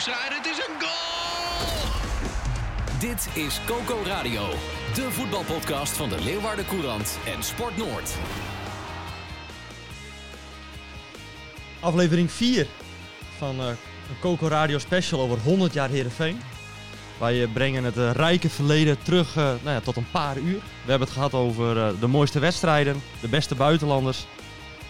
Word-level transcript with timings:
Hoekstra, 0.00 0.28
en 0.28 0.36
het 0.36 0.46
is 0.46 0.58
een 0.58 0.80
goal! 0.80 1.90
Dit 3.00 3.28
is 3.44 3.60
Coco 3.66 4.02
Radio, 4.04 4.48
de 4.94 5.10
voetbalpodcast 5.10 5.96
van 5.96 6.08
de 6.08 6.22
Leeuwarden 6.22 6.66
Courant 6.66 7.18
en 7.26 7.42
Sport 7.42 7.76
Noord. 7.76 8.14
Aflevering 11.80 12.30
4 12.30 12.66
van 13.38 13.60
eh, 13.60 13.66
een 13.66 14.18
Coco 14.20 14.48
Radio 14.48 14.78
special 14.78 15.20
over 15.20 15.38
100 15.38 15.72
jaar 15.72 15.88
Heerenveen. 15.88 16.40
Wij 17.18 17.42
eh, 17.42 17.52
brengen 17.52 17.84
het 17.84 17.96
eh, 17.96 18.10
rijke 18.10 18.50
verleden 18.50 19.02
terug 19.02 19.36
eh, 19.36 19.44
nou 19.44 19.70
ja, 19.70 19.80
tot 19.80 19.96
een 19.96 20.10
paar 20.10 20.38
uur. 20.38 20.58
We 20.84 20.90
hebben 20.90 21.08
het 21.08 21.16
gehad 21.16 21.34
over 21.34 21.78
eh, 21.78 22.00
de 22.00 22.06
mooiste 22.06 22.38
wedstrijden, 22.38 23.02
de 23.20 23.28
beste 23.28 23.54
buitenlanders 23.54 24.26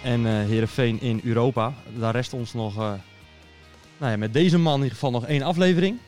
en 0.02 0.27
eh 0.27 0.32
Heerenveen 0.32 1.01
in 1.01 1.20
Europa. 1.24 1.73
Daar 1.88 2.15
rest 2.15 2.32
ons 2.32 2.52
nog 2.52 2.79
eh, 2.79 2.92
nou 4.00 4.12
ja, 4.12 4.18
met 4.18 4.32
deze 4.32 4.59
man 4.59 4.74
in 4.74 4.82
ieder 4.82 4.95
geval 4.95 5.10
nog 5.10 5.27
één 5.27 5.42
aflevering. 5.42 5.98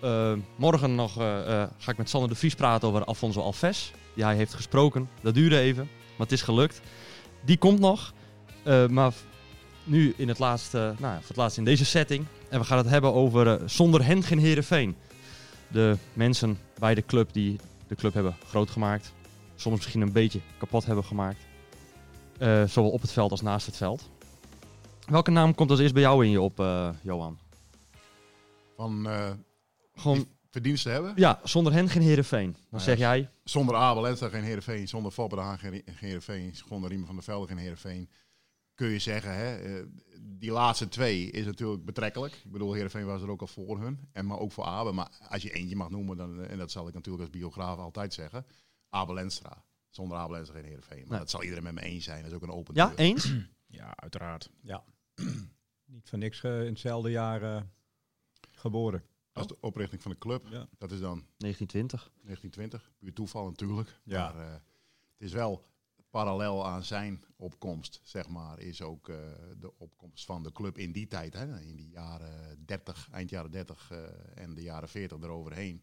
Eh, 0.00 0.32
morgen 0.56 0.94
nog 0.94 1.18
eh, 1.18 1.62
eh, 1.62 1.68
ga 1.78 1.90
ik 1.90 1.96
met 1.96 2.08
Sander 2.08 2.28
de 2.28 2.34
Vries 2.34 2.54
praten 2.54 2.88
over 2.88 3.04
Alfonso 3.04 3.40
Alves. 3.40 3.92
Die 4.14 4.24
hij 4.24 4.36
heeft 4.36 4.54
gesproken. 4.54 5.08
Dat 5.20 5.34
duurde 5.34 5.58
even, 5.58 5.84
maar 5.84 6.26
het 6.26 6.32
is 6.32 6.42
gelukt. 6.42 6.80
Die 7.44 7.56
komt 7.56 7.78
nog. 7.78 8.12
Maar 8.88 9.12
nu 9.84 10.14
in 10.16 10.28
het 10.28 10.38
laatste, 10.38 10.94
nou, 10.98 11.14
voor 11.18 11.28
het 11.28 11.36
laatst 11.36 11.58
in 11.58 11.64
deze 11.64 11.84
setting. 11.84 12.24
En 12.48 12.58
we 12.58 12.64
gaan 12.64 12.78
het 12.78 12.88
hebben 12.88 13.14
over 13.14 13.60
zonder 13.70 14.04
hen 14.04 14.22
geen 14.22 14.38
Heerenveen. 14.38 14.96
De 15.68 15.96
mensen 16.12 16.58
bij 16.78 16.94
de 16.94 17.04
club 17.06 17.32
die 17.32 17.56
de 17.88 17.94
club 17.94 18.14
hebben 18.14 18.36
groot 18.48 18.70
gemaakt. 18.70 19.12
Soms 19.56 19.76
misschien 19.76 20.00
een 20.00 20.12
beetje 20.12 20.40
kapot 20.58 20.86
hebben 20.86 21.04
gemaakt. 21.04 21.46
Zowel 22.66 22.90
op 22.90 23.00
het 23.00 23.12
veld 23.12 23.30
als 23.30 23.42
naast 23.42 23.66
het 23.66 23.76
veld. 23.76 24.08
Welke 25.08 25.30
naam 25.30 25.54
komt 25.54 25.70
als 25.70 25.80
eerst 25.80 25.92
bij 25.94 26.02
jou 26.02 26.24
in 26.24 26.30
je 26.30 26.40
op, 26.40 26.60
eh, 26.60 26.90
Johan? 27.02 27.38
van 28.76 29.08
eh 29.08 29.30
Gewoon, 29.94 30.16
die 30.16 30.28
verdiensten 30.50 30.92
hebben. 30.92 31.12
ja, 31.16 31.40
zonder 31.44 31.72
hen 31.72 31.88
geen 31.88 32.02
Heerenveen. 32.02 32.52
Dan 32.52 32.60
Nou 32.70 32.82
ja, 32.82 32.88
zeg 32.88 32.98
jij, 32.98 33.30
Zonder 33.44 33.74
Abel 33.74 34.08
Ensta 34.08 34.28
geen 34.28 34.42
Heerenveen, 34.42 34.88
zonder 34.88 35.12
Haan 35.38 35.58
geen 35.58 35.82
Heerenveen, 35.84 36.56
zonder 36.56 36.88
Riemen 36.90 37.06
van 37.06 37.14
der 37.14 37.24
Velde 37.24 37.46
geen 37.46 37.56
Heerenveen. 37.58 38.10
Kun 38.74 38.88
je 38.88 38.98
zeggen, 38.98 39.34
hè, 39.34 39.56
eh, 39.56 39.86
die 40.20 40.50
laatste 40.50 40.88
twee 40.88 41.30
is 41.30 41.44
natuurlijk 41.44 41.84
betrekkelijk. 41.84 42.34
Ik 42.44 42.50
bedoel, 42.52 42.72
Heerenveen 42.72 43.06
was 43.06 43.22
er 43.22 43.30
ook 43.30 43.40
al 43.40 43.46
voor 43.46 43.80
hun, 43.80 44.08
en 44.12 44.26
maar 44.26 44.38
ook 44.38 44.52
voor 44.52 44.64
Abel. 44.64 44.92
Maar 44.92 45.10
als 45.28 45.42
je 45.42 45.52
eentje 45.52 45.76
mag 45.76 45.90
noemen, 45.90 46.16
dan, 46.16 46.44
en 46.44 46.58
dat 46.58 46.70
zal 46.70 46.88
ik 46.88 46.94
natuurlijk 46.94 47.24
als 47.24 47.32
biograaf 47.32 47.78
altijd 47.78 48.14
zeggen, 48.14 48.46
Abel 48.90 49.18
Enstra. 49.18 49.64
Zonder 49.90 50.18
Abel 50.18 50.36
Enstra 50.36 50.54
geen 50.56 50.64
Heerenveen. 50.68 50.98
Maar 51.00 51.08
Nee. 51.10 51.18
dat 51.18 51.30
zal 51.30 51.42
iedereen 51.42 51.64
met 51.64 51.74
me 51.74 51.80
eens 51.80 52.04
zijn. 52.04 52.22
Dat 52.22 52.30
is 52.30 52.36
ook 52.36 52.42
een 52.42 52.50
open 52.50 52.74
ja, 52.74 52.86
deur. 52.88 52.98
eens? 52.98 53.34
Ja, 53.66 53.92
uiteraard. 53.96 54.50
Ja. 54.62 54.84
Niet 55.84 56.08
voor 56.08 56.18
niks 56.18 56.42
eh, 56.42 56.60
in 56.60 56.66
hetzelfde 56.70 57.10
jaar 57.10 57.42
eh, 57.42 57.62
geboren. 58.52 59.02
Dat 59.32 59.42
is 59.50 59.56
de 59.56 59.66
oprichting 59.66 60.02
van 60.02 60.10
de 60.10 60.18
club. 60.18 60.46
Ja. 60.50 60.68
Dat 60.78 60.90
is 60.90 61.00
dan 61.00 61.24
1920. 61.36 62.10
1920. 62.22 62.92
Puur 62.98 63.12
toeval 63.12 63.44
natuurlijk. 63.46 64.00
Ja. 64.04 64.32
Maar 64.32 64.46
eh, 64.46 64.52
het 64.52 64.62
is 65.26 65.32
wel 65.32 65.66
parallel 66.10 66.66
aan 66.66 66.84
zijn 66.84 67.24
opkomst, 67.36 68.00
zeg 68.02 68.28
maar, 68.28 68.58
is 68.58 68.82
ook 68.82 69.08
eh, 69.08 69.16
de 69.58 69.78
opkomst 69.78 70.24
van 70.24 70.42
de 70.42 70.52
club 70.52 70.78
in 70.78 70.92
die 70.92 71.06
tijd. 71.06 71.34
Hè, 71.34 71.60
in 71.60 71.76
die 71.76 71.88
jaren 71.88 72.64
30, 72.66 73.08
eind 73.12 73.30
jaren 73.30 73.50
30 73.50 73.90
eh, 73.90 73.98
en 74.34 74.54
de 74.54 74.62
jaren 74.62 74.88
40 74.88 75.18
eroverheen. 75.22 75.82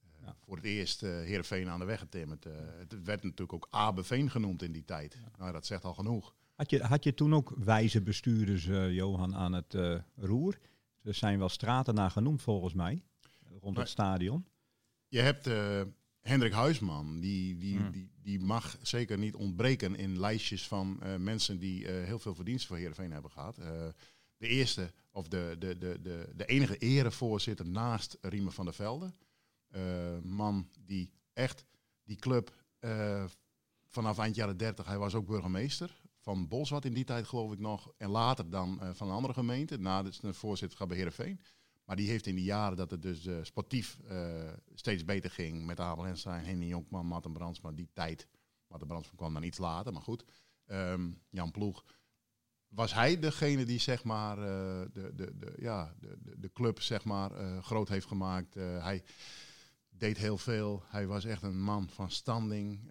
Eh, 0.00 0.08
Ja. 0.22 0.36
Voor 0.44 0.56
het 0.56 0.64
eerst 0.64 1.02
eh 1.02 1.10
Heerenveen 1.10 1.68
aan 1.68 1.78
de 1.78 1.84
weg 1.84 1.98
getimmerd. 1.98 2.46
Eh, 2.46 2.52
het 2.78 3.02
werd 3.02 3.22
natuurlijk 3.22 3.52
ook 3.52 3.66
Abeveen 3.70 4.30
genoemd 4.30 4.62
in 4.62 4.72
die 4.72 4.84
tijd. 4.84 5.18
Nou, 5.38 5.52
dat 5.52 5.66
zegt 5.66 5.84
al 5.84 5.94
genoeg. 5.94 6.34
Had 6.58 6.70
je, 6.70 6.82
had 6.82 7.04
je 7.04 7.14
toen 7.14 7.34
ook 7.34 7.52
wijze 7.56 8.02
bestuurders, 8.02 8.66
eh, 8.66 8.94
Johan, 8.94 9.34
aan 9.34 9.52
het 9.52 9.74
eh, 9.74 9.98
roer? 10.16 10.58
Er 11.02 11.14
zijn 11.14 11.38
wel 11.38 11.48
straten 11.48 11.94
naar 11.94 12.10
genoemd 12.10 12.42
volgens 12.42 12.74
mij, 12.74 13.02
rond 13.60 13.76
het 13.76 13.88
stadion. 13.88 14.46
Je 15.08 15.20
hebt 15.20 15.46
eh, 15.46 15.82
Hendrik 16.20 16.52
Huisman, 16.52 17.20
die, 17.20 17.56
die, 17.56 17.78
Hmm. 17.78 17.90
die, 17.90 18.10
die 18.22 18.40
mag 18.40 18.76
zeker 18.82 19.18
niet 19.18 19.34
ontbreken 19.34 19.96
in 19.96 20.20
lijstjes 20.20 20.68
van 20.68 21.02
mensen 21.18 21.58
die 21.58 21.88
heel 21.88 22.18
veel 22.18 22.34
verdiensten 22.34 22.68
voor 22.68 22.76
Heerenveen 22.76 23.12
hebben 23.12 23.30
gehad. 23.30 23.58
Eh, 23.58 23.86
de 24.36 24.48
eerste, 24.48 24.92
of 25.10 25.28
de, 25.28 25.56
de, 25.58 25.78
de, 25.78 26.00
de, 26.02 26.32
de 26.36 26.44
enige 26.44 26.76
erevoorzitter 26.76 27.66
naast 27.66 28.18
Riemen 28.20 28.52
van 28.52 28.64
der 28.64 28.74
Velde. 28.74 29.12
Man 30.22 30.68
die 30.80 31.12
echt 31.32 31.64
die 32.04 32.16
club 32.16 32.54
vanaf 33.86 34.18
eind 34.18 34.34
jaren 34.34 34.56
30, 34.56 34.86
hij 34.86 34.98
was 34.98 35.14
ook 35.14 35.26
burgemeester 35.26 36.00
van 36.28 36.48
Bolsward 36.48 36.84
in 36.84 36.94
die 36.94 37.04
tijd 37.04 37.26
geloof 37.26 37.52
ik 37.52 37.58
nog. 37.58 37.92
En 37.96 38.10
later 38.10 38.50
dan 38.50 38.80
eh, 38.80 38.90
van 38.92 39.08
een 39.08 39.14
andere 39.14 39.34
gemeente, 39.34 39.78
na 39.78 40.04
het 40.04 40.20
voorzitterschap 40.22 40.88
bij 40.88 40.96
Heerenveen. 40.96 41.40
Maar 41.84 41.96
die 41.96 42.08
heeft 42.08 42.26
in 42.26 42.34
die 42.34 42.44
jaren 42.44 42.76
dat 42.76 42.90
het 42.90 43.02
dus 43.02 43.26
eh, 43.26 43.36
sportief 43.42 43.98
eh, 44.08 44.52
steeds 44.74 45.04
beter 45.04 45.30
ging 45.30 45.66
met 45.66 45.80
Abel 45.80 46.04
Henstein, 46.04 46.44
Henny 46.44 46.66
Jonkman, 46.66 47.06
Martin 47.06 47.32
Brandsma, 47.32 47.72
die 47.72 47.88
tijd. 47.92 48.28
Martin 48.66 48.88
Brandsma 48.88 49.12
kwam 49.16 49.34
dan 49.34 49.42
iets 49.42 49.58
later, 49.58 49.92
maar 49.92 50.02
goed. 50.02 50.24
Ehm, 50.66 51.10
Jan 51.30 51.50
Ploeg. 51.50 51.84
Was 52.68 52.94
hij 52.94 53.18
degene 53.18 53.64
die 53.64 53.80
zeg 53.80 54.04
maar, 54.04 54.36
de, 54.36 55.10
de, 55.14 55.38
de, 55.38 55.54
ja, 55.58 55.94
de, 56.00 56.18
de, 56.22 56.38
de 56.38 56.52
club 56.52 56.80
zeg 56.80 57.04
maar, 57.04 57.62
groot 57.62 57.88
heeft 57.88 58.06
gemaakt? 58.06 58.54
Hij 58.54 59.04
deed 59.88 60.18
heel 60.18 60.38
veel. 60.38 60.82
Hij 60.86 61.06
was 61.06 61.24
echt 61.24 61.42
een 61.42 61.60
man 61.60 61.88
van 61.88 62.10
standing. 62.10 62.90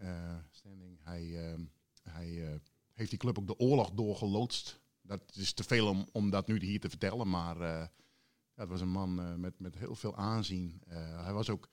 standing. 0.52 1.00
Hij, 1.04 1.52
ehm, 1.52 1.62
hij 2.04 2.60
heeft 2.98 3.10
die 3.10 3.20
club 3.20 3.40
ook 3.40 3.48
de 3.48 3.60
oorlog 3.60 3.92
doorgeloodst. 3.92 4.80
Dat 5.02 5.22
is 5.36 5.54
te 5.54 5.64
veel 5.64 5.88
om, 5.88 6.08
om 6.12 6.30
dat 6.30 6.48
nu 6.48 6.60
hier 6.60 6.80
te 6.80 6.90
vertellen, 6.90 7.30
maar 7.30 7.58
ja, 7.58 8.64
het 8.64 8.70
was 8.70 8.82
een 8.82 8.90
man 8.90 9.20
eh, 9.20 9.34
met, 9.34 9.60
met 9.60 9.78
heel 9.78 9.96
veel 9.96 10.16
aanzien. 10.16 10.82
Eh, 10.88 11.24
hij 11.24 11.34
was 11.34 11.50
ook, 11.50 11.70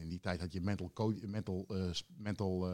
in 0.00 0.08
die 0.08 0.20
tijd 0.20 0.40
had 0.40 0.52
je 0.52 0.60
mental, 0.60 0.90
mental, 1.26 1.66
mental 2.16 2.68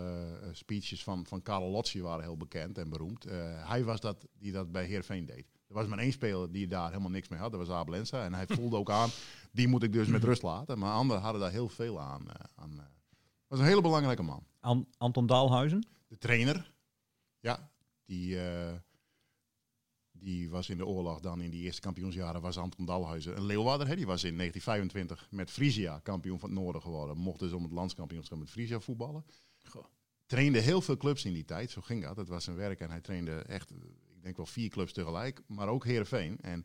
speeches 0.52 1.02
van, 1.02 1.26
van 1.26 1.42
Carlo 1.42 1.70
Lozzi 1.70 2.02
waren 2.02 2.24
heel 2.24 2.36
bekend 2.36 2.78
en 2.78 2.88
beroemd. 2.88 3.24
Hij 3.66 3.84
was 3.84 4.00
dat 4.00 4.26
die 4.38 4.52
dat 4.52 4.72
bij 4.72 4.84
Heerenveen 4.84 5.26
deed. 5.26 5.46
Er 5.66 5.74
was 5.74 5.86
maar 5.86 5.98
één 5.98 6.12
speler 6.12 6.52
die 6.52 6.66
daar 6.66 6.88
helemaal 6.88 7.10
niks 7.10 7.28
mee 7.28 7.38
had, 7.38 7.50
dat 7.50 7.66
was 7.66 7.76
Abel 7.76 7.94
Ensa. 7.94 8.24
En 8.24 8.34
hij 8.34 8.46
voelde 8.46 8.76
ook 8.76 8.90
aan, 8.90 9.10
die 9.52 9.69
moet 9.69 9.82
ik 9.82 9.92
dus 9.92 10.08
met 10.08 10.24
rust 10.24 10.42
laten. 10.42 10.78
Maar 10.78 10.92
anderen 10.92 11.22
hadden 11.22 11.40
daar 11.40 11.50
heel 11.50 11.69
veel 11.69 12.00
aan. 12.00 12.22
aan 12.54 12.80
was 13.46 13.60
een 13.60 13.66
hele 13.66 13.80
belangrijke 13.80 14.22
man. 14.22 14.46
An- 14.60 14.88
Anton 14.98 15.26
Daalhuizen? 15.26 15.86
De 16.08 16.19
trainer, 16.19 16.72
ja, 17.42 17.70
die, 18.04 18.41
eh, 18.41 18.75
die 20.12 20.50
was 20.50 20.69
in 20.69 20.76
de 20.76 20.86
oorlog 20.86 21.20
dan 21.20 21.41
in 21.41 21.50
die 21.50 21.62
eerste 21.62 21.80
kampioensjaren 21.80 22.41
was 22.41 22.58
Anton 22.58 22.86
Dalhuizen. 22.86 23.36
Een 23.36 23.47
Leeuwarder, 23.47 23.86
hè, 23.86 23.97
die 23.97 24.06
was 24.06 24.25
in 24.25 24.36
1925 24.36 25.28
met 25.30 25.50
Frisia 25.50 25.98
kampioen 25.98 26.38
van 26.38 26.50
het 26.50 26.58
noorden 26.58 26.82
geworden. 26.82 27.16
Mocht 27.16 27.38
dus 27.38 27.52
om 27.52 27.62
het 27.62 27.72
landskampioenschap 27.72 28.38
met 28.38 28.50
Frisia 28.50 28.81
voetballen. 28.81 29.25
Trainde 30.26 30.58
heel 30.58 30.81
veel 30.81 30.97
clubs 30.97 31.25
in 31.25 31.32
die 31.32 31.44
tijd, 31.44 31.70
zo 31.70 31.81
ging 31.81 32.02
dat. 32.02 32.16
Het 32.16 32.28
was 32.28 32.44
zijn 32.44 32.56
werk 32.56 32.81
en 32.81 32.91
hij 32.91 33.00
trainde 33.00 33.42
echt, 33.42 33.70
ik 34.14 34.22
denk 34.22 34.36
wel 34.36 34.47
vier 34.47 34.69
clubs 34.69 34.92
tegelijk, 34.92 35.42
maar 35.47 35.69
ook 35.69 35.84
Heerenveen. 35.84 36.40
En 36.40 36.64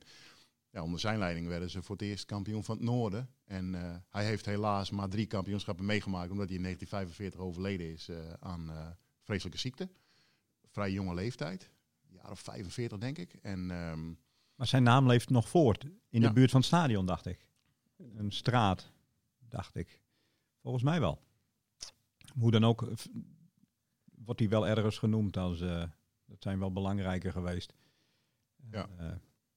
ja, 0.70 0.84
onder 0.84 1.00
zijn 1.00 1.20
leiding 1.20 1.48
werden 1.48 1.70
ze 1.70 1.82
voor 1.82 1.96
het 1.96 2.06
eerst 2.06 2.26
kampioen 2.26 2.64
van 2.64 2.76
het 2.76 2.86
noorden. 2.86 3.30
En 3.46 3.76
eh, 3.76 3.96
hij 4.10 4.26
heeft 4.26 4.46
helaas 4.46 4.90
maar 4.90 5.10
drie 5.10 5.26
kampioenschappen 5.26 5.86
meegemaakt, 5.86 6.32
omdat 6.32 6.48
hij 6.48 6.56
in 6.56 6.64
1945 6.64 7.40
overleden 7.40 7.94
is 7.94 8.10
eh, 8.10 8.34
aan 8.40 8.70
eh, 8.70 8.88
vreselijke 9.24 9.60
ziekte. 9.60 9.90
Vrij 10.78 10.92
jonge 10.92 11.14
leeftijd, 11.14 11.70
een 12.08 12.14
jaar 12.14 12.32
of 12.32 12.40
45 12.40 12.98
denk 12.98 13.18
ik. 13.18 13.34
En 13.34 13.72
ehm, 13.72 14.08
Maar 14.56 14.68
zijn 14.68 14.84
naam 14.84 15.08
leeft 15.08 15.30
nog 15.30 15.50
voort. 15.50 15.84
In 15.84 16.22
Ja. 16.22 16.28
de 16.28 16.34
buurt 16.34 16.50
van 16.52 16.60
het 16.60 16.70
stadion, 16.70 17.06
dacht 17.06 17.26
ik. 17.26 17.46
Een 18.16 18.32
straat, 18.32 18.92
dacht 19.40 19.76
ik. 19.76 20.02
Volgens 20.62 20.84
mij 20.84 21.00
wel. 21.00 21.22
Hoe 22.40 22.52
dan 22.52 22.64
ook, 22.66 22.90
wordt 24.16 24.40
hij 24.40 24.50
wel 24.50 24.68
ergens 24.68 24.98
genoemd 24.98 25.38
als... 25.38 25.62
eh, 25.62 25.84
dat 26.26 26.42
zijn 26.42 26.60
wel 26.60 26.72
belangrijker 26.72 27.32
geweest. 27.32 27.74
Ja. 28.72 28.90
Eh, 28.98 29.12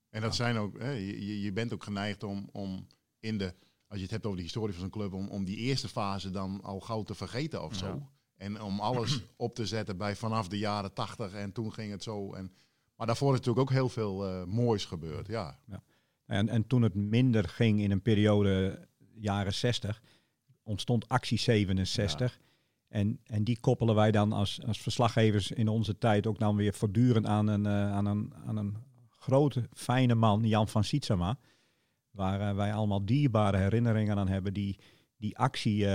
En 0.09 0.21
dat 0.21 0.35
zijn 0.35 0.57
ook, 0.57 0.79
hè, 0.79 0.91
je, 0.91 1.53
bent 1.53 1.73
ook 1.73 1.85
geneigd 1.85 2.23
om, 2.23 2.49
om 2.53 2.87
in 3.19 3.39
de, 3.39 3.55
als 3.87 3.97
je 3.97 4.03
het 4.03 4.11
hebt 4.11 4.25
over 4.25 4.37
de 4.37 4.43
historie 4.45 4.73
van 4.75 4.83
zo'n 4.83 4.91
club, 4.91 5.13
om, 5.13 5.29
om 5.29 5.45
die 5.45 5.57
eerste 5.57 5.89
fase 5.89 6.31
dan 6.31 6.63
al 6.63 6.81
gauw 6.81 7.03
te 7.03 7.15
vergeten 7.15 7.63
of 7.65 7.75
zo. 7.75 8.11
En 8.41 8.63
om 8.63 8.81
alles 8.81 9.21
op 9.37 9.55
te 9.55 9.67
zetten 9.67 9.97
bij 9.97 10.17
vanaf 10.17 10.49
de 10.49 10.59
jaren 10.59 10.93
tachtig 10.93 11.33
en 11.33 11.53
toen 11.53 11.73
ging 11.73 11.91
het 11.91 12.03
zo. 12.03 12.35
En, 12.35 12.53
Maar 12.97 13.07
daarvoor 13.07 13.33
is 13.33 13.39
natuurlijk 13.39 13.69
ook 13.69 13.77
heel 13.77 13.89
veel 13.89 14.27
eh, 14.27 14.45
moois 14.45 14.85
gebeurd. 14.85 15.27
Ja. 15.27 15.59
En, 16.27 16.49
en 16.49 16.67
toen 16.67 16.83
het 16.83 16.95
minder 16.95 17.49
ging 17.49 17.81
in 17.81 17.91
een 17.91 18.03
periode 18.03 18.89
jaren 19.15 19.55
60, 19.55 20.03
ontstond 20.63 21.09
actie 21.09 21.39
67. 21.39 22.39
En, 22.89 23.21
en 23.25 23.45
die 23.45 23.61
koppelen 23.61 23.95
wij 23.95 24.11
dan 24.11 24.33
als, 24.33 24.61
als 24.67 24.81
verslaggevers 24.81 25.51
in 25.51 25.69
onze 25.69 25.99
tijd 25.99 26.27
ook 26.27 26.39
dan 26.39 26.57
weer 26.57 26.75
voortdurend 26.75 27.27
aan 27.27 27.47
een, 27.47 27.67
eh, 27.67 27.93
aan 27.93 28.07
een, 28.07 28.33
aan 28.47 28.57
een 28.57 28.77
grote, 29.09 29.69
fijne 29.73 30.15
man, 30.15 30.43
Jan 30.43 30.69
van 30.69 30.85
Sietsema. 30.85 31.39
Waar 32.11 32.41
eh, 32.41 32.57
wij 32.57 32.73
allemaal 32.73 33.05
dierbare 33.05 33.57
herinneringen 33.57 34.19
aan 34.19 34.29
hebben. 34.29 34.55
Die 34.55 34.79
die 35.17 35.39
actie 35.39 35.87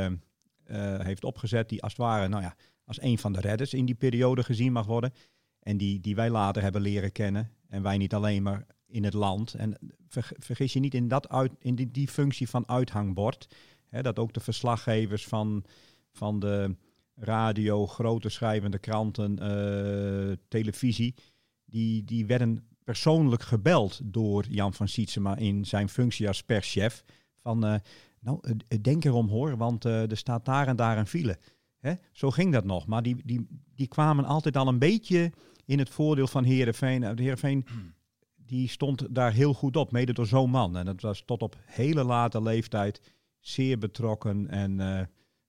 eh, 0.65 0.99
heeft 0.99 1.23
opgezet. 1.23 1.69
Die 1.69 1.83
als 1.83 1.91
het 1.91 2.01
ware, 2.01 2.27
nou 2.27 2.43
ja, 2.43 2.55
als 2.85 3.01
een 3.01 3.17
van 3.17 3.33
de 3.33 3.39
redders 3.39 3.73
in 3.73 3.85
die 3.85 3.95
periode 3.95 4.43
gezien 4.43 4.71
mag 4.71 4.85
worden. 4.85 5.13
En 5.59 5.77
die, 5.77 5.99
die 5.99 6.15
wij 6.15 6.29
later 6.29 6.61
hebben 6.61 6.81
leren 6.81 7.11
kennen. 7.11 7.51
En 7.67 7.81
wij 7.81 7.97
niet 7.97 8.13
alleen 8.13 8.43
maar 8.43 8.65
in 8.87 9.03
het 9.03 9.13
land. 9.13 9.53
En 9.53 9.77
ver- 10.07 10.31
vergis 10.37 10.73
je 10.73 10.79
niet 10.79 10.93
in, 10.93 11.07
dat 11.07 11.29
uit, 11.29 11.51
in 11.59 11.75
die, 11.75 11.91
die 11.91 12.07
functie 12.07 12.49
van 12.49 12.69
uithangbord. 12.69 13.47
Hè, 13.89 14.01
dat 14.01 14.19
ook 14.19 14.33
de 14.33 14.39
verslaggevers 14.39 15.25
van, 15.25 15.65
van 16.11 16.39
de 16.39 16.75
radio, 17.15 17.87
grote 17.87 18.29
schrijvende 18.29 18.79
kranten, 18.79 19.39
eh, 19.39 20.37
televisie. 20.47 21.15
Die, 21.65 22.03
die 22.03 22.25
werden 22.25 22.67
persoonlijk 22.83 23.41
gebeld 23.41 23.99
door 24.03 24.45
Jan 24.49 24.73
van 24.73 24.87
Sietsema 24.87 25.35
in 25.35 25.65
zijn 25.65 25.89
functie 25.89 26.27
als 26.27 26.43
perschef. 26.43 27.03
Van, 27.35 27.65
eh, 27.65 27.75
nou, 28.25 28.39
denk 28.81 29.03
erom 29.05 29.27
hoor, 29.29 29.57
want 29.57 29.85
eh, 29.85 30.11
er 30.11 30.17
staat 30.17 30.45
daar 30.45 30.67
en 30.67 30.75
daar 30.75 30.97
een 30.97 31.07
file. 31.07 31.39
Hè? 31.77 31.93
Zo 32.11 32.31
ging 32.31 32.51
dat 32.53 32.63
nog. 32.65 32.87
Maar 32.87 33.03
die, 33.03 33.21
die, 33.25 33.47
die 33.75 33.87
kwamen 33.87 34.25
altijd 34.25 34.57
al 34.57 34.67
een 34.67 34.79
beetje 34.79 35.31
in 35.65 35.79
het 35.79 35.89
voordeel 35.89 36.27
van 36.27 36.43
Heerenveen. 36.43 37.03
Eh, 37.03 37.15
De 37.15 37.21
Heerenveen 37.21 37.65
die 38.35 38.67
stond 38.69 39.15
daar 39.15 39.31
heel 39.33 39.53
goed 39.53 39.75
op, 39.75 39.91
mede 39.91 40.13
door 40.13 40.27
zo'n 40.27 40.49
man. 40.49 40.77
En 40.77 40.85
dat 40.85 41.01
was 41.01 41.23
tot 41.25 41.41
op 41.41 41.55
hele 41.65 42.03
late 42.03 42.41
leeftijd 42.41 43.01
zeer 43.39 43.77
betrokken 43.77 44.47
en 44.49 44.79
eh, 44.79 45.05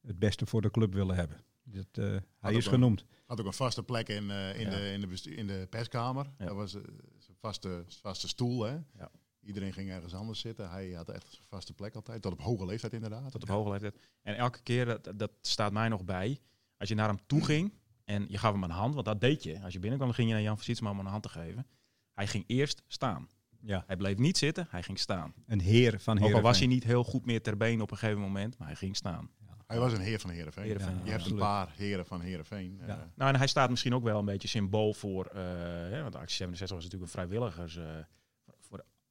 het 0.06 0.18
beste 0.18 0.46
voor 0.46 0.62
de 0.62 0.70
club 0.70 0.92
willen 0.94 1.16
hebben. 1.16 1.36
Dat, 1.64 1.86
eh, 1.92 2.16
hij 2.40 2.54
is 2.54 2.64
een- 2.64 2.72
genoemd. 2.72 3.04
Had 3.26 3.40
ook 3.40 3.46
een 3.46 3.52
vaste 3.52 3.82
plek 3.82 4.08
in, 4.08 4.30
in, 4.30 4.60
Ja. 4.60 4.70
de, 4.70 4.92
in, 4.92 5.00
de, 5.00 5.34
in 5.34 5.46
de 5.46 5.66
perskamer. 5.70 6.26
Ja. 6.38 6.44
Dat 6.46 6.54
was 6.54 6.70
zijn 6.70 7.36
vaste, 7.40 7.84
vaste 8.00 8.28
stoel. 8.28 8.62
Hè? 8.62 8.72
Ja. 8.72 9.10
Iedereen 9.46 9.72
ging 9.72 9.90
ergens 9.90 10.14
anders 10.14 10.40
zitten. 10.40 10.70
Hij 10.70 10.90
had 10.90 11.08
echt 11.08 11.30
zijn 11.30 11.46
vaste 11.48 11.72
plek 11.72 11.94
altijd. 11.94 12.22
Tot 12.22 12.32
op 12.32 12.40
hoge 12.40 12.66
leeftijd 12.66 12.92
inderdaad. 12.92 13.30
Tot 13.32 13.42
op 13.42 13.48
hoge 13.48 13.70
leeftijd. 13.70 13.96
En 14.22 14.36
elke 14.36 14.62
keer, 14.62 14.84
dat, 14.84 15.12
dat 15.16 15.30
staat 15.40 15.72
mij 15.72 15.88
nog 15.88 16.04
bij, 16.04 16.40
als 16.76 16.88
je 16.88 16.94
naar 16.94 17.08
hem 17.08 17.18
toe 17.26 17.44
ging 17.44 17.72
en 18.04 18.26
je 18.28 18.38
gaf 18.38 18.52
hem 18.52 18.62
een 18.62 18.70
hand, 18.70 18.94
want 18.94 19.06
dat 19.06 19.20
deed 19.20 19.42
je. 19.42 19.60
Als 19.62 19.72
je 19.72 19.78
binnenkwam, 19.78 20.08
dan 20.08 20.16
ging 20.16 20.28
je 20.28 20.34
naar 20.34 20.42
Jan 20.42 20.58
van 20.58 20.90
om 20.90 20.98
een 20.98 21.06
hand 21.06 21.22
te 21.22 21.28
geven. 21.28 21.66
Hij 22.12 22.26
ging 22.26 22.44
eerst 22.46 22.82
staan. 22.86 23.28
Ja. 23.60 23.84
Hij 23.86 23.96
bleef 23.96 24.16
niet 24.16 24.38
zitten, 24.38 24.66
hij 24.70 24.82
ging 24.82 24.98
staan. 24.98 25.34
Een 25.46 25.60
heer 25.60 26.00
van 26.00 26.22
Ook 26.22 26.32
al 26.32 26.40
was 26.40 26.58
hij 26.58 26.66
niet 26.66 26.84
heel 26.84 27.04
goed 27.04 27.26
meer 27.26 27.42
ter 27.42 27.56
been 27.56 27.80
op 27.80 27.90
een 27.90 27.96
gegeven 27.96 28.20
moment, 28.20 28.58
maar 28.58 28.66
hij 28.68 28.76
ging 28.76 28.96
staan. 28.96 29.30
Hij 29.66 29.78
was 29.78 29.92
een 29.92 30.00
heer 30.00 30.20
van 30.20 30.30
Heerenveen. 30.30 30.64
Heerenveen, 30.64 30.98
je 30.98 31.04
ja, 31.04 31.10
hebt 31.10 31.30
een 31.30 31.36
paar 31.36 31.72
heren 31.76 32.06
van 32.06 32.20
Heerenveen. 32.20 32.80
eh. 32.80 32.86
Nou, 33.14 33.32
en 33.32 33.36
hij 33.36 33.46
staat 33.46 33.70
misschien 33.70 33.94
ook 33.94 34.02
wel 34.02 34.18
een 34.18 34.24
beetje 34.24 34.48
symbool 34.48 34.92
voor, 34.94 35.26
eh, 35.26 35.42
hè, 35.90 36.02
want 36.02 36.14
Actie 36.14 36.36
67 36.36 36.76
was 36.76 36.84
natuurlijk 36.84 37.02
een 37.02 37.08
vrijwilligers. 37.08 37.76
eh, 37.76 37.84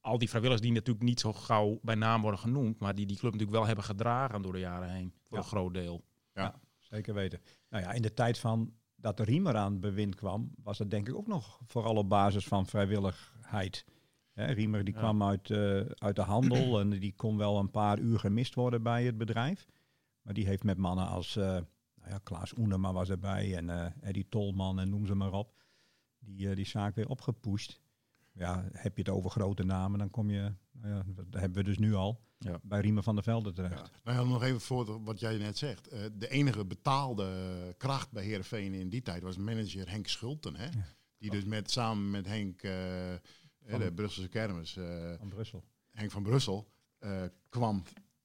al 0.06 0.18
die 0.18 0.28
vrijwilligers 0.28 0.66
die 0.66 0.76
natuurlijk 0.76 1.04
niet 1.06 1.20
zo 1.20 1.32
gauw 1.32 1.78
bij 1.82 1.94
naam 1.94 2.20
worden 2.22 2.40
genoemd, 2.40 2.78
maar 2.78 2.94
die 2.94 3.06
die 3.06 3.16
club 3.16 3.32
natuurlijk 3.32 3.58
wel 3.58 3.66
hebben 3.66 3.84
gedragen 3.84 4.42
door 4.42 4.52
de 4.52 4.58
jaren 4.58 4.90
heen, 4.90 5.12
voor 5.28 5.36
Ja. 5.38 5.42
een 5.44 5.48
groot 5.50 5.74
deel. 5.74 6.04
Zeker 6.78 7.14
weten. 7.14 7.40
Nou 7.70 7.82
ja, 7.84 7.92
in 7.92 8.02
de 8.02 8.14
tijd 8.14 8.38
van 8.38 8.72
dat 8.96 9.16
de 9.16 9.24
Riemer 9.24 9.56
aan 9.56 9.72
het 9.72 9.80
bewind 9.80 10.14
kwam, 10.14 10.50
was 10.62 10.78
het 10.78 10.90
denk 10.90 11.08
ik 11.08 11.14
ook 11.14 11.26
nog 11.26 11.60
vooral 11.66 11.96
op 11.96 12.08
basis 12.08 12.44
van 12.46 12.66
vrijwilligheid. 12.66 13.84
Riemer 14.34 14.84
die 14.84 14.94
Ja. 14.94 15.00
kwam 15.00 15.22
uit, 15.22 15.50
eh, 15.50 15.80
uit 15.80 16.16
de 16.16 16.22
handel 16.22 16.60
en 16.80 16.90
die 16.90 17.14
kon 17.16 17.36
wel 17.36 17.58
een 17.58 17.70
paar 17.70 17.98
uur 17.98 18.18
gemist 18.18 18.54
worden 18.54 18.82
bij 18.82 19.04
het 19.04 19.16
bedrijf. 19.18 19.66
Maar 20.22 20.34
die 20.34 20.46
heeft 20.46 20.64
met 20.64 20.78
mannen 20.78 21.06
als 21.08 21.36
eh, 21.36 21.44
nou 21.44 22.10
ja, 22.10 22.18
Klaas 22.22 22.56
Oenema 22.58 22.92
was 22.92 23.08
erbij 23.10 23.56
en 23.56 23.70
eh 23.70 23.86
Eddie 24.00 24.28
Tolman 24.28 24.78
en 24.80 24.90
noem 24.90 25.06
ze 25.06 25.14
maar 25.14 25.32
op. 25.32 25.54
Die, 26.18 26.54
die 26.54 26.66
zaak 26.66 26.94
weer 26.94 27.08
opgepusht. 27.08 27.80
Ja, 28.36 28.68
heb 28.72 28.96
je 28.96 29.02
het 29.02 29.12
over 29.12 29.30
grote 29.30 29.64
namen, 29.64 29.98
dan 29.98 30.10
kom 30.10 30.30
je, 30.30 30.52
nou 30.72 30.94
ja, 30.94 31.02
dat 31.06 31.40
hebben 31.40 31.58
we 31.58 31.64
dus 31.64 31.78
nu 31.78 31.94
al, 31.94 32.20
Ja. 32.38 32.58
bij 32.62 32.80
Riemer 32.80 33.02
van 33.02 33.14
der 33.14 33.24
Velde 33.24 33.52
terecht. 33.52 33.78
Ja. 33.78 33.90
Nou 34.04 34.18
ja, 34.18 34.32
nog 34.32 34.42
even 34.42 34.60
voor 34.60 35.02
wat 35.04 35.20
jij 35.20 35.36
net 35.38 35.58
zegt. 35.58 35.88
Eh, 35.88 36.00
de 36.12 36.28
enige 36.28 36.64
betaalde 36.64 37.28
kracht 37.78 38.10
bij 38.10 38.24
Heerenveen 38.24 38.72
in 38.74 38.88
die 38.88 39.02
tijd 39.02 39.22
was 39.22 39.36
manager 39.36 39.90
Henk 39.90 40.06
Schulten. 40.08 40.56
Hè? 40.56 40.68
Die 41.18 41.30
dus 41.30 41.44
met, 41.44 41.70
samen 41.70 42.10
met 42.10 42.26
Henk, 42.26 42.62
eh, 42.62 43.12
eh, 43.14 43.20
de 43.78 43.92
Brusselse 43.94 44.28
kermis, 44.28 44.76
eh, 44.76 45.12
Van 45.18 45.28
Brussel. 45.28 45.64
Henk 45.92 46.10
van 46.10 46.22
Brussel, 46.22 46.68
eh, 46.98 47.22
kwam 47.48 47.82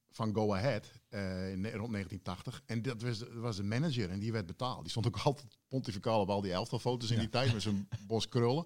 van 0.09 0.33
Go 0.33 0.53
Ahead 0.53 0.91
eh, 1.09 1.51
in, 1.51 1.65
rond 1.65 1.91
1980. 1.91 2.61
En 2.65 2.81
dat 2.81 3.01
was, 3.01 3.23
was 3.33 3.55
de 3.55 3.63
manager 3.63 4.09
en 4.09 4.19
die 4.19 4.31
werd 4.31 4.45
betaald. 4.45 4.81
Die 4.81 4.89
stond 4.89 5.07
ook 5.07 5.17
altijd 5.25 5.57
pontificaal 5.67 6.21
op 6.21 6.29
al 6.29 6.41
die 6.41 6.51
elftalfoto's 6.51 7.11
in 7.11 7.19
die 7.19 7.29
tijd 7.29 7.53
met 7.53 7.61
zijn 7.61 7.87
bos 8.07 8.27
krullen. 8.29 8.65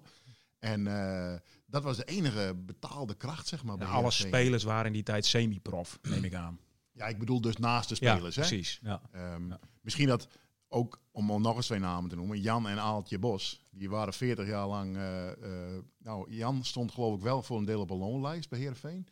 En 0.58 0.86
eh, 0.86 1.38
dat 1.66 1.82
was 1.82 1.96
de 1.96 2.04
enige 2.04 2.54
betaalde 2.66 3.14
kracht, 3.14 3.46
zeg 3.48 3.64
maar. 3.64 3.76
bij 3.76 3.86
Ja, 3.86 3.92
alle 3.92 4.10
spelers 4.10 4.62
waren 4.62 4.86
in 4.86 4.92
die 4.92 5.02
tijd 5.02 5.26
semi-prof, 5.26 5.98
neem 6.02 6.24
ik 6.24 6.34
aan. 6.34 6.58
Ja, 6.92 7.06
ik 7.06 7.18
bedoel 7.18 7.40
dus 7.40 7.56
naast 7.56 7.88
de 7.88 7.96
Ja, 8.00 8.12
spelers. 8.14 8.36
hè? 8.36 8.40
precies. 8.42 8.78
Ja. 8.82 9.02
Ehm, 9.12 9.48
Ja. 9.48 9.60
Misschien 9.80 10.06
dat 10.08 10.28
ook, 10.68 11.00
om 11.10 11.40
nog 11.42 11.56
eens 11.56 11.66
twee 11.66 11.78
namen 11.78 12.10
te 12.10 12.16
noemen, 12.16 12.40
Jan 12.40 12.68
en 12.68 12.78
Aaltje 12.80 13.18
Bos. 13.18 13.64
Die 13.70 13.90
waren 13.90 14.12
40 14.12 14.46
jaar 14.46 14.66
lang. 14.66 14.96
eh, 14.96 15.30
eh, 15.76 15.82
nou, 15.98 16.32
Jan 16.34 16.64
stond 16.64 16.92
geloof 16.92 17.16
ik 17.16 17.22
wel 17.22 17.42
voor 17.42 17.58
een 17.58 17.64
deel 17.64 17.80
op 17.80 17.90
een 17.90 17.96
loonlijst 17.98 18.48
bij 18.48 18.58
Heerenveen. 18.58 19.06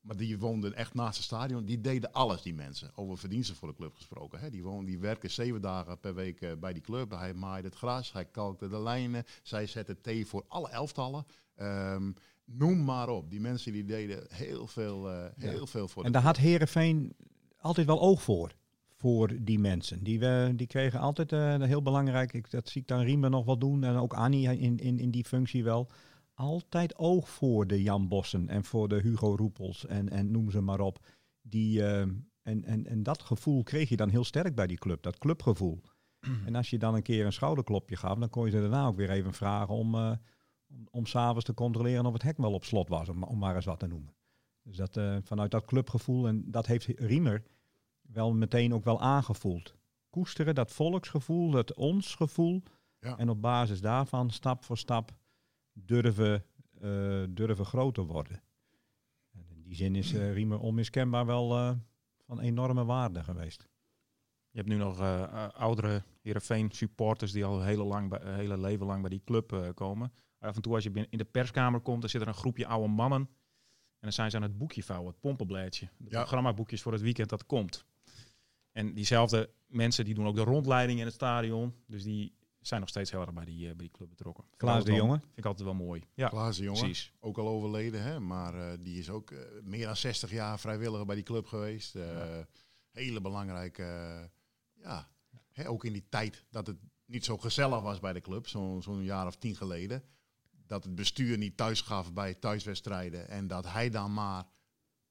Maar 0.00 0.16
die 0.16 0.38
woonden 0.38 0.74
echt 0.74 0.94
naast 0.94 1.16
het 1.16 1.24
stadion. 1.24 1.64
Die 1.64 1.80
deden 1.80 2.12
alles, 2.12 2.42
die 2.42 2.54
mensen. 2.54 2.90
Over 2.94 3.18
verdiensten 3.18 3.56
voor 3.56 3.68
de 3.68 3.74
club 3.74 3.94
gesproken. 3.94 4.40
Hè. 4.40 4.50
Die, 4.50 4.62
woonden, 4.62 4.86
die 4.86 4.98
werken 4.98 5.30
zeven 5.30 5.60
dagen 5.60 6.00
per 6.00 6.14
week 6.14 6.40
eh, 6.40 6.52
bij 6.60 6.72
die 6.72 6.82
club. 6.82 7.10
Hij 7.10 7.34
maaide 7.34 7.68
het 7.68 7.76
gras, 7.76 8.12
hij 8.12 8.24
kalkte 8.24 8.68
de 8.68 8.80
lijnen. 8.80 9.24
Zij 9.42 9.66
zette 9.66 10.00
thee 10.00 10.26
voor 10.26 10.44
alle 10.48 10.68
elftallen. 10.68 11.26
Ehm, 11.54 12.10
noem 12.44 12.84
maar 12.84 13.08
op. 13.08 13.30
Die 13.30 13.40
mensen 13.40 13.72
die 13.72 13.84
deden 13.84 14.26
heel 14.28 14.66
veel, 14.66 15.10
eh, 15.10 15.24
heel 15.36 15.66
veel 15.66 15.88
voor 15.88 16.04
En 16.04 16.12
daar 16.12 16.22
had 16.22 16.36
Herenveen 16.36 17.16
altijd 17.58 17.86
wel 17.86 18.00
oog 18.00 18.22
voor. 18.22 18.56
Voor 18.96 19.30
die 19.40 19.58
mensen. 19.58 20.02
Die, 20.02 20.18
we, 20.18 20.52
die 20.56 20.66
kregen 20.66 21.00
altijd 21.00 21.32
eh, 21.32 21.62
heel 21.62 21.82
belangrijk. 21.82 22.32
Ik, 22.32 22.50
dat 22.50 22.68
zie 22.68 22.80
ik 22.80 22.88
dan 22.88 23.00
Riemer 23.00 23.30
nog 23.30 23.44
wel 23.44 23.58
doen. 23.58 23.84
En 23.84 23.96
ook 23.96 24.14
Annie 24.14 24.58
in, 24.58 24.78
in, 24.78 24.98
in 24.98 25.10
die 25.10 25.24
functie 25.24 25.64
wel. 25.64 25.88
Altijd 26.38 26.98
oog 26.98 27.28
voor 27.28 27.66
de 27.66 27.82
Jan 27.82 28.08
Bossen 28.08 28.48
en 28.48 28.64
voor 28.64 28.88
de 28.88 29.00
Hugo 29.00 29.34
Roepels. 29.36 29.86
En, 29.86 30.08
en 30.08 30.30
noem 30.30 30.50
ze 30.50 30.60
maar 30.60 30.80
op. 30.80 31.06
Die, 31.42 31.82
eh, 31.82 32.00
en, 32.42 32.64
en, 32.64 32.86
en 32.86 33.02
dat 33.02 33.22
gevoel 33.22 33.62
kreeg 33.62 33.88
je 33.88 33.96
dan 33.96 34.08
heel 34.08 34.24
sterk 34.24 34.54
bij 34.54 34.66
die 34.66 34.78
club. 34.78 35.02
Dat 35.02 35.18
clubgevoel. 35.18 35.80
En 36.44 36.54
als 36.54 36.70
je 36.70 36.78
dan 36.78 36.94
een 36.94 37.02
keer 37.02 37.26
een 37.26 37.32
schouderklopje 37.32 37.96
gaf. 37.96 38.18
Dan 38.18 38.30
kon 38.30 38.44
je 38.44 38.50
ze 38.50 38.60
daarna 38.60 38.86
ook 38.86 38.96
weer 38.96 39.10
even 39.10 39.32
vragen 39.32 39.74
om, 39.74 39.94
eh 39.94 40.12
om, 40.68 40.86
om 40.90 41.06
s'avonds 41.06 41.44
te 41.44 41.54
controleren 41.54 42.06
of 42.06 42.12
het 42.12 42.22
hek 42.22 42.36
wel 42.36 42.52
op 42.52 42.64
slot 42.64 42.88
was. 42.88 43.08
Om, 43.08 43.22
om 43.22 43.38
maar 43.38 43.54
eens 43.54 43.64
wat 43.64 43.78
te 43.78 43.86
noemen. 43.86 44.14
Dus 44.62 44.76
dat, 44.76 44.96
eh, 44.96 45.16
vanuit 45.22 45.50
dat 45.50 45.64
clubgevoel, 45.64 46.26
en 46.28 46.50
dat 46.50 46.66
heeft 46.66 46.86
Riemer 46.86 47.42
wel 48.00 48.34
meteen 48.34 48.74
ook 48.74 48.84
wel 48.84 49.00
aangevoeld. 49.00 49.74
Koesteren, 50.10 50.54
dat 50.54 50.72
volksgevoel, 50.72 51.50
dat 51.50 51.74
ons 51.74 52.14
gevoel. 52.14 52.62
Ja. 52.98 53.18
En 53.18 53.28
op 53.28 53.42
basis 53.42 53.80
daarvan 53.80 54.30
stap 54.30 54.64
voor 54.64 54.78
stap 54.78 55.17
durven, 55.84 56.44
eh, 56.80 57.22
durven 57.28 57.64
groter 57.64 58.04
worden. 58.04 58.42
En 59.32 59.44
in 59.48 59.62
die 59.62 59.74
zin 59.74 59.94
is 59.96 60.12
eh, 60.14 60.32
Riemer 60.32 60.58
onmiskenbaar 60.58 61.26
wel 61.26 61.56
eh, 61.56 61.72
van 62.26 62.40
enorme 62.40 62.84
waarde 62.84 63.22
geweest. 63.22 63.68
Je 64.50 64.56
hebt 64.58 64.68
nu 64.68 64.76
nog 64.76 65.00
oudere 65.54 66.02
Heerenveen 66.22 66.70
supporters 66.70 67.32
die 67.32 67.44
al 67.44 67.62
hele, 67.62 67.84
lang 67.84 68.08
bij, 68.08 68.34
hele 68.34 68.58
leven 68.58 68.86
lang 68.86 69.00
bij 69.00 69.10
die 69.10 69.22
club 69.24 69.52
eh, 69.52 69.68
komen. 69.74 70.12
Af 70.38 70.56
en 70.56 70.62
toe 70.62 70.74
als 70.74 70.82
je 70.84 70.90
binnen- 70.90 71.10
in 71.10 71.18
de 71.18 71.24
perskamer 71.24 71.80
komt, 71.80 72.00
dan 72.00 72.10
zit 72.10 72.20
er 72.20 72.28
een 72.28 72.34
groepje 72.34 72.66
oude 72.66 72.88
mannen. 72.88 73.20
En 73.20 74.04
dan 74.04 74.12
zijn 74.12 74.30
ze 74.30 74.36
aan 74.36 74.42
het 74.42 74.58
boekje 74.58 74.82
vouwen, 74.82 75.10
het 75.10 75.20
pompenblaadje. 75.20 75.88
De 75.96 76.10
Ja. 76.10 76.18
programmaboekjes 76.18 76.82
voor 76.82 76.92
het 76.92 77.00
weekend 77.00 77.28
dat 77.28 77.46
komt. 77.46 77.86
En 78.72 78.94
diezelfde 78.94 79.50
mensen 79.66 80.04
die 80.04 80.14
doen 80.14 80.26
ook 80.26 80.34
de 80.34 80.42
rondleiding 80.42 80.98
in 80.98 81.04
het 81.04 81.14
stadion. 81.14 81.74
Dus 81.86 82.02
die 82.02 82.34
zijn 82.60 82.80
nog 82.80 82.88
steeds 82.88 83.10
heel 83.10 83.20
erg 83.20 83.32
bij 83.32 83.44
die, 83.44 83.68
eh, 83.68 83.76
bij 83.76 83.86
die 83.86 83.90
club 83.90 84.08
betrokken. 84.08 84.44
Klaas 84.56 84.84
de 84.84 84.92
Jonge. 84.92 85.18
Vind 85.18 85.38
ik 85.38 85.44
altijd 85.44 85.64
wel 85.64 85.74
mooi. 85.74 86.02
Ja, 86.14 86.28
Klaas 86.28 86.56
de 86.56 86.62
Jonge. 86.62 86.78
precies. 86.78 87.12
ook 87.20 87.38
al 87.38 87.48
overleden, 87.48 88.02
hè? 88.02 88.20
maar 88.20 88.54
eh, 88.54 88.78
die 88.80 88.98
is 88.98 89.10
ook 89.10 89.30
eh, 89.30 89.38
meer 89.62 89.86
dan 89.86 89.96
60 89.96 90.30
jaar 90.30 90.58
vrijwilliger 90.58 91.06
bij 91.06 91.14
die 91.14 91.24
club 91.24 91.46
geweest. 91.46 91.94
Eh, 91.94 92.38
Hele 92.90 93.20
belangrijke, 93.20 93.82
ja, 94.74 95.08
hè, 95.52 95.68
ook 95.68 95.84
in 95.84 95.92
die 95.92 96.06
tijd 96.08 96.44
dat 96.50 96.66
het 96.66 96.76
niet 97.04 97.24
zo 97.24 97.38
gezellig 97.38 97.80
was 97.80 98.00
bij 98.00 98.12
de 98.12 98.20
club, 98.20 98.48
zo'n 98.48 98.82
zo'n 98.82 99.02
jaar 99.02 99.26
of 99.26 99.36
tien 99.36 99.56
geleden. 99.56 100.02
Dat 100.66 100.84
het 100.84 100.94
bestuur 100.94 101.38
niet 101.38 101.56
thuis 101.56 101.80
gaf 101.80 102.12
bij 102.12 102.34
thuiswedstrijden 102.34 103.28
en 103.28 103.46
dat 103.46 103.72
hij 103.72 103.90
dan 103.90 104.12
maar 104.12 104.44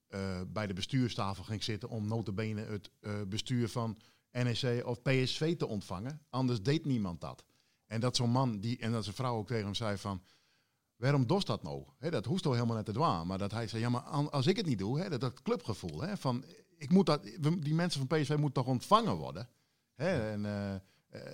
eh, 0.08 0.40
bij 0.48 0.66
de 0.66 0.74
bestuurstafel 0.74 1.44
ging 1.44 1.62
zitten 1.62 1.88
om 1.88 2.06
notabene 2.08 2.60
het 2.60 2.90
eh, 3.00 3.22
bestuur 3.28 3.68
van 3.68 3.98
NEC 4.44 4.86
of 4.86 5.02
PSV 5.02 5.56
te 5.56 5.66
ontvangen. 5.66 6.20
Anders 6.30 6.62
deed 6.62 6.84
niemand 6.84 7.20
dat. 7.20 7.44
En 7.86 8.00
dat 8.00 8.16
zo'n 8.16 8.30
man, 8.30 8.60
die, 8.60 8.78
en 8.78 8.92
dat 8.92 9.04
zijn 9.04 9.16
vrouw 9.16 9.36
ook 9.36 9.46
tegen 9.46 9.64
hem 9.64 9.74
zei 9.74 9.96
van... 9.96 10.22
waarom 10.96 11.26
doet 11.26 11.46
dat 11.46 11.62
nou? 11.62 11.84
Dat 11.98 12.24
hoest 12.24 12.42
toch 12.42 12.54
helemaal 12.54 12.76
net 12.76 12.84
te 12.84 12.92
dwaan. 12.92 13.26
Maar 13.26 13.38
dat 13.38 13.52
hij 13.52 13.66
zei, 13.66 13.82
ja, 13.82 13.88
maar 13.88 14.02
als 14.02 14.46
ik 14.46 14.56
het 14.56 14.66
niet 14.66 14.78
doe, 14.78 15.00
hè, 15.00 15.08
dat, 15.08 15.20
dat 15.20 15.42
clubgevoel, 15.42 16.02
van, 16.16 16.44
ik 16.76 16.90
moet 16.90 17.06
dat, 17.06 17.22
die 17.40 17.74
mensen 17.74 18.06
van 18.06 18.18
PSV 18.18 18.28
moeten 18.36 18.62
toch 18.62 18.72
ontvangen 18.72 19.16
worden. 19.16 19.48
En 19.98 20.44
eh, 20.44 20.74
eh, 20.74 20.80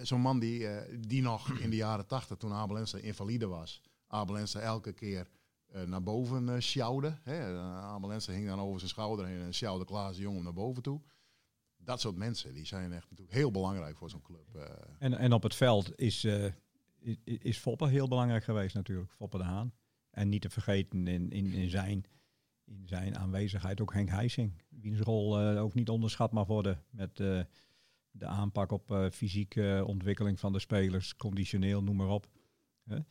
zo'n 0.02 0.20
man 0.20 0.38
die, 0.38 0.68
eh, 0.68 0.98
die 1.00 1.22
nog 1.22 1.58
in 1.58 1.70
de 1.70 1.76
jaren 1.76 2.06
tachtig, 2.06 2.36
toen 2.36 2.52
Abel 2.52 2.78
Enster 2.78 3.04
invalide 3.04 3.46
was, 3.46 3.82
Abel 4.06 4.38
Enster 4.38 4.60
elke 4.60 4.92
keer 4.92 5.28
naar 5.86 6.02
boven 6.02 6.62
sjouwde. 6.62 7.18
Abel 7.80 8.12
Enster 8.12 8.34
hing 8.34 8.46
dan 8.46 8.60
over 8.60 8.78
zijn 8.78 8.90
schouder 8.90 9.26
heen 9.26 9.40
en 9.40 9.54
sjouwde 9.54 9.84
Klaas 9.84 10.16
de 10.16 10.28
naar 10.28 10.52
boven 10.52 10.82
toe. 10.82 11.00
Dat 11.84 12.00
soort 12.00 12.16
mensen, 12.16 12.54
die 12.54 12.66
zijn 12.66 12.92
echt 12.92 13.10
natuurlijk 13.10 13.36
heel 13.36 13.50
belangrijk 13.50 13.96
voor 13.96 14.10
zo'n 14.10 14.22
club. 14.22 14.54
eh. 14.54 14.62
En, 14.98 15.12
en 15.18 15.32
op 15.32 15.42
het 15.42 15.54
veld 15.54 15.98
is, 15.98 16.24
i- 16.24 17.18
is 17.24 17.64
heel 17.64 18.08
belangrijk 18.08 18.44
geweest 18.44 18.74
natuurlijk, 18.74 19.12
Foppe 19.12 19.38
de 19.38 19.44
Haan. 19.44 19.72
En 20.10 20.28
niet 20.28 20.42
te 20.42 20.50
vergeten 20.50 21.06
in, 21.06 21.30
in, 21.30 21.52
in, 21.52 21.70
zijn, 21.70 22.04
in 22.64 22.82
zijn 22.88 23.18
aanwezigheid 23.18 23.80
ook 23.80 23.92
Henk 23.92 24.08
Heising. 24.08 24.62
Wiens 24.68 25.00
rol 25.00 25.40
eh, 25.40 25.62
ook 25.62 25.74
niet 25.74 25.88
onderschat 25.88 26.32
mag 26.32 26.46
worden 26.46 26.82
met 26.90 27.16
de 28.10 28.26
aanpak 28.26 28.72
op 28.72 29.08
fysieke 29.12 29.82
ontwikkeling 29.86 30.40
van 30.40 30.52
de 30.52 30.58
spelers, 30.58 31.16
conditioneel, 31.16 31.82
noem 31.82 31.96
maar 31.96 32.08
op. 32.08 32.26
En 32.86 33.06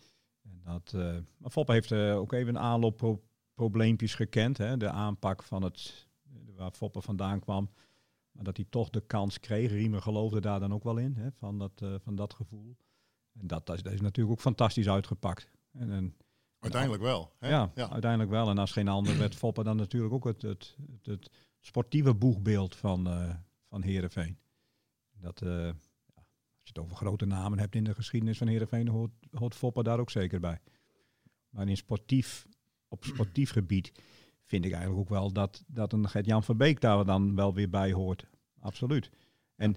dat, 0.64 0.94
maar 1.38 1.52
Foppe 1.52 1.72
heeft 1.72 1.92
ook 1.94 2.34
even 2.34 2.56
een 2.56 2.62
aanloopprobleempjes 2.62 4.16
gekend. 4.16 4.58
Hè? 4.58 4.78
De 4.78 4.90
aanpak 4.90 5.44
van 5.44 5.62
het, 5.64 6.08
waar 6.56 6.72
Foppe 6.72 7.02
vandaan 7.02 7.40
kwam. 7.40 7.70
Maar 8.34 8.44
dat 8.44 8.58
hij 8.58 8.66
toch 8.70 8.90
de 8.90 9.02
kans 9.02 9.40
kreeg. 9.40 9.72
Riemer 9.72 10.02
geloofde 10.02 10.42
daar 10.42 10.60
dan 10.60 10.74
ook 10.74 10.84
wel 10.84 10.98
in, 10.98 11.16
hè, 11.16 11.32
van, 11.32 11.60
dat, 11.60 11.82
eh, 11.82 11.96
van 12.00 12.16
dat 12.16 12.34
gevoel. 12.34 12.78
En 13.34 13.48
dat, 13.48 13.66
dat, 13.66 13.76
is, 13.76 13.84
dat 13.84 13.94
is 13.94 14.02
natuurlijk 14.02 14.36
ook 14.36 14.42
fantastisch 14.42 14.90
uitgepakt. 14.90 15.50
En, 15.72 15.92
en, 15.92 16.16
Uiteindelijk 16.60 17.04
wel. 17.04 17.34
Hè? 17.40 17.50
ja, 17.50 17.72
uiteindelijk 17.76 18.30
wel. 18.30 18.50
En 18.50 18.58
als 18.58 18.72
geen 18.72 18.88
ander 18.88 19.18
werd 19.18 19.36
Foppe 19.36 19.64
dan 19.64 19.78
natuurlijk 19.78 20.14
ook 20.14 20.24
het, 20.24 20.42
het, 20.42 20.76
het, 20.92 21.06
het 21.06 21.30
sportieve 21.60 22.14
boegbeeld 22.14 22.76
van, 22.76 23.08
eh 23.08 23.36
van 23.74 23.82
Heerenveen. 23.82 24.38
Dat, 25.20 25.42
eh, 25.42 25.50
ja, 25.50 25.74
als 26.16 26.64
je 26.64 26.70
het 26.74 26.80
over 26.80 26.96
grote 26.96 27.26
namen 27.26 27.60
hebt 27.60 27.76
in 27.76 27.84
de 27.84 27.94
geschiedenis 27.94 28.38
van 28.38 28.48
Heerenveen, 28.48 28.88
hoort, 28.88 29.12
hoort 29.32 29.56
Foppe 29.56 29.84
daar 29.84 30.00
ook 30.00 30.10
zeker 30.10 30.40
bij. 30.40 30.60
Maar 31.50 31.68
in 31.68 31.78
sportief, 31.78 32.48
op 32.88 33.06
sportief 33.06 33.52
gebied 33.52 33.92
vind 34.54 34.66
ik 34.66 34.72
eigenlijk 34.72 35.02
ook 35.02 35.20
wel 35.20 35.32
dat, 35.32 35.64
dat 35.68 35.94
een 35.94 36.10
Gert-Jan 36.10 36.44
Verbeek 36.44 36.82
daar 36.82 37.06
dan 37.06 37.36
wel 37.36 37.54
weer 37.54 37.70
bij 37.70 37.92
hoort. 37.92 38.26
Absoluut. 38.60 39.10
En, 39.56 39.76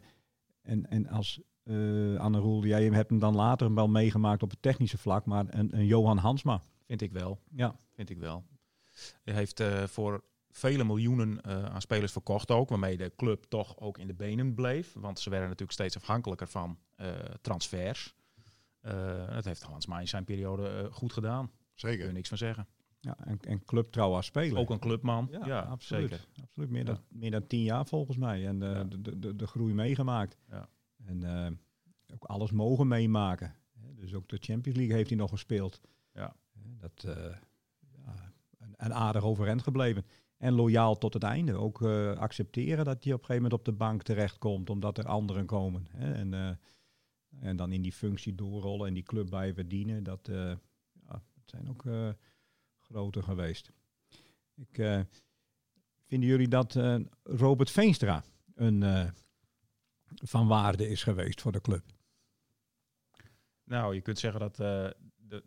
en, 0.63 0.91
en 0.91 1.09
als 1.09 1.41
eh 1.63 2.17
Anne 2.17 2.39
Roel, 2.39 2.65
jij 2.65 2.85
hebt 2.85 3.11
hem 3.11 3.19
dan 3.19 3.35
later 3.35 3.75
wel 3.75 3.89
meegemaakt 3.89 4.43
op 4.43 4.51
het 4.51 4.63
technische 4.63 4.99
vlak, 4.99 5.27
maar 5.27 5.45
een, 5.49 5.77
een 5.79 5.87
Johan 5.87 6.17
Hansma. 6.19 6.61
Vind 6.87 7.01
ik 7.01 7.13
wel. 7.13 7.41
Ja. 7.51 7.77
Vind 7.95 8.11
ik 8.11 8.19
wel. 8.19 8.45
Hij 9.23 9.35
heeft 9.35 9.61
eh, 9.61 9.83
voor 9.83 10.25
vele 10.51 10.85
miljoenen 10.85 11.41
eh, 11.41 11.65
aan 11.65 11.81
spelers 11.81 12.13
verkocht 12.13 12.51
ook, 12.51 12.69
waarmee 12.69 12.97
de 12.97 13.13
club 13.17 13.45
toch 13.45 13.79
ook 13.79 13.99
in 13.99 14.07
de 14.07 14.15
benen 14.15 14.55
bleef. 14.55 14.93
Want 14.93 15.19
ze 15.19 15.31
werden 15.31 15.49
natuurlijk 15.49 15.79
steeds 15.79 15.97
afhankelijker 15.97 16.49
van 16.49 16.79
eh, 16.95 17.09
transfers. 17.41 18.15
Eh, 18.81 19.35
dat 19.35 19.45
heeft 19.45 19.63
Hans 19.63 19.87
Maai 19.87 20.01
in 20.01 20.09
zijn 20.09 20.25
periode 20.25 20.89
goed 20.93 21.13
gedaan. 21.13 21.47
Daar 21.47 21.55
kun 21.77 21.91
Zeker. 21.91 22.07
je 22.07 22.13
niks 22.13 22.29
van 22.29 22.39
zeggen. 22.39 22.67
Ja, 23.01 23.17
en, 23.25 23.39
en 23.41 23.65
clubtrouw 23.65 24.15
als 24.15 24.27
speler. 24.27 24.59
Ook 24.59 24.71
een 24.71 24.79
clubman. 24.79 25.29
ja, 25.31 25.47
Ja, 25.47 25.61
absoluut. 25.61 26.09
zeker. 26.11 26.27
absoluut. 26.43 26.71
Meer, 26.71 26.79
Ja. 26.87 26.93
dan, 26.93 27.01
meer 27.09 27.31
dan 27.31 27.47
tien 27.47 27.63
jaar 27.63 27.87
volgens 27.87 28.17
mij. 28.17 28.47
En 28.47 28.63
eh, 28.63 28.83
de, 28.89 29.01
de, 29.03 29.19
de, 29.19 29.37
de 29.37 29.47
groei 29.47 29.75
meegemaakt. 29.75 30.37
Ja. 30.49 30.69
En 31.05 31.23
eh, 31.25 31.53
ook 32.15 32.25
alles 32.25 32.51
mogen 32.51 32.89
meemaken. 32.89 33.55
Dus 33.95 34.15
ook 34.15 34.29
de 34.29 34.37
Champions 34.41 34.79
League 34.79 34.97
heeft 34.97 35.09
hij 35.09 35.19
nog 35.19 35.31
gespeeld. 35.31 35.81
Ja. 36.13 36.37
Dat, 36.79 37.17
en 38.77 38.95
aardig 38.95 39.23
overeind 39.25 39.63
gebleven. 39.63 40.05
En 40.37 40.53
loyaal 40.53 40.99
tot 40.99 41.15
het 41.15 41.23
einde. 41.23 41.55
Ook 41.55 41.83
accepteren 42.19 42.85
dat 42.85 43.05
hij 43.05 43.13
op 43.13 43.19
een 43.21 43.27
gegeven 43.27 43.43
moment 43.43 43.53
op 43.53 43.65
de 43.65 43.73
bank 43.73 44.03
terechtkomt. 44.03 44.71
Omdat 44.71 44.99
er 44.99 45.07
anderen 45.07 45.47
komen. 45.47 45.87
Hè. 45.91 46.13
En, 46.13 46.59
en 47.41 47.57
dan 47.57 47.73
in 47.73 47.83
die 47.83 47.93
functie 47.93 48.35
doorrollen 48.35 48.87
en 48.89 48.95
die 48.95 49.03
club 49.03 49.27
blijven 49.29 49.69
dienen. 49.69 50.03
Dat, 50.03 50.27
ja, 50.27 50.59
dat 51.09 51.23
zijn 51.45 51.69
ook 51.69 51.85
groter 52.89 53.23
geweest. 53.23 53.73
Ik, 54.55 54.79
eh, 54.79 55.01
vinden 56.07 56.29
jullie 56.29 56.49
dat 56.49 56.77
eh, 56.77 56.97
Robert 57.23 57.71
Veenstra 57.71 58.25
een 58.55 58.83
eh, 58.83 59.11
van 60.05 60.47
waarde 60.47 60.89
is 60.89 61.03
geweest 61.03 61.41
voor 61.41 61.53
de 61.53 61.61
club? 61.61 61.85
Nou, 63.65 63.95
je 63.95 64.01
kunt 64.01 64.19
zeggen 64.19 64.41
dat 64.41 64.57
de 64.57 65.45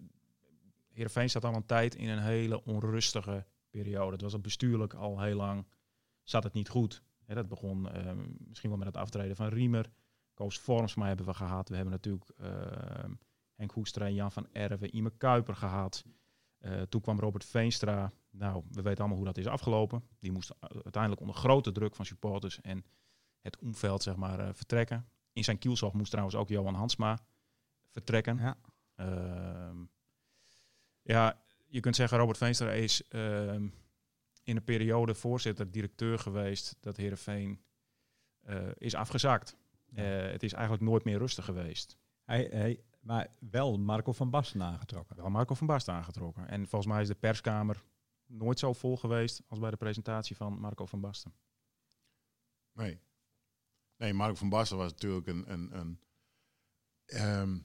Heerenveen 0.89 1.29
staat 1.29 1.45
al 1.45 1.55
een 1.55 1.65
tijd 1.65 1.95
in 1.95 2.09
een 2.09 2.23
hele 2.23 2.63
onrustige 2.63 3.45
periode. 3.69 4.11
Het 4.11 4.21
was 4.21 4.33
al 4.33 4.39
bestuurlijk 4.39 4.93
al 4.93 5.21
heel 5.21 5.35
lang, 5.35 5.65
zat 6.23 6.43
het 6.43 6.53
niet 6.53 6.69
goed. 6.69 7.03
Dat 7.25 7.47
begon 7.47 7.87
misschien 8.47 8.69
wel 8.69 8.79
met 8.79 8.87
het 8.87 8.97
aftreden 8.97 9.35
van 9.35 9.47
Riemer. 9.47 9.91
Koos 10.33 10.59
Vormsma 10.59 11.07
hebben 11.07 11.25
we 11.25 11.33
gehad. 11.33 11.69
We 11.69 11.75
hebben 11.75 11.93
natuurlijk 11.93 12.31
Henk 13.53 13.71
Hoekstra 13.71 14.05
en 14.05 14.13
Jan 14.13 14.31
van 14.31 14.47
Erven, 14.51 14.95
Ime 14.95 15.11
Kuiper 15.17 15.55
gehad. 15.55 16.05
Eh, 16.59 16.81
toen 16.81 17.01
kwam 17.01 17.19
Robert 17.19 17.45
Veenstra. 17.45 18.11
Nou, 18.29 18.63
we 18.71 18.81
weten 18.81 18.99
allemaal 18.99 19.17
hoe 19.17 19.25
dat 19.25 19.37
is 19.37 19.47
afgelopen. 19.47 20.03
Die 20.19 20.31
moest 20.31 20.53
uiteindelijk 20.59 21.21
onder 21.21 21.35
grote 21.35 21.71
druk 21.71 21.95
van 21.95 22.05
supporters 22.05 22.61
en 22.61 22.85
het 23.41 23.57
omveld 23.57 24.03
zeg 24.03 24.15
maar, 24.15 24.39
eh, 24.39 24.49
vertrekken. 24.53 25.09
In 25.33 25.43
zijn 25.43 25.57
kielzog 25.57 25.93
moest 25.93 26.09
trouwens 26.09 26.35
ook 26.37 26.49
Johan 26.49 26.73
Hansma 26.73 27.19
vertrekken. 27.89 28.37
Ja. 28.37 28.57
Ehm, 28.95 29.77
ja, 31.01 31.41
je 31.67 31.79
kunt 31.79 31.95
zeggen 31.95 32.17
Robert 32.17 32.37
Veenstra 32.37 32.71
is 32.71 33.07
ehm, 33.07 33.67
in 34.43 34.55
een 34.55 34.63
periode 34.63 35.15
voorzitter, 35.15 35.71
directeur 35.71 36.19
geweest 36.19 36.77
dat 36.79 36.97
Heerenveen 36.97 37.61
eh 38.39 38.67
is 38.77 38.95
afgezakt. 38.95 39.57
Ja. 39.85 40.03
Eh, 40.03 40.31
het 40.31 40.43
is 40.43 40.53
eigenlijk 40.53 40.83
nooit 40.83 41.03
meer 41.03 41.17
rustig 41.17 41.45
geweest. 41.45 41.97
Hij, 42.23 42.47
hij, 42.51 42.83
maar 43.09 43.27
wel 43.39 43.77
Marco 43.77 44.11
van 44.11 44.29
Basten 44.29 44.63
aangetrokken. 44.63 45.15
Wel 45.15 45.29
Marco 45.29 45.53
van 45.53 45.67
Basten 45.67 45.93
aangetrokken. 45.93 46.47
En 46.47 46.67
volgens 46.67 46.91
mij 46.91 47.01
is 47.01 47.07
de 47.07 47.15
perskamer 47.15 47.83
nooit 48.25 48.59
zo 48.59 48.73
vol 48.73 48.97
geweest 48.97 49.41
als 49.47 49.59
bij 49.59 49.69
de 49.69 49.77
presentatie 49.77 50.35
van 50.35 50.59
Marco 50.59 50.85
van 50.85 51.01
Basten. 51.01 51.33
Nee. 52.73 52.99
Nee, 53.97 54.13
Mark 54.13 54.37
van 54.37 54.49
Basten 54.49 54.77
was 54.77 54.91
natuurlijk 54.91 55.27
een... 55.27 55.51
een, 55.51 55.77
een 55.79 55.99
ehm, 57.05 57.59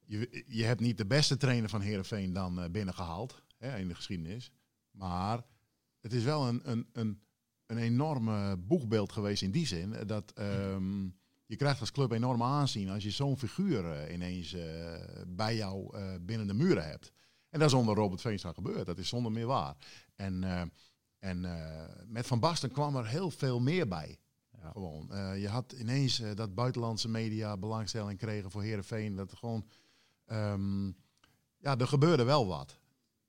je, 0.00 0.44
je 0.46 0.64
hebt 0.64 0.80
niet 0.80 0.98
de 0.98 1.06
beste 1.06 1.36
trainer 1.36 1.68
van 1.68 1.80
Heerenveen 1.80 2.32
dan 2.32 2.60
eh, 2.60 2.70
binnengehaald 2.70 3.42
hè, 3.56 3.78
in 3.78 3.88
de 3.88 3.94
geschiedenis. 3.94 4.52
Maar 4.90 5.46
het 6.00 6.12
is 6.12 6.24
wel 6.24 6.48
een, 6.48 6.70
een, 6.70 6.88
een, 6.92 7.22
een 7.66 7.78
enorme 7.78 8.56
boegbeeld 8.56 9.12
geweest 9.12 9.42
in 9.42 9.50
die 9.50 9.66
zin. 9.66 10.06
Dat 10.06 10.32
ehm, 10.32 11.08
je 11.46 11.56
krijgt 11.56 11.80
als 11.80 11.90
club 11.92 12.12
enorm 12.12 12.42
aanzien 12.42 12.88
als 12.90 13.02
je 13.02 13.10
zo'n 13.10 13.38
figuur 13.38 13.92
eh, 13.92 14.14
ineens 14.14 14.52
eh, 14.52 14.62
bij 15.26 15.56
jou 15.56 15.96
eh, 15.96 16.14
binnen 16.20 16.46
de 16.46 16.54
muren 16.54 16.86
hebt. 16.88 17.12
En 17.50 17.58
dat 17.60 17.68
is 17.68 17.74
onder 17.74 17.94
Robert 17.94 18.20
Veenstra 18.20 18.52
gebeurd. 18.52 18.86
Dat 18.86 18.98
is 18.98 19.08
zonder 19.08 19.32
meer 19.32 19.46
waar. 19.46 19.76
En, 20.16 20.44
eh, 20.44 20.62
en 21.18 21.44
eh, 21.44 21.84
met 22.06 22.26
Van 22.26 22.40
Basten 22.40 22.70
kwam 22.70 22.96
er 22.96 23.06
heel 23.06 23.30
veel 23.30 23.60
meer 23.60 23.88
bij. 23.88 24.18
Ja. 24.60 24.70
Gewoon. 24.70 25.12
Eh, 25.12 25.40
je 25.40 25.48
had 25.48 25.72
ineens 25.72 26.22
dat 26.34 26.54
buitenlandse 26.54 27.08
media 27.08 27.56
belangstelling 27.56 28.18
kregen 28.18 28.50
voor 28.50 28.62
Herenveen. 28.62 29.16
Dat 29.16 29.32
gewoon, 29.32 29.66
ehm, 30.26 30.86
ja, 31.58 31.78
er 31.78 31.88
gebeurde 31.88 32.24
wel 32.24 32.46
wat. 32.46 32.78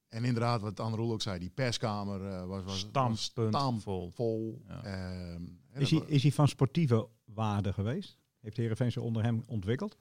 En 0.10 0.24
inderdaad, 0.24 0.62
wat 0.62 0.80
Anne 0.80 0.96
Roel 0.96 1.12
ook 1.12 1.22
zei, 1.22 1.40
die 1.40 1.50
perskamer 1.50 2.28
eh, 2.28 2.46
was, 2.46 2.64
was, 2.64 2.80
Standpunt 2.80 3.84
vol. 4.14 4.62
Ja. 4.68 4.84
Ehm, 4.84 5.44
Is 5.74 5.92
hij, 5.92 6.04
is 6.06 6.22
hij 6.22 6.32
van 6.32 6.48
sportieve 6.48 7.08
waarde 7.36 7.74
geweest? 7.74 8.18
Heeft 8.42 8.58
Heerenveen 8.58 8.92
zich 8.92 9.02
onder 9.02 9.24
hem 9.24 9.44
ontwikkeld? 9.48 9.98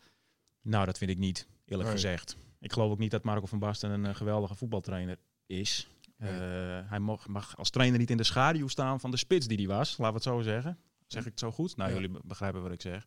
Nou, 0.63 0.87
dat 0.87 0.99
vind 0.99 1.11
ik 1.11 1.19
niet, 1.19 1.47
eerlijk 1.65 1.89
Nee. 1.89 1.99
gezegd. 1.99 2.37
Ik 2.61 2.73
geloof 2.73 2.91
ook 2.91 2.99
niet 2.99 3.11
dat 3.11 3.23
Marco 3.25 3.47
van 3.47 3.59
Basten 3.59 3.91
een 3.91 4.07
eh, 4.07 4.15
geweldige 4.15 4.55
voetbaltrainer 4.55 5.19
is. 5.47 5.89
Nee. 6.17 6.31
Eh, 6.33 6.91
hij 6.91 6.99
mag, 6.99 7.27
mag 7.29 7.57
als 7.57 7.71
trainer 7.71 7.99
niet 7.99 8.11
in 8.11 8.17
de 8.17 8.23
schaduw 8.25 8.69
staan 8.69 9.01
van 9.01 9.11
de 9.11 9.17
spits 9.17 9.47
die 9.47 9.57
hij 9.57 9.67
was, 9.67 9.89
laten 9.97 10.07
we 10.07 10.13
het 10.15 10.23
zo 10.23 10.41
zeggen. 10.41 10.79
Zeg 11.07 11.23
ik 11.25 11.31
het 11.31 11.39
zo 11.41 11.53
goed? 11.53 11.77
Nou, 11.77 11.89
Ja. 11.91 11.95
jullie 11.97 12.11
be- 12.11 12.21
begrijpen 12.25 12.63
wat 12.63 12.73
ik 12.73 12.81
zeg. 12.81 13.07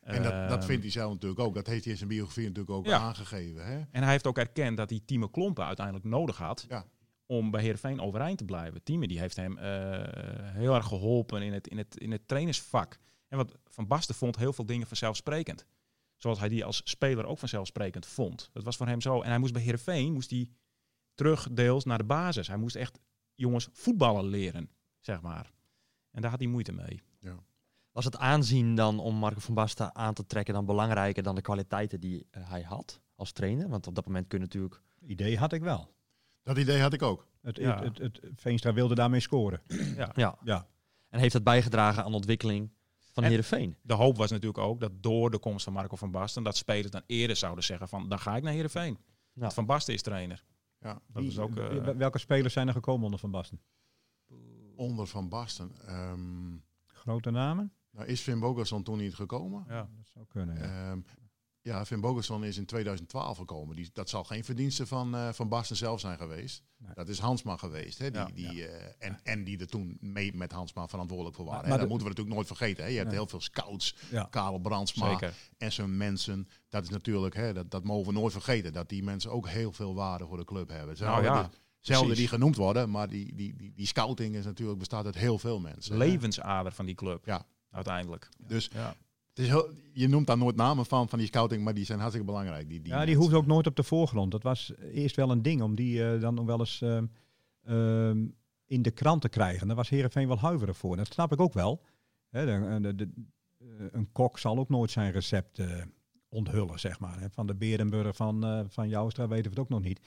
en 0.00 0.22
dat, 0.22 0.32
dat 0.48 0.58
Ehm, 0.58 0.66
vindt 0.66 0.82
hij 0.82 0.90
zelf 0.90 1.12
natuurlijk 1.12 1.40
ook. 1.40 1.54
Dat 1.54 1.66
heeft 1.66 1.82
hij 1.82 1.92
in 1.92 1.98
zijn 1.98 2.08
biografie 2.10 2.42
natuurlijk 2.46 2.70
ook 2.70 2.86
Ja. 2.86 2.98
aangegeven. 2.98 3.66
Hè? 3.66 3.76
En 3.90 4.02
hij 4.02 4.10
heeft 4.10 4.26
ook 4.26 4.38
erkend 4.38 4.76
dat 4.76 4.90
hij 4.90 5.00
Tieme 5.04 5.30
Klompen 5.30 5.64
uiteindelijk 5.64 6.06
nodig 6.06 6.36
had 6.36 6.64
Ja. 6.68 6.84
om 7.26 7.50
bij 7.50 7.62
Heerenveen 7.62 8.00
overeind 8.00 8.38
te 8.38 8.44
blijven. 8.44 8.82
Tieme 8.82 9.06
die 9.06 9.18
heeft 9.18 9.36
hem 9.36 9.58
eh, 9.58 9.64
heel 10.52 10.74
erg 10.74 10.86
geholpen 10.86 11.42
in 11.42 11.52
het, 11.52 11.66
in, 11.68 11.78
het, 11.78 11.96
in 11.96 12.10
het 12.12 12.28
trainersvak. 12.28 12.98
En 13.30 13.36
wat 13.36 13.54
Van 13.64 13.86
Basten 13.86 14.14
vond 14.14 14.36
heel 14.36 14.52
veel 14.52 14.66
dingen 14.66 14.86
vanzelfsprekend. 14.86 15.66
Zoals 16.16 16.38
hij 16.38 16.48
die 16.48 16.64
als 16.64 16.80
speler 16.84 17.24
ook 17.26 17.38
vanzelfsprekend 17.38 18.06
vond. 18.06 18.50
Dat 18.52 18.62
was 18.64 18.76
voor 18.76 18.86
hem 18.86 19.00
zo. 19.00 19.20
En 19.22 19.28
hij 19.28 19.38
moest 19.38 19.52
bij 19.52 19.62
Heerenveen 19.62 20.12
moest 20.12 20.30
hij 20.30 20.50
terug 21.14 21.48
deels 21.52 21.84
naar 21.84 21.98
de 21.98 22.04
basis. 22.04 22.46
Hij 22.48 22.56
moest 22.56 22.76
echt 22.76 22.98
jongens 23.34 23.68
voetballen 23.72 24.24
leren, 24.24 24.70
zeg 25.00 25.20
maar. 25.20 25.50
En 26.10 26.20
daar 26.22 26.30
had 26.30 26.40
hij 26.40 26.48
moeite 26.48 26.72
mee. 26.72 27.02
Was 27.92 28.04
het 28.04 28.16
aanzien 28.16 28.74
dan 28.74 28.98
om 28.98 29.14
Marco 29.14 29.40
van 29.40 29.54
Basten 29.54 29.94
aan 29.94 30.14
te 30.14 30.26
trekken 30.26 30.54
dan 30.54 30.64
belangrijker 30.64 31.22
dan 31.22 31.34
de 31.34 31.40
kwaliteiten 31.40 32.00
die 32.00 32.26
eh, 32.30 32.48
hij 32.50 32.62
had 32.62 33.00
als 33.14 33.32
trainer? 33.32 33.68
Want 33.68 33.86
op 33.86 33.94
dat 33.94 34.06
moment 34.06 34.26
kun 34.26 34.38
je 34.38 34.44
natuurlijk 34.44 34.82
idee 35.00 35.38
had 35.38 35.52
ik 35.52 35.62
wel. 35.62 35.92
Dat 36.42 36.58
idee 36.58 36.80
had 36.80 36.92
ik 36.92 37.02
ook. 37.02 37.26
Het, 37.42 37.56
Ja. 37.56 37.82
het, 37.82 37.98
het, 37.98 38.20
het- 38.22 38.40
Veenstra 38.40 38.72
wilde 38.72 38.94
daarmee 38.94 39.20
scoren. 39.20 39.62
Ja. 39.96 40.10
Ja. 40.14 40.38
Ja. 40.44 40.66
En 41.08 41.20
heeft 41.20 41.32
dat 41.32 41.44
bijgedragen 41.44 42.04
aan 42.04 42.10
de 42.10 42.16
ontwikkeling 42.16 42.70
van 43.12 43.22
En- 43.22 43.28
Heerenveen? 43.28 43.76
De 43.82 43.94
hoop 43.94 44.16
was 44.16 44.30
natuurlijk 44.30 44.58
ook 44.58 44.80
dat 44.80 44.92
door 45.02 45.30
de 45.30 45.38
komst 45.38 45.64
van 45.64 45.72
Marco 45.72 45.96
van 45.96 46.10
Basten, 46.10 46.42
dat 46.42 46.56
spelers 46.56 46.90
dan 46.90 47.02
eerder 47.06 47.36
zouden 47.36 47.64
zeggen 47.64 47.88
van, 47.88 48.08
dan 48.08 48.18
ga 48.18 48.36
ik 48.36 48.42
naar 48.42 48.52
Heerenveen. 48.52 48.98
Ja. 49.32 49.50
Van 49.50 49.66
Basten 49.66 49.94
is 49.94 50.02
trainer. 50.02 50.44
Ja. 50.78 51.00
Dat 51.06 51.22
is 51.22 51.38
ook... 51.38 51.56
eh, 51.56 51.88
welke 51.88 52.18
spelers 52.18 52.52
zijn 52.52 52.66
er 52.68 52.72
gekomen 52.72 53.04
onder 53.04 53.20
Van 53.20 53.30
Basten? 53.30 53.60
Onder 54.76 55.06
Van 55.06 55.28
Basten. 55.28 55.72
Ehm, 55.86 56.56
Grote 56.86 57.30
namen? 57.30 57.72
nou, 57.90 58.06
is 58.06 58.20
Finn 58.20 58.40
Bogason 58.40 58.82
toen 58.82 58.98
niet 58.98 59.14
gekomen? 59.14 59.64
ja. 59.68 59.88
Dat 59.96 60.06
zou 60.12 60.26
kunnen, 60.28 60.56
ja. 60.56 60.90
Ehm, 60.90 61.00
ja, 61.62 61.84
Finn 61.86 62.00
Bogason 62.00 62.44
is 62.44 62.56
in 62.56 62.66
2012 62.66 63.36
gekomen. 63.38 63.76
Die, 63.76 63.90
dat 63.92 64.08
zal 64.08 64.24
geen 64.24 64.44
verdienste 64.44 64.86
van, 64.86 65.14
eh, 65.14 65.28
van 65.32 65.48
Basten 65.48 65.76
zelf 65.76 66.00
zijn 66.00 66.18
geweest. 66.18 66.62
Nee. 66.78 66.90
Dat 66.94 67.08
is 67.08 67.18
Hansma 67.18 67.56
geweest. 67.56 67.98
Hè, 67.98 68.10
die, 68.10 68.20
Ja. 68.20 68.26
die, 68.50 68.66
eh, 68.66 69.06
en, 69.08 69.20
en 69.22 69.44
die 69.44 69.58
er 69.58 69.66
toen 69.66 69.96
mee 70.00 70.34
met 70.34 70.52
Hansma 70.52 70.88
verantwoordelijk 70.88 71.36
voor 71.36 71.44
waren. 71.44 71.60
Maar- 71.60 71.70
dat 71.70 71.80
de- 71.80 71.86
moeten 71.86 72.02
we 72.06 72.08
natuurlijk 72.08 72.36
nooit 72.36 72.46
vergeten. 72.58 72.84
Hè. 72.84 72.90
Je 72.90 72.96
hebt 72.96 73.08
Nee. 73.08 73.16
heel 73.18 73.26
veel 73.28 73.40
scouts. 73.40 73.96
Ja. 74.10 74.24
Karel 74.30 74.58
Brandsma 74.58 75.08
Zeker. 75.10 75.34
en 75.58 75.72
zijn 75.72 75.96
mensen. 75.96 76.48
Dat 76.68 76.82
is 76.82 76.88
natuurlijk, 76.88 77.34
hè, 77.34 77.52
dat, 77.52 77.70
dat 77.70 77.84
mogen 77.84 78.12
we 78.12 78.18
nooit 78.20 78.32
vergeten. 78.32 78.72
Dat 78.72 78.88
die 78.88 79.02
mensen 79.02 79.30
ook 79.30 79.48
heel 79.48 79.72
veel 79.72 79.94
waarde 79.94 80.26
voor 80.26 80.36
de 80.36 80.44
club 80.44 80.68
hebben. 80.68 80.94
Nou 80.98 81.10
houden 81.10 81.32
ja, 81.32 81.42
de- 81.42 81.56
Zelfde 81.80 82.06
precies. 82.06 82.24
die 82.28 82.38
genoemd 82.38 82.56
worden, 82.56 82.90
maar 82.90 83.08
die, 83.08 83.34
die, 83.34 83.56
die, 83.56 83.72
die 83.74 83.86
scouting 83.86 84.34
is 84.34 84.44
natuurlijk 84.44 84.78
bestaat 84.78 85.04
uit 85.04 85.14
heel 85.14 85.38
veel 85.38 85.60
mensen. 85.60 85.96
Levensader 85.96 86.72
van 86.72 86.86
die 86.86 86.94
club. 86.94 87.26
Ja. 87.26 87.46
Uiteindelijk. 87.70 88.28
Dus 88.38 88.70
Ja. 88.72 88.94
Het 89.40 89.48
is 89.48 89.54
heel, 89.54 89.70
je 89.92 90.08
noemt 90.08 90.26
daar 90.26 90.38
nooit 90.38 90.56
namen 90.56 90.86
van, 90.86 91.08
van 91.08 91.18
die 91.18 91.26
scouting, 91.28 91.64
maar 91.64 91.74
die 91.74 91.84
zijn 91.84 91.98
hartstikke 91.98 92.30
belangrijk. 92.30 92.68
Die, 92.68 92.80
die 92.80 92.92
Ja, 92.92 92.98
die 92.98 93.06
mensen. 93.06 93.22
hoeft 93.22 93.34
ook 93.34 93.46
nooit 93.46 93.66
op 93.66 93.76
de 93.76 93.82
voorgrond. 93.82 94.30
Dat 94.30 94.42
was 94.42 94.72
eerst 94.92 95.16
wel 95.16 95.30
een 95.30 95.42
ding 95.42 95.62
om 95.62 95.74
die 95.74 96.04
eh, 96.12 96.20
dan 96.20 96.34
nog 96.34 96.46
wel 96.46 96.58
eens 96.58 96.80
ehm, 96.82 97.06
ehm, 97.62 98.26
in 98.66 98.82
de 98.82 98.90
krant 98.90 99.20
te 99.22 99.28
krijgen. 99.28 99.66
Daar 99.66 99.76
was 99.76 99.88
Heerenveen 99.88 100.28
wel 100.28 100.38
huiverig 100.38 100.76
voor. 100.76 100.96
Dat 100.96 101.12
snap 101.12 101.32
ik 101.32 101.40
ook 101.40 101.52
wel. 101.52 101.82
Hè, 102.28 102.46
de, 102.46 102.80
de- 102.80 102.94
de- 102.94 103.10
eh, 103.58 103.66
een 103.90 104.12
kok 104.12 104.38
zal 104.38 104.58
ook 104.58 104.68
nooit 104.68 104.90
zijn 104.90 105.12
recept 105.12 105.58
eh, 105.58 105.82
onthullen, 106.28 106.80
zeg 106.80 107.00
maar. 107.00 107.28
Van 107.30 107.46
de 107.46 107.54
Berenburg 107.54 108.16
van, 108.16 108.44
eh 108.44 108.60
van 108.68 108.88
Joustra 108.88 109.28
weten 109.28 109.44
we 109.44 109.50
het 109.50 109.58
ook 109.58 109.68
nog 109.68 109.82
niet. 109.82 110.00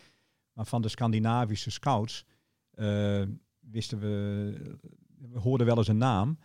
Maar 0.54 0.66
van 0.66 0.82
de 0.82 0.90
Scandinavische 0.90 1.72
scouts 1.72 2.26
eh, 2.72 3.22
wisten 3.60 4.00
we, 4.00 4.78
we 5.32 5.40
hoorden 5.40 5.68
wel 5.68 5.78
eens 5.78 5.88
een 5.88 5.98
naam. 5.98 6.38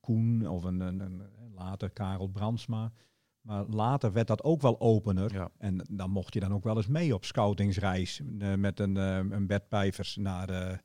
Koen 0.00 0.48
of 0.48 0.64
een, 0.64 0.80
een, 0.80 1.00
een- 1.00 1.22
later 1.54 1.90
Karel 1.90 2.26
Brandsma. 2.28 2.92
Maar 3.40 3.64
later 3.66 4.12
werd 4.12 4.26
dat 4.26 4.42
ook 4.42 4.60
wel 4.62 4.80
opener. 4.80 5.32
Ja. 5.32 5.50
En 5.58 5.86
dan 5.90 6.10
mocht 6.10 6.34
je 6.34 6.40
dan 6.40 6.52
ook 6.52 6.64
wel 6.64 6.76
eens 6.76 6.86
mee 6.86 7.14
op 7.14 7.24
scoutingsreis 7.24 8.20
eh, 8.38 8.54
met 8.54 8.80
een, 8.80 8.96
eh, 8.96 9.16
een 9.16 9.46
Bert 9.46 9.68
Pijvers 9.68 10.16
naar 10.16 10.48
eh, 10.48 10.78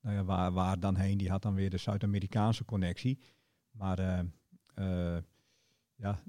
nou 0.00 0.16
ja, 0.16 0.24
waar, 0.24 0.52
waar 0.52 0.80
dan 0.80 0.96
heen. 0.96 1.18
Die 1.18 1.30
had 1.30 1.42
dan 1.42 1.54
weer 1.54 1.70
de 1.70 1.76
Zuid-Amerikaanse 1.78 2.64
connectie. 2.64 3.18
Maar 3.70 3.98
eh, 3.98 4.18
eh, 4.74 5.22
ja, 5.94 6.22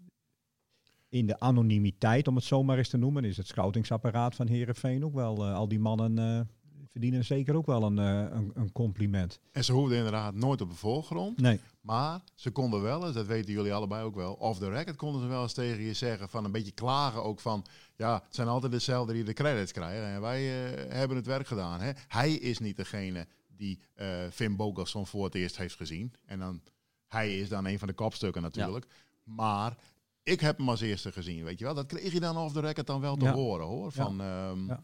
in 1.09 1.25
de 1.25 1.39
anonimiteit, 1.39 2.27
om 2.27 2.35
het 2.35 2.43
zo 2.43 2.63
maar 2.63 2.77
eens 2.77 2.89
te 2.89 2.97
noemen, 2.97 3.23
is 3.25 3.37
het 3.37 3.47
scoutingsapparaat 3.47 4.35
van 4.35 4.47
Herenveen 4.47 5.05
ook 5.05 5.13
wel. 5.13 5.45
eh, 5.45 5.53
al 5.55 5.67
die 5.67 5.79
mannen 5.79 6.17
eh, 6.19 6.41
verdienen 6.87 7.25
zeker 7.25 7.55
ook 7.55 7.65
wel 7.65 7.83
een, 7.83 7.99
eh, 7.99 8.35
een, 8.37 8.51
een 8.53 8.71
compliment. 8.71 9.39
En 9.51 9.63
ze 9.63 9.73
hoefden 9.73 9.97
inderdaad 9.97 10.33
nooit 10.35 10.61
op 10.61 10.69
de 10.69 10.75
voorgrond. 10.75 11.41
Nee. 11.41 11.59
Maar 11.83 12.21
ze 12.35 12.51
konden 12.51 12.81
wel 12.81 13.05
eens, 13.05 13.13
dat 13.15 13.25
weten 13.25 13.51
jullie 13.53 13.73
allebei 13.73 14.03
ook 14.03 14.15
wel, 14.15 14.33
off 14.33 14.59
the 14.59 14.69
record 14.69 14.95
konden 14.95 15.21
ze 15.21 15.27
wel 15.27 15.41
eens 15.43 15.53
tegen 15.53 15.83
je 15.83 15.93
zeggen 15.93 16.29
van 16.29 16.45
een 16.45 16.51
beetje 16.51 16.71
klagen 16.71 17.23
ook 17.23 17.39
van, 17.39 17.65
ja, 17.95 18.13
het 18.25 18.35
zijn 18.35 18.47
altijd 18.47 18.71
dezelfde 18.71 19.13
die 19.13 19.23
de 19.23 19.33
credits 19.33 19.71
krijgen 19.71 20.05
en 20.05 20.21
wij 20.21 20.41
eh, 20.73 20.93
hebben 20.95 21.17
het 21.17 21.25
werk 21.25 21.47
gedaan. 21.47 21.81
Hè. 21.81 21.91
Hij 22.07 22.31
is 22.33 22.59
niet 22.59 22.75
degene 22.75 23.27
die 23.47 23.79
eh 23.93 24.07
Finn 24.31 24.55
Bogason 24.55 25.07
voor 25.07 25.23
het 25.25 25.35
eerst 25.35 25.57
heeft 25.57 25.75
gezien. 25.75 26.13
En 26.25 26.39
dan, 26.39 26.61
hij 27.07 27.39
is 27.39 27.49
dan 27.49 27.65
een 27.65 27.79
van 27.79 27.87
de 27.87 27.93
kopstukken 27.93 28.41
natuurlijk. 28.41 28.85
Maar 29.23 29.77
ik 30.23 30.39
heb 30.39 30.57
hem 30.57 30.69
als 30.69 30.81
eerste 30.81 31.11
gezien, 31.11 31.43
weet 31.43 31.59
je 31.59 31.65
wel. 31.65 31.73
Dat 31.73 31.85
kreeg 31.85 32.13
je 32.13 32.19
dan 32.19 32.37
off 32.37 32.53
the 32.53 32.59
record 32.59 32.87
dan 32.87 33.01
wel 33.01 33.15
te 33.15 33.25
Ja. 33.25 33.33
horen 33.33 33.65
hoor. 33.65 33.91
Van, 33.91 34.21
ehm, 34.21 34.67
Ja. 34.67 34.81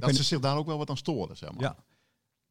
Dat 0.00 0.14
ze 0.16 0.22
zich 0.22 0.40
daar 0.40 0.56
ook 0.56 0.66
wel 0.66 0.78
wat 0.78 0.90
aan 0.90 0.96
storen, 0.96 1.36
zeg 1.36 1.52
maar. 1.52 1.62
Ja. 1.62 1.76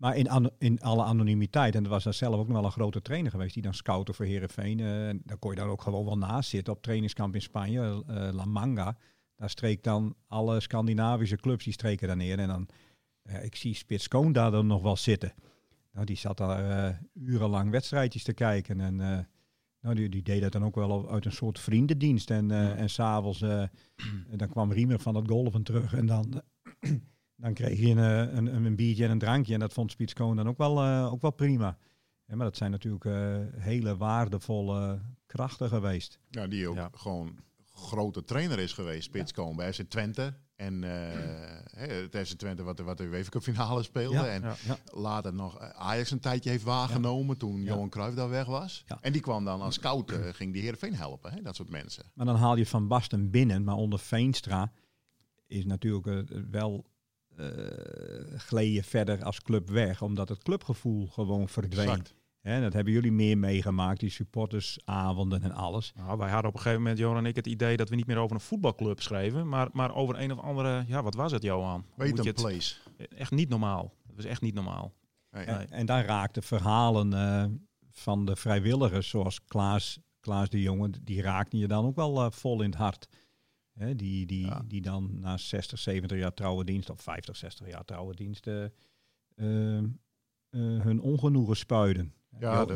Maar 0.03 0.15
in, 0.17 0.51
in 0.57 0.81
alle 0.81 1.03
anonimiteit, 1.03 1.75
en 1.75 1.83
er 1.83 1.89
was 1.89 2.03
daar 2.03 2.13
zelf 2.13 2.35
ook 2.35 2.47
nog 2.47 2.55
wel 2.55 2.65
een 2.65 2.71
grote 2.71 3.01
trainer 3.01 3.31
geweest 3.31 3.53
die 3.53 3.63
dan 3.63 3.73
scoutte 3.73 4.13
voor 4.13 4.25
Herenveen. 4.25 4.79
en 4.79 5.21
daar 5.25 5.37
kon 5.37 5.51
je 5.51 5.57
dan 5.57 5.69
ook 5.69 5.81
gewoon 5.81 6.05
wel 6.05 6.17
naast 6.17 6.49
zitten 6.49 6.73
op 6.73 6.81
trainingskamp 6.81 7.35
in 7.35 7.41
Spanje, 7.41 8.03
eh, 8.07 8.29
La 8.31 8.45
Manga. 8.45 8.97
Daar 9.35 9.49
streek 9.49 9.83
dan 9.83 10.15
alle 10.27 10.59
Scandinavische 10.59 11.35
clubs, 11.35 11.63
die 11.63 11.73
streken 11.73 12.07
daar 12.07 12.17
neer. 12.17 12.39
En 12.39 12.47
dan, 12.47 12.67
eh, 13.23 13.43
ik 13.43 13.55
zie 13.55 13.75
Spits 13.75 14.07
Koon 14.07 14.31
daar 14.31 14.51
dan 14.51 14.67
nog 14.67 14.81
wel 14.81 14.97
zitten. 14.97 15.33
Nou, 15.93 16.05
die 16.05 16.15
zat 16.15 16.37
daar 16.37 16.87
eh, 16.87 16.97
urenlang 17.13 17.71
wedstrijdjes 17.71 18.23
te 18.23 18.33
kijken. 18.33 18.79
En 18.79 18.99
eh, 19.01 19.19
nou, 19.81 19.95
die, 19.95 20.09
die 20.09 20.21
deed 20.21 20.41
dat 20.41 20.51
dan 20.51 20.63
ook 20.63 20.75
wel 20.75 21.11
uit 21.11 21.25
een 21.25 21.31
soort 21.31 21.59
vriendendienst. 21.59 22.29
En, 22.29 22.51
eh 22.51 22.79
en 22.79 22.89
s'avonds, 22.89 23.41
eh, 23.41 23.63
dan 24.35 24.49
kwam 24.49 24.71
Riemer 24.71 24.99
van 24.99 25.15
het 25.15 25.27
golven 25.27 25.63
terug. 25.63 25.93
En 25.93 26.05
dan, 26.05 26.41
dan 27.35 27.53
kreeg 27.53 27.79
je 27.79 27.87
een, 27.89 27.97
eh, 27.97 28.35
een, 28.35 28.55
een, 28.55 28.65
een 28.65 28.75
biertje 28.75 29.05
en 29.05 29.11
een 29.11 29.19
drankje. 29.19 29.53
En 29.53 29.59
dat 29.59 29.73
vond 29.73 29.91
Spitskoon 29.91 30.35
dan 30.35 30.47
ook 30.47 30.57
wel, 30.57 30.81
eh, 30.83 31.11
ook 31.13 31.21
wel 31.21 31.31
prima. 31.31 31.77
Ja, 32.27 32.35
maar 32.35 32.45
dat 32.45 32.57
zijn 32.57 32.71
natuurlijk 32.71 33.05
eh, 33.05 33.37
hele 33.63 33.97
waardevolle 33.97 35.01
krachten 35.25 35.69
geweest. 35.69 36.19
Ja, 36.29 36.47
die 36.47 36.67
ook 36.67 36.75
Ja. 36.75 36.89
gewoon 36.93 37.37
grote 37.73 38.23
trainer 38.23 38.59
is 38.59 38.73
geweest, 38.73 39.03
Spitskoon, 39.03 39.55
bij 39.55 39.73
FC 39.73 39.81
Twente. 39.81 40.33
En 40.55 40.83
eh, 40.83 40.89
hè, 41.79 41.87
het 41.87 42.27
FC 42.27 42.33
Twente 42.37 42.63
wat, 42.63 42.77
de- 42.77 42.83
wat 42.83 42.97
de 42.97 43.03
UEFA 43.03 43.29
Cup 43.29 43.41
finale 43.41 43.83
speelde. 43.83 44.15
Ja, 44.17 44.27
en 44.27 44.41
ja. 44.41 44.55
Ja. 44.65 44.77
later 44.91 45.33
nog 45.33 45.59
Ajax 45.59 46.11
een 46.11 46.19
tijdje 46.19 46.49
heeft 46.49 46.63
waargenomen 46.63 47.37
toen 47.37 47.59
Ja. 47.61 47.65
Johan 47.65 47.89
Cruijff 47.89 48.15
daar 48.15 48.29
weg 48.29 48.45
was. 48.45 48.83
Ja. 48.87 48.97
En 49.01 49.11
die 49.11 49.21
kwam 49.21 49.45
dan 49.45 49.61
als 49.61 49.75
scout, 49.75 50.11
ging 50.39 50.53
die 50.53 50.61
Heerenveen 50.61 50.95
helpen, 50.95 51.33
hè, 51.33 51.41
dat 51.41 51.55
soort 51.55 51.69
mensen. 51.69 52.03
Maar 52.13 52.25
dan 52.25 52.35
haal 52.35 52.55
je 52.57 52.65
Van 52.65 52.87
Basten 52.87 53.29
binnen. 53.29 53.63
Maar 53.63 53.75
onder 53.75 53.99
Veenstra 53.99 54.71
is 55.47 55.65
natuurlijk 55.65 56.29
wel 56.51 56.85
eh 57.37 58.39
gleden 58.39 58.83
verder 58.83 59.23
als 59.23 59.41
club 59.41 59.69
weg. 59.69 60.01
Omdat 60.01 60.29
het 60.29 60.43
clubgevoel 60.43 61.07
gewoon 61.07 61.49
verdween. 61.49 61.87
Exact. 61.89 62.13
Hè, 62.41 62.61
dat 62.61 62.73
hebben 62.73 62.93
jullie 62.93 63.11
meer 63.11 63.37
meegemaakt. 63.37 63.99
Die 63.99 64.09
supportersavonden 64.09 65.41
en 65.43 65.51
alles. 65.51 65.91
Nou, 65.95 66.17
wij 66.17 66.29
hadden 66.29 66.47
op 66.49 66.53
een 66.55 66.61
gegeven 66.61 66.81
moment, 66.81 66.99
Johan 66.99 67.17
en 67.17 67.25
ik, 67.25 67.35
het 67.35 67.47
idee 67.47 67.77
dat 67.77 67.89
we 67.89 67.95
niet 67.95 68.07
meer 68.07 68.17
over 68.17 68.35
een 68.35 68.41
voetbalclub 68.41 69.01
schreven, 69.01 69.49
maar, 69.49 69.69
maar 69.71 69.95
over 69.95 70.19
een 70.19 70.31
of 70.31 70.39
andere, 70.39 70.83
ja, 70.87 71.03
wat 71.03 71.15
was 71.15 71.31
het, 71.31 71.43
Johan? 71.43 71.85
Weet 71.95 72.09
moet 72.09 72.17
een 72.17 72.23
je 72.23 72.29
het- 72.29 72.41
place. 72.41 72.75
Echt 73.17 73.31
niet 73.31 73.49
normaal. 73.49 73.93
Het 74.07 74.15
was 74.15 74.25
echt 74.25 74.41
niet 74.41 74.53
normaal. 74.53 74.93
Nee. 75.31 75.45
Nee. 75.45 75.65
En 75.65 75.85
daar 75.85 76.05
raakten 76.05 76.43
verhalen 76.43 77.13
eh, 77.13 77.45
van 77.91 78.25
de 78.25 78.35
vrijwilligers, 78.35 79.09
zoals 79.09 79.45
Klaas, 79.45 79.99
Klaas 80.19 80.49
de 80.49 80.61
Jonge, 80.61 80.89
die 81.01 81.21
raakten 81.21 81.59
je 81.59 81.67
dan 81.67 81.85
ook 81.85 81.95
wel 81.95 82.23
eh, 82.23 82.31
vol 82.31 82.61
in 82.61 82.69
het 82.69 82.79
hart. 82.79 83.07
Hè, 83.73 83.95
die, 83.95 84.25
die, 84.25 84.45
Ja. 84.45 84.63
die 84.67 84.81
dan 84.81 85.19
na 85.19 85.37
60, 85.37 85.79
70 85.79 86.17
jaar 86.17 86.33
trouwe 86.33 86.63
dienst, 86.63 86.89
of 86.89 87.01
50, 87.01 87.35
60 87.35 87.67
jaar 87.67 87.85
trouwe 87.85 88.15
dienst, 88.15 88.47
eh, 88.47 88.63
eh, 88.65 89.83
hun 90.49 91.01
ongenoegen 91.01 91.55
spuiden. 91.55 92.13
Ja, 92.39 92.67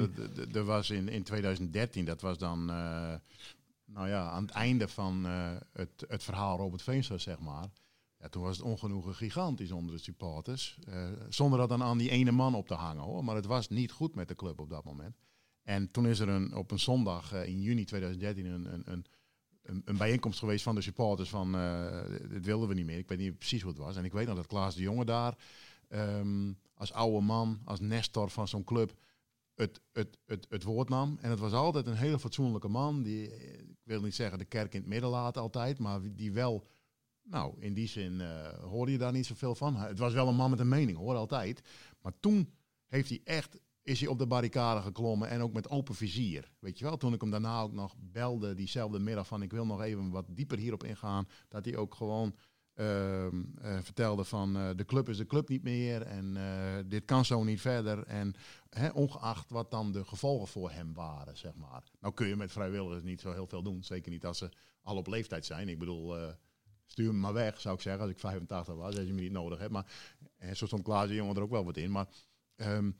er 0.53 0.63
was 0.63 0.89
in, 0.89 1.09
in 1.09 1.23
2013, 1.23 2.05
dat 2.05 2.21
was 2.21 2.37
dan 2.37 2.69
eh, 2.69 3.13
nou 3.85 4.07
ja, 4.07 4.29
aan 4.29 4.41
het 4.41 4.51
einde 4.51 4.87
van 4.87 5.23
het, 5.73 6.05
het 6.07 6.23
verhaal 6.23 6.57
Robert 6.57 6.81
Veenstra, 6.81 7.17
zeg 7.17 7.39
maar. 7.39 7.67
Ja, 8.19 8.29
toen 8.29 8.41
was 8.41 8.57
het 8.57 8.65
ongenoegen 8.65 9.15
gigantisch 9.15 9.71
onder 9.71 9.95
de 9.95 10.01
supporters. 10.01 10.79
zonder 11.29 11.59
dat 11.59 11.69
dan 11.69 11.83
aan 11.83 11.97
die 11.97 12.09
ene 12.09 12.31
man 12.31 12.55
op 12.55 12.67
te 12.67 12.73
hangen 12.73 13.03
hoor. 13.03 13.23
Maar 13.23 13.35
het 13.35 13.45
was 13.45 13.69
niet 13.69 13.91
goed 13.91 14.15
met 14.15 14.27
de 14.27 14.35
club 14.35 14.59
op 14.59 14.69
dat 14.69 14.83
moment. 14.83 15.17
En 15.63 15.91
toen 15.91 16.07
is 16.07 16.19
er 16.19 16.29
een, 16.29 16.55
op 16.55 16.71
een 16.71 16.79
zondag 16.79 17.33
in 17.33 17.61
juni 17.61 17.83
2013 17.85 18.45
een, 18.45 18.73
een, 18.73 18.83
een, 18.85 19.05
een, 19.67 19.81
een 19.85 19.97
bijeenkomst 19.97 20.39
geweest 20.39 20.63
van 20.63 20.75
de 20.75 20.81
supporters 20.81 21.29
van 21.29 21.55
eh, 21.55 22.01
dit 22.29 22.45
wilden 22.45 22.67
we 22.67 22.73
niet 22.73 22.85
meer. 22.85 22.97
Ik 22.97 23.07
weet 23.07 23.17
niet 23.17 23.37
precies 23.37 23.61
hoe 23.61 23.71
het 23.71 23.79
was. 23.79 23.95
En 23.95 24.05
ik 24.05 24.13
weet 24.13 24.27
nog 24.27 24.35
dat 24.35 24.47
Klaas 24.47 24.75
de 24.75 24.81
Jonge 24.81 25.05
daar 25.05 25.37
ehm, 25.87 26.53
als 26.73 26.93
oude 26.93 27.25
man, 27.25 27.59
als 27.65 27.79
nestor 27.79 28.29
van 28.29 28.47
zo'n 28.47 28.63
club 28.63 28.93
het, 29.55 29.81
het, 29.91 30.17
het, 30.25 30.45
het 30.49 30.63
woord 30.63 30.89
nam. 30.89 31.17
En 31.21 31.29
het 31.29 31.39
was 31.39 31.51
altijd 31.51 31.87
een 31.87 31.95
hele 31.95 32.19
fatsoenlijke 32.19 32.67
man. 32.67 33.03
Die, 33.03 33.33
ik 33.57 33.77
wil 33.83 34.01
niet 34.01 34.15
zeggen 34.15 34.37
de 34.37 34.45
kerk 34.45 34.73
in 34.73 34.79
het 34.79 34.89
midden 34.89 35.09
laten 35.09 35.41
altijd, 35.41 35.79
maar 35.79 35.99
die 36.15 36.31
wel, 36.31 36.67
nou, 37.23 37.55
in 37.59 37.73
die 37.73 37.87
zin 37.87 38.21
eh, 38.21 38.47
hoorde 38.63 38.91
je 38.91 38.97
daar 38.97 39.11
niet 39.11 39.25
zoveel 39.25 39.55
van. 39.55 39.75
Het 39.75 39.99
was 39.99 40.13
wel 40.13 40.27
een 40.27 40.35
man 40.35 40.49
met 40.49 40.59
een 40.59 40.67
mening, 40.67 40.97
hoor, 40.97 41.15
altijd. 41.15 41.61
Maar 42.01 42.13
toen 42.19 42.53
heeft 42.85 43.09
hij 43.09 43.21
echt, 43.23 43.59
is 43.87 43.99
hij 43.99 44.09
op 44.09 44.19
de 44.19 44.27
barricade 44.27 44.81
geklommen 44.81 45.29
en 45.29 45.41
ook 45.41 45.53
met 45.53 45.69
open 45.69 45.95
vizier. 45.95 46.51
Weet 46.59 46.79
je 46.79 46.85
wel, 46.85 46.97
toen 46.97 47.13
ik 47.13 47.21
hem 47.21 47.31
daarna 47.31 47.61
ook 47.61 47.73
nog 47.73 47.95
belde, 47.99 48.53
diezelfde 48.53 48.99
middag 48.99 49.27
van 49.27 49.41
ik 49.41 49.51
wil 49.51 49.65
nog 49.65 49.81
even 49.81 50.09
wat 50.09 50.25
dieper 50.29 50.57
hierop 50.57 50.83
ingaan, 50.83 51.27
dat 51.47 51.65
hij 51.65 51.75
ook 51.75 51.95
gewoon 51.95 52.35
ehm, 52.73 53.43
eh, 53.61 53.77
vertelde 53.81 54.23
van 54.23 54.57
eh, 54.57 54.69
de 54.75 54.85
club 54.85 55.09
is 55.09 55.17
de 55.17 55.25
club 55.25 55.49
niet 55.49 55.63
meer 55.63 56.01
en 56.01 56.37
eh, 56.37 56.83
dit 56.85 57.05
kan 57.05 57.25
zo 57.25 57.43
niet 57.43 57.61
verder. 57.61 58.03
En 58.03 58.33
ongeacht 58.93 59.49
wat 59.49 59.71
dan 59.71 59.91
de 59.91 60.05
gevolgen 60.05 60.47
voor 60.47 60.71
hem 60.71 60.93
waren, 60.93 61.37
zeg 61.37 61.55
maar. 61.55 61.83
Nou 61.99 62.13
kun 62.13 62.27
je 62.27 62.35
met 62.35 62.51
vrijwilligers 62.51 63.03
niet 63.03 63.21
zo 63.21 63.31
heel 63.31 63.47
veel 63.47 63.63
doen, 63.63 63.83
zeker 63.83 64.11
niet 64.11 64.25
als 64.25 64.37
ze 64.37 64.49
al 64.81 64.97
op 64.97 65.07
leeftijd 65.07 65.45
zijn. 65.45 65.69
Ik 65.69 65.79
bedoel, 65.79 66.15
stuur 66.85 67.13
me 67.13 67.19
maar 67.19 67.33
weg, 67.33 67.61
zou 67.61 67.75
ik 67.75 67.81
zeggen, 67.81 68.01
als 68.01 68.11
ik 68.11 68.19
85 68.19 68.75
was, 68.75 68.97
als 68.97 69.05
je 69.05 69.13
me 69.13 69.21
niet 69.21 69.31
nodig 69.31 69.59
hebt. 69.59 69.71
Maar 69.71 69.91
en 70.37 70.55
zo 70.55 70.65
stond 70.65 70.83
Klaas 70.83 71.07
de 71.07 71.15
jongen 71.15 71.35
er 71.35 71.41
ook 71.41 71.49
wel 71.49 71.65
wat 71.65 71.77
in. 71.77 71.91
Maar 71.91 72.07
ehm, 72.55 72.91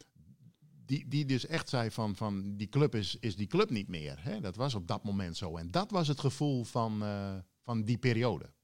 die, 0.88 1.08
die 1.08 1.26
dus 1.26 1.46
echt 1.46 1.70
zei 1.70 1.92
van, 1.92 2.16
van 2.16 2.56
die 2.58 2.68
club 2.70 2.96
is, 2.96 3.18
is 3.20 3.36
die 3.36 3.48
club 3.48 3.70
niet 3.70 3.88
meer. 3.88 4.24
Hè? 4.24 4.40
Dat 4.40 4.56
was 4.56 4.74
op 4.76 4.88
dat 4.88 5.04
moment 5.04 5.38
zo. 5.38 5.58
En 5.58 5.72
dat 5.72 5.92
was 5.92 6.08
het 6.08 6.20
gevoel 6.20 6.64
van, 6.64 7.04
eh, 7.04 7.36
van 7.62 7.84
die 7.84 7.98
periode. 7.98 8.56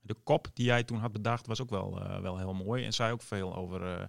De 0.00 0.14
kop 0.14 0.48
die 0.54 0.64
jij 0.64 0.84
toen 0.84 0.98
had 0.98 1.12
bedacht 1.12 1.46
was 1.46 1.60
ook 1.60 1.70
wel, 1.70 2.00
eh, 2.02 2.20
wel 2.20 2.38
heel 2.38 2.54
mooi. 2.54 2.84
En 2.84 2.92
zei 2.92 3.12
ook 3.12 3.22
veel 3.22 3.56
over 3.56 3.82
eh, 3.82 4.04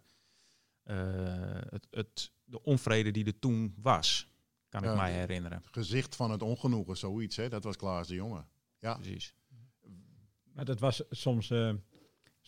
eh, 0.84 1.62
het, 1.70 1.88
het, 1.92 2.32
de 2.44 2.64
onvrede 2.64 3.12
die 3.12 3.26
er 3.26 3.40
toen 3.40 3.76
was. 3.82 4.28
Kan 4.70 4.84
Ja. 4.84 4.92
ik 4.92 4.98
mij 4.98 5.12
herinneren. 5.14 5.58
Het 5.58 5.68
gezicht 5.72 6.16
van 6.16 6.32
het 6.32 6.42
ongenoegen, 6.42 6.98
zoiets. 6.98 7.36
Hè? 7.36 7.50
Dat 7.50 7.64
was 7.64 7.76
Klaas 7.76 8.08
de 8.08 8.14
jongen. 8.16 8.48
Ja. 8.80 8.94
Precies. 8.94 9.34
Maar 10.54 10.66
dat 10.66 10.80
was 10.80 11.04
soms, 11.10 11.50
eh, 11.50 11.74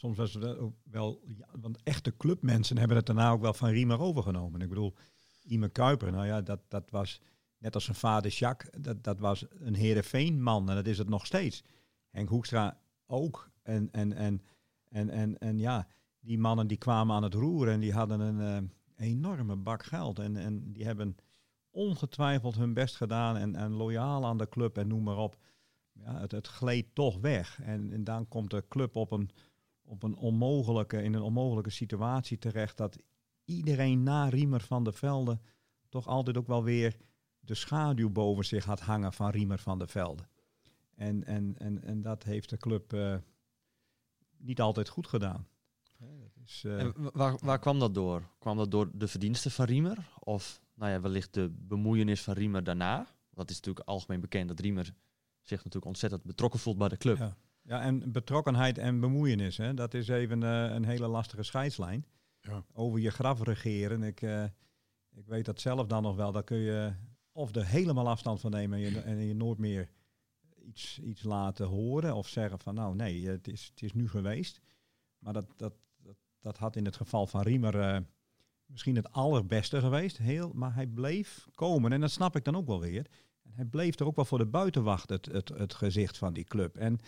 soms 0.02 0.18
was 0.18 0.34
het 0.34 0.44
wel, 0.44 0.76
wel 0.84 1.22
ja, 1.38 1.48
want 1.60 1.84
echte 1.84 2.18
clubmensen 2.18 2.78
hebben 2.78 2.98
het 2.98 3.06
daarna 3.06 3.32
ook 3.32 3.42
wel 3.42 3.54
van 3.54 3.70
Riemer 3.70 4.00
overgenomen. 4.00 4.62
Ik 4.62 4.70
bedoel, 4.70 4.94
Ime 5.44 5.70
Kuiper, 5.70 6.12
nou 6.12 6.26
ja, 6.26 6.42
dat, 6.42 6.60
dat 6.68 6.90
was 6.90 7.22
net 7.58 7.76
als 7.76 7.84
zijn 7.84 7.98
vader 7.98 8.32
Jacques, 8.32 8.72
dat, 8.82 9.04
dat 9.04 9.20
was 9.20 9.46
een 9.50 9.76
Heerenveen-man 9.76 10.70
en 10.70 10.76
dat 10.76 10.88
is 10.88 10.98
het 10.98 11.10
nog 11.10 11.26
steeds. 11.26 11.64
Henk 12.10 12.30
Hoekstra 12.30 12.82
ook. 13.06 13.52
En, 13.64 13.92
en, 13.92 14.14
en, 14.14 14.42
en, 14.90 15.10
en, 15.10 15.38
en 15.38 15.60
ja, 15.60 15.88
die 16.20 16.40
mannen 16.40 16.68
die 16.68 16.78
kwamen 16.78 17.16
aan 17.16 17.24
het 17.24 17.34
roer 17.34 17.70
en 17.70 17.80
die 17.80 17.94
hadden 17.94 18.20
een 18.20 18.70
eh, 18.98 19.08
enorme 19.08 19.56
bak 19.56 19.84
geld. 19.84 20.20
En, 20.20 20.38
en 20.38 20.72
die 20.72 20.86
hebben 20.86 21.16
ongetwijfeld 21.70 22.56
hun 22.56 22.74
best 22.74 22.96
gedaan 22.96 23.38
en, 23.38 23.56
en 23.56 23.72
loyaal 23.72 24.26
aan 24.26 24.38
de 24.38 24.50
club 24.50 24.78
en 24.78 24.88
noem 24.88 25.04
maar 25.04 25.18
op. 25.18 25.38
Ja, 25.92 26.20
het, 26.20 26.32
het 26.32 26.48
gleed 26.48 26.96
toch 26.96 27.20
weg. 27.20 27.60
En, 27.62 27.92
en 27.94 28.04
dan 28.04 28.28
komt 28.28 28.50
de 28.50 28.64
club 28.68 28.96
op 28.96 29.12
een, 29.12 29.30
op 29.92 30.04
een 30.04 30.16
onmogelijke, 30.16 31.04
in 31.04 31.14
een 31.14 31.22
onmogelijke 31.22 31.70
situatie 31.70 32.38
terecht. 32.38 32.78
Dat 32.78 32.98
iedereen 33.46 34.04
na 34.04 34.28
Riemer 34.30 34.62
van 34.62 34.84
der 34.84 34.94
Velde 34.94 35.40
toch 35.90 36.08
altijd 36.08 36.38
ook 36.38 36.48
wel 36.48 36.64
weer 36.64 36.98
de 37.40 37.56
schaduw 37.56 38.10
boven 38.10 38.46
zich 38.46 38.66
had 38.66 38.80
hangen 38.80 39.14
van 39.14 39.30
Riemer 39.30 39.60
van 39.60 39.78
der 39.78 39.88
Velde. 39.88 40.24
En, 40.96 41.24
en, 41.24 41.56
en, 41.58 41.84
en 41.84 42.02
dat 42.02 42.24
heeft 42.24 42.50
de 42.50 42.58
club 42.58 42.94
eh, 42.94 43.16
niet 44.38 44.62
altijd 44.62 44.90
goed 44.90 45.08
gedaan. 45.08 45.48
Hè, 45.98 46.18
dat 46.20 46.32
is, 46.46 46.64
eh, 46.66 46.80
En 46.80 46.94
wa- 46.98 47.10
waar, 47.14 47.38
waar 47.44 47.60
kwam 47.60 47.80
dat 47.80 47.94
door? 47.94 48.30
Kwam 48.40 48.58
dat 48.58 48.72
door 48.72 48.90
de 48.94 49.08
verdiensten 49.08 49.52
van 49.52 49.66
Riemer? 49.66 50.10
Of 50.20 50.62
nou 50.74 50.92
ja, 50.92 51.02
wellicht 51.02 51.34
de 51.34 51.50
bemoeienis 51.50 52.22
van 52.22 52.34
Riemer 52.34 52.64
daarna? 52.64 53.08
Dat 53.34 53.50
is 53.50 53.56
natuurlijk 53.56 53.88
algemeen 53.88 54.22
bekend 54.22 54.48
dat 54.48 54.60
Riemer 54.60 54.94
zich 55.42 55.58
natuurlijk 55.58 55.86
ontzettend 55.86 56.24
betrokken 56.24 56.60
voelt 56.60 56.78
bij 56.78 56.88
de 56.90 56.98
club. 56.98 57.18
Ja. 57.18 57.38
Ja, 57.72 57.82
en 57.82 58.12
betrokkenheid 58.12 58.78
en 58.78 59.00
bemoeienis, 59.00 59.58
hè, 59.58 59.74
dat 59.74 59.94
is 59.94 60.08
even 60.08 60.44
eh, 60.44 60.74
een 60.74 60.86
hele 60.86 61.08
lastige 61.08 61.44
scheidslijn. 61.44 62.06
Ja. 62.42 62.66
Over 62.74 63.00
je 63.00 63.10
graf 63.10 63.42
regeren. 63.42 64.04
Ik, 64.04 64.22
eh, 64.22 64.44
ik 65.10 65.28
weet 65.28 65.46
dat 65.46 65.62
zelf 65.62 65.88
dan 65.88 66.04
nog 66.04 66.16
wel. 66.16 66.32
Daar 66.32 66.44
kun 66.44 66.58
je 66.58 66.94
of 67.32 67.56
er 67.56 67.66
helemaal 67.66 68.10
afstand 68.10 68.40
van 68.40 68.52
nemen 68.52 68.78
en 68.78 68.92
je, 68.92 69.02
en 69.02 69.18
je 69.18 69.36
nooit 69.36 69.58
meer 69.58 69.90
iets, 70.62 71.00
iets 71.00 71.24
laten 71.24 71.68
horen. 71.68 72.16
Of 72.16 72.28
zeggen 72.28 72.60
van 72.60 72.76
nou 72.76 72.96
nee, 72.96 73.28
het 73.28 73.48
is, 73.48 73.68
het 73.74 73.82
is 73.82 73.94
nu 73.94 74.10
geweest. 74.10 74.60
Maar 75.20 75.34
dat, 75.34 75.46
dat, 75.58 75.74
dat, 75.98 76.18
dat 76.40 76.58
had 76.58 76.76
in 76.76 76.86
het 76.86 76.96
geval 76.96 77.28
van 77.28 77.42
Riemer 77.42 77.80
eh, 77.80 78.00
misschien 78.66 78.96
het 78.96 79.12
allerbeste 79.12 79.80
geweest. 79.80 80.18
Heel, 80.18 80.52
maar 80.54 80.74
hij 80.74 80.88
bleef 80.88 81.48
komen. 81.56 81.92
En 81.92 82.02
dat 82.02 82.12
snap 82.12 82.36
ik 82.36 82.44
dan 82.44 82.56
ook 82.56 82.68
wel 82.68 82.80
weer. 82.80 83.06
En 83.44 83.52
hij 83.54 83.66
bleef 83.66 84.00
er 84.00 84.06
ook 84.06 84.16
wel 84.16 84.26
voor 84.26 84.38
de 84.38 84.46
buitenwacht 84.46 85.10
het, 85.10 85.26
het, 85.26 85.50
het 85.50 85.74
gezicht 85.74 86.18
van 86.18 86.34
die 86.34 86.44
club. 86.44 86.78
En 86.78 87.00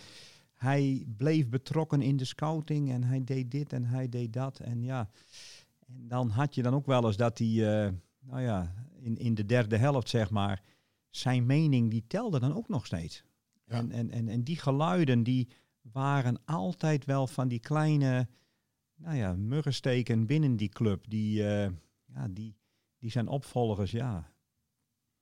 hij 0.63 1.05
bleef 1.17 1.49
betrokken 1.49 2.01
in 2.01 2.17
de 2.17 2.25
scouting 2.25 2.91
en 2.91 3.03
hij 3.03 3.23
deed 3.23 3.51
dit 3.51 3.73
en 3.73 3.85
hij 3.85 4.09
deed 4.09 4.33
dat. 4.33 4.59
En 4.59 4.83
ja, 4.83 5.09
en 5.87 6.07
dan 6.07 6.29
had 6.29 6.55
je 6.55 6.61
dan 6.61 6.73
ook 6.73 6.85
wel 6.85 7.05
eens 7.05 7.17
dat 7.17 7.37
hij, 7.37 7.47
eh, 7.47 7.91
nou 8.19 8.41
ja, 8.41 8.73
in, 8.99 9.17
in 9.17 9.35
de 9.35 9.45
derde 9.45 9.77
helft 9.77 10.09
zeg 10.09 10.29
maar, 10.29 10.61
zijn 11.09 11.45
mening 11.45 11.91
die 11.91 12.03
telde 12.07 12.39
dan 12.39 12.55
ook 12.55 12.67
nog 12.67 12.85
steeds. 12.85 13.23
Ja. 13.65 13.75
En, 13.75 13.91
en, 13.91 14.11
en, 14.11 14.27
en 14.27 14.43
die 14.43 14.57
geluiden 14.57 15.23
die 15.23 15.47
waren 15.81 16.41
altijd 16.45 17.05
wel 17.05 17.27
van 17.27 17.47
die 17.47 17.59
kleine, 17.59 18.27
nou 18.95 19.15
ja, 19.15 19.33
muggensteken 19.35 20.25
binnen 20.25 20.55
die 20.55 20.69
club. 20.69 21.09
Die, 21.09 21.47
eh, 21.47 21.71
ja, 22.05 22.27
die, 22.29 22.55
die 22.97 23.11
zijn 23.11 23.27
opvolgers, 23.27 23.91
ja, 23.91 24.31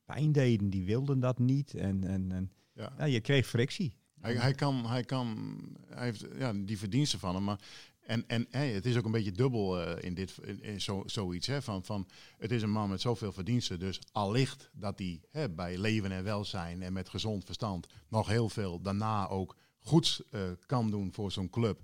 pijn 0.05 0.31
deden. 0.31 0.69
Die 0.69 0.83
wilden 0.83 1.19
dat 1.19 1.39
niet. 1.39 1.73
En, 1.73 2.03
en, 2.03 2.31
en 2.31 2.51
Ja. 2.73 2.93
ja, 2.97 3.05
je 3.05 3.21
kreeg 3.21 3.47
frictie. 3.47 3.99
Hij, 4.21 4.35
hij 4.35 4.53
kan, 4.53 4.85
hij 4.85 5.03
kan, 5.03 5.57
hij 5.87 6.05
heeft 6.05 6.25
ja, 6.37 6.53
die 6.53 6.77
verdiensten 6.77 7.19
van 7.19 7.35
hem, 7.35 7.43
maar 7.43 7.59
en, 8.01 8.23
en 8.27 8.47
hey, 8.49 8.71
het 8.71 8.85
is 8.85 8.97
ook 8.97 9.05
een 9.05 9.11
beetje 9.11 9.31
dubbel 9.31 9.81
eh, 9.81 10.03
in 10.03 10.13
dit, 10.13 10.37
in, 10.41 10.63
in 10.63 10.81
zo, 10.81 11.03
zoiets 11.05 11.47
hè, 11.47 11.61
van, 11.61 11.83
van 11.83 12.07
het 12.37 12.51
is 12.51 12.61
een 12.61 12.71
man 12.71 12.89
met 12.89 13.01
zoveel 13.01 13.31
verdiensten, 13.31 13.79
dus 13.79 13.99
allicht 14.11 14.69
dat 14.73 14.99
hij 14.99 15.21
hè, 15.31 15.49
bij 15.49 15.77
leven 15.77 16.11
en 16.11 16.23
welzijn 16.23 16.81
en 16.81 16.93
met 16.93 17.09
gezond 17.09 17.45
verstand 17.45 17.87
nog 18.07 18.27
heel 18.27 18.49
veel 18.49 18.81
daarna 18.81 19.27
ook 19.27 19.55
goeds 19.79 20.23
eh, 20.29 20.41
kan 20.65 20.91
doen 20.91 21.13
voor 21.13 21.31
zo'n 21.31 21.49
club. 21.49 21.81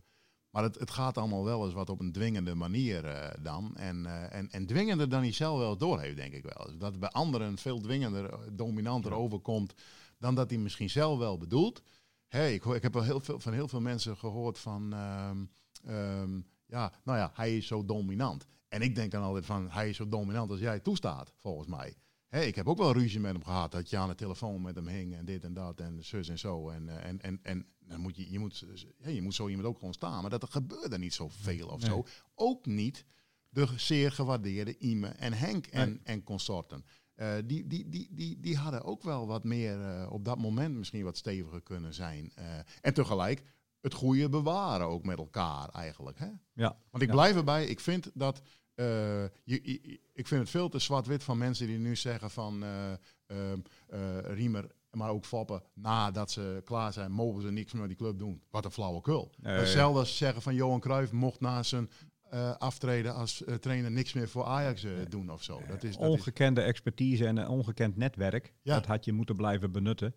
Maar 0.50 0.64
het, 0.64 0.80
het 0.80 0.92
gaat 0.92 1.18
allemaal 1.18 1.44
wel 1.44 1.66
eens 1.66 1.74
wat 1.74 1.90
op 1.90 2.00
een 2.00 2.12
dwingende 2.12 2.56
manier 2.56 3.06
eh, 3.06 3.44
dan. 3.44 3.76
En, 3.76 4.06
en, 4.32 4.50
en 4.50 4.66
dwingender 4.66 5.10
dan 5.10 5.22
hij 5.22 5.32
zelf 5.32 5.60
wel 5.60 5.78
doorheeft, 5.78 6.16
denk 6.16 6.34
ik 6.34 6.44
wel. 6.44 6.66
Dus 6.66 6.78
dat 6.78 6.92
het 6.92 7.00
bij 7.00 7.10
anderen 7.10 7.58
veel 7.58 7.80
dwingender, 7.80 8.56
dominanter 8.56 9.14
overkomt 9.14 9.74
dan 10.20 10.36
dat 10.36 10.50
hij 10.50 10.60
misschien 10.60 10.90
zelf 10.90 11.18
wel 11.20 11.38
bedoelt. 11.38 11.82
Hey, 12.28 12.54
ik, 12.54 12.62
hoor, 12.62 12.76
ik 12.76 12.82
heb 12.82 12.94
wel 12.94 13.04
heel 13.04 13.20
veel, 13.20 13.40
van 13.40 13.54
heel 13.54 13.68
veel 13.68 13.82
mensen 13.82 14.18
gehoord 14.18 14.60
van, 14.60 14.94
ehm, 14.94 15.46
ehm, 15.84 16.42
ja, 16.66 16.94
nou 17.04 17.18
ja, 17.18 17.32
hij 17.34 17.58
is 17.58 17.68
zo 17.68 17.86
dominant. 17.86 18.46
En 18.68 18.82
ik 18.82 18.96
denk 18.96 19.12
dan 19.12 19.24
altijd 19.24 19.46
van, 19.46 19.70
hij 19.70 19.90
is 19.90 19.96
zo 19.96 20.10
dominant 20.10 20.52
als 20.52 20.60
jij 20.60 20.80
toestaat, 20.80 21.34
volgens 21.38 21.68
mij. 21.68 21.96
Hé, 22.28 22.42
ik 22.42 22.56
heb 22.56 22.68
ook 22.68 22.78
wel 22.78 22.94
ruzie 22.94 23.20
met 23.20 23.32
hem 23.34 23.44
gehad, 23.44 23.72
dat 23.72 23.90
je 23.90 23.98
aan 23.98 24.10
de 24.10 24.16
telefoon 24.16 24.62
met 24.62 24.76
hem 24.76 24.88
hing 24.88 25.16
en 25.16 25.26
dit 25.26 25.44
en 25.44 25.54
dat 25.54 25.80
en 25.80 26.04
zus 26.04 26.30
en 26.30 26.40
zo. 26.40 26.70
En, 26.70 26.90
eh, 26.90 27.06
en, 27.10 27.22
en, 27.22 27.40
en 27.44 27.66
dan 27.80 28.00
moet 28.00 28.16
je, 28.16 28.32
je, 28.32 28.40
moet, 28.40 28.66
ja, 28.98 29.10
je 29.10 29.22
moet 29.22 29.34
zo 29.36 29.48
iemand 29.48 29.68
ook 29.68 29.78
gewoon 29.78 29.94
staan. 29.94 30.22
Maar 30.22 30.30
dat 30.30 30.42
er 30.42 30.48
gebeurde 30.48 30.98
niet 30.98 31.14
zoveel 31.14 31.68
of 31.68 31.80
Nee. 31.82 31.90
zo. 31.90 32.06
Ook 32.36 32.66
niet 32.66 33.06
de 33.50 33.68
zeer 33.76 34.12
gewaardeerde 34.12 34.78
Ime 34.78 35.08
en 35.08 35.34
Henk 35.34 35.66
en, 35.68 35.90
Nee. 35.90 36.00
en 36.04 36.24
consorten. 36.24 36.86
Eh, 37.18 37.34
die, 37.46 37.68
die, 37.68 37.90
die, 37.90 38.08
die, 38.12 38.40
die 38.40 38.58
hadden 38.58 38.84
ook 38.84 39.04
wel 39.04 39.28
wat 39.28 39.44
meer 39.44 39.82
eh, 39.82 40.12
op 40.12 40.26
dat 40.26 40.38
moment 40.38 40.76
misschien 40.76 41.04
wat 41.04 41.18
steviger 41.18 41.62
kunnen 41.62 41.94
zijn. 41.94 42.32
Eh, 42.36 42.46
en 42.82 42.94
tegelijk 42.94 43.44
het 43.82 43.94
goede 43.94 44.30
bewaren 44.30 44.88
ook 44.88 45.04
met 45.06 45.18
elkaar 45.18 45.70
eigenlijk. 45.70 46.20
Hè? 46.20 46.30
Ja. 46.54 46.78
Want 46.92 47.04
ik 47.04 47.10
Ja. 47.10 47.16
blijf 47.16 47.36
erbij, 47.36 47.66
ik 47.66 47.80
vind 47.80 48.12
dat. 48.14 48.42
eh, 48.76 48.86
je, 49.24 49.30
je- 49.44 50.00
ik 50.14 50.28
vind 50.28 50.42
het 50.42 50.50
veel 50.50 50.70
te 50.70 50.80
zwart-wit 50.80 51.24
van 51.24 51.38
mensen 51.38 51.68
die 51.68 51.78
nu 51.78 51.96
zeggen 51.96 52.30
van 52.32 52.64
eh, 52.64 52.92
ehm, 53.26 53.60
eh, 53.88 54.20
Riemer, 54.20 54.72
maar 54.92 55.10
ook 55.10 55.26
Foppen, 55.26 55.64
nadat 55.74 56.32
ze 56.32 56.62
klaar 56.66 56.94
zijn, 56.94 57.12
mogen 57.12 57.42
ze 57.42 57.52
niks 57.52 57.72
meer 57.72 57.82
met 57.82 57.90
die 57.90 57.98
club 58.00 58.20
doen. 58.20 58.42
Wat 58.50 58.66
een 58.66 58.72
flauwekul. 58.72 59.32
Nee. 59.40 59.58
Hetzelfde 59.58 60.00
als 60.00 60.18
zeggen 60.18 60.42
van 60.42 60.56
Johan 60.56 60.80
Cruijff 60.80 61.12
mocht 61.12 61.40
na 61.40 61.64
zijn 61.64 61.90
eh, 62.30 62.56
aftreden 62.58 63.14
als 63.14 63.44
eh, 63.44 63.56
trainer 63.56 63.92
niks 63.92 64.14
meer 64.14 64.30
voor 64.30 64.46
Ajax 64.46 64.84
eh, 64.84 64.92
doen 65.10 65.32
of 65.32 65.44
zo. 65.44 65.54
Dat 65.54 65.64
is, 65.64 65.72
dat 65.72 65.84
is, 65.84 65.98
ongekende 65.98 66.62
expertise 66.62 67.28
en 67.28 67.38
een 67.38 67.48
ongekend 67.48 67.98
netwerk. 67.98 68.54
Ja. 68.62 68.74
Dat 68.74 68.86
had 68.86 69.06
je 69.06 69.14
moeten 69.14 69.36
blijven 69.36 69.72
benutten. 69.72 70.16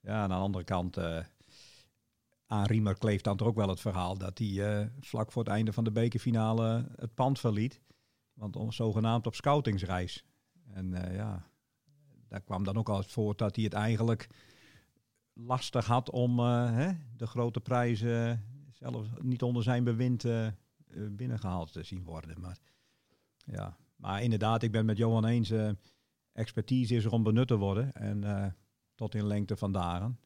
Ja, 0.00 0.22
aan 0.22 0.28
de 0.28 0.34
andere 0.34 0.64
kant, 0.64 0.98
aan 2.46 2.64
Riemer 2.64 2.98
kleeft 2.98 3.24
dan 3.24 3.36
toch 3.36 3.48
ook 3.48 3.56
wel 3.56 3.68
het 3.68 3.80
verhaal 3.80 4.18
dat 4.18 4.38
hij 4.38 4.90
vlak 5.00 5.32
voor 5.32 5.42
het 5.42 5.52
einde 5.52 5.72
van 5.72 5.84
de 5.84 5.92
bekerfinale 5.92 6.88
het 6.96 7.14
pand 7.14 7.40
verliet. 7.40 7.80
Want 8.32 8.56
om, 8.56 8.72
zogenaamd 8.72 9.26
op 9.26 9.34
scoutingsreis. 9.34 10.24
En 10.72 10.90
ja, 11.12 11.46
daar 12.28 12.40
kwam 12.40 12.64
dan 12.64 12.76
ook 12.76 12.88
al 12.88 13.02
voort 13.02 13.38
dat 13.38 13.54
hij 13.54 13.64
het 13.64 13.74
eigenlijk 13.74 14.28
lastig 15.32 15.86
had 15.86 16.10
om 16.10 16.38
hè, 16.38 16.92
de 17.16 17.26
grote 17.26 17.60
prijzen 17.60 18.44
zelfs 18.72 19.08
niet 19.18 19.42
onder 19.42 19.62
zijn 19.62 19.84
bewind 19.84 20.24
binnengehaald 21.10 21.72
te 21.72 21.82
zien 21.82 22.04
worden. 22.04 22.40
Maar 22.40 22.58
ja, 23.44 23.76
maar 23.96 24.22
inderdaad, 24.22 24.62
ik 24.62 24.72
ben 24.72 24.84
met 24.84 24.96
Johan 24.96 25.24
eens. 25.24 25.50
eh, 25.50 25.70
expertise 26.32 26.94
is 26.94 27.04
er 27.04 27.12
om 27.12 27.22
benut 27.22 27.48
te 27.48 27.56
worden. 27.56 27.92
En 27.92 28.24
eh, 28.24 28.46
tot 28.94 29.14
in 29.14 29.26
lengte 29.26 29.56
van 29.56 29.72
dagen. 29.72 30.18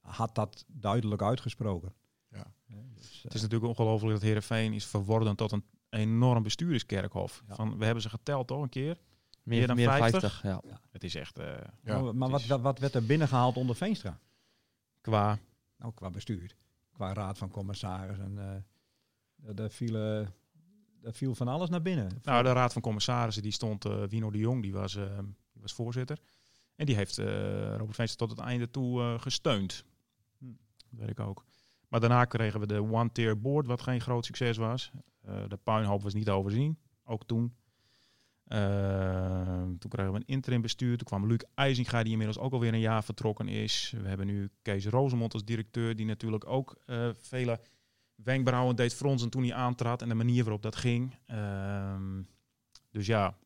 Had 0.00 0.34
dat 0.34 0.64
duidelijk 0.68 1.22
uitgesproken. 1.22 1.94
Ja. 2.30 2.52
Eh, 2.68 2.76
dus, 2.94 3.20
Het 3.22 3.34
is 3.34 3.42
natuurlijk 3.42 3.70
ongelooflijk 3.70 4.12
dat 4.12 4.22
Heerenveen 4.22 4.72
is 4.72 4.86
verworden 4.86 5.36
tot 5.36 5.52
een 5.52 5.64
enorm 5.88 6.42
bestuurderskerkhof. 6.42 7.42
Ja. 7.48 7.54
Van, 7.54 7.78
we 7.78 7.84
hebben 7.84 8.02
ze 8.02 8.08
geteld 8.08 8.46
toch 8.46 8.62
een 8.62 8.68
keer. 8.68 8.98
Meer, 9.42 9.58
Meer 9.58 9.66
dan 9.66 9.76
meer 9.76 9.88
50? 9.90 10.40
50 10.40 10.42
ja. 10.42 10.80
Het 10.90 11.04
is 11.04 11.14
echt 11.14 11.38
eh, 11.38 11.54
Ja, 11.82 12.00
maar 12.00 12.16
maar 12.16 12.30
wat, 12.30 12.46
wat, 12.46 12.60
wat 12.60 12.78
werd 12.78 12.94
er 12.94 13.06
binnengehaald 13.06 13.56
onder 13.56 13.76
Veenstra? 13.76 14.18
qua 15.00 15.38
Nou, 15.76 15.92
qua 15.94 16.10
bestuur. 16.10 16.56
Qua 16.92 17.12
raad 17.12 17.38
van 17.38 17.50
commissaris. 17.50 18.18
En, 18.18 18.38
eh, 18.38 18.62
daar- 19.36 19.70
viel, 19.70 19.92
daar 21.00 21.12
viel 21.12 21.34
van 21.34 21.48
alles 21.48 21.68
naar 21.68 21.82
binnen. 21.82 22.20
Nou, 22.22 22.42
de 22.42 22.52
Raad 22.52 22.72
van 22.72 22.82
Commissarissen, 22.82 23.42
die 23.42 23.52
stond, 23.52 23.84
eh 23.84 24.02
Wino 24.02 24.30
de 24.30 24.38
Jong, 24.38 24.62
die 24.62 24.72
was, 24.72 24.96
eh, 24.96 25.18
die 25.52 25.62
was 25.62 25.72
voorzitter. 25.72 26.18
En 26.76 26.86
die 26.86 26.94
heeft 26.94 27.18
eh, 27.18 27.76
Robert 27.76 27.94
Veenstra 27.94 28.26
tot 28.26 28.36
het 28.36 28.46
einde 28.46 28.70
toe 28.70 29.18
gesteund. 29.18 29.84
Hm. 30.38 30.46
Dat 30.90 31.00
weet 31.00 31.10
ik 31.10 31.20
ook. 31.20 31.44
Maar 31.88 32.00
daarna 32.00 32.24
kregen 32.24 32.60
we 32.60 32.66
de 32.66 32.82
one-tier 32.82 33.40
board, 33.40 33.66
wat 33.66 33.82
geen 33.82 34.00
groot 34.00 34.24
succes 34.24 34.56
was. 34.56 34.90
De 35.48 35.58
puinhoop 35.62 36.02
was 36.02 36.14
niet 36.14 36.30
overzien, 36.30 36.78
ook 37.04 37.24
toen. 37.26 37.54
Toen 39.78 39.90
kregen 39.90 40.12
we 40.12 40.18
een 40.18 40.26
interim 40.26 40.60
bestuur. 40.60 40.96
Toen 40.96 41.06
kwam 41.06 41.26
Luc 41.26 41.40
IJzinga, 41.54 42.02
die 42.02 42.12
inmiddels 42.12 42.38
ook 42.38 42.52
alweer 42.52 42.72
een 42.74 42.80
jaar 42.80 43.04
vertrokken 43.04 43.48
is. 43.48 43.94
We 44.02 44.08
hebben 44.08 44.26
nu 44.26 44.50
Kees 44.62 44.86
Rosemond 44.86 45.32
als 45.32 45.44
directeur, 45.44 45.96
die 45.96 46.06
natuurlijk 46.06 46.46
ook 46.46 46.76
eh, 46.86 47.08
vele 47.14 47.60
wenkbrauwen 48.16 48.76
deed 48.76 48.94
fronsen 48.94 49.30
toen 49.30 49.42
hij 49.42 49.54
aantrad. 49.54 50.02
En 50.02 50.08
de 50.08 50.14
manier 50.14 50.42
waarop 50.42 50.62
dat 50.62 50.76
ging. 50.76 51.16
Ehm, 51.26 52.22
dus 52.90 53.06
ja, 53.06 53.36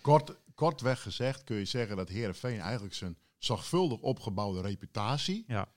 Kort, 0.00 0.34
kortweg 0.54 1.02
gezegd 1.02 1.44
kun 1.44 1.56
je 1.56 1.64
zeggen 1.64 1.96
dat 1.96 2.08
Herenveen 2.08 2.60
eigenlijk 2.60 2.94
zijn 2.94 3.16
zorgvuldig 3.38 3.98
opgebouwde 4.00 4.60
reputatie 4.60 5.44
Ja. 5.46 5.68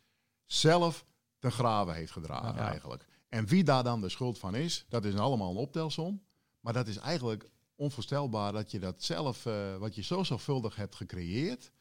zelf 0.46 1.06
ten 1.40 1.52
graven 1.52 1.94
heeft 1.94 2.12
gedragen 2.12 2.56
Ja. 2.56 2.70
eigenlijk. 2.70 3.06
En 3.30 3.46
wie 3.48 3.64
daar 3.64 3.84
dan 3.84 4.02
de 4.02 4.10
schuld 4.10 4.40
van 4.40 4.56
is, 4.56 4.86
dat 4.90 5.06
is 5.06 5.16
allemaal 5.16 5.50
een 5.52 5.58
optelsom. 5.58 6.24
Maar 6.60 6.74
dat 6.74 6.88
is 6.88 6.98
eigenlijk 6.98 7.50
onvoorstelbaar 7.76 8.52
dat 8.52 8.72
je 8.72 8.80
dat 8.80 9.04
zelf, 9.04 9.46
eh, 9.46 9.78
wat 9.78 9.96
je 9.96 10.02
zo 10.04 10.24
zorgvuldig 10.24 10.76
hebt 10.76 10.96
gecreëerd, 10.96 11.72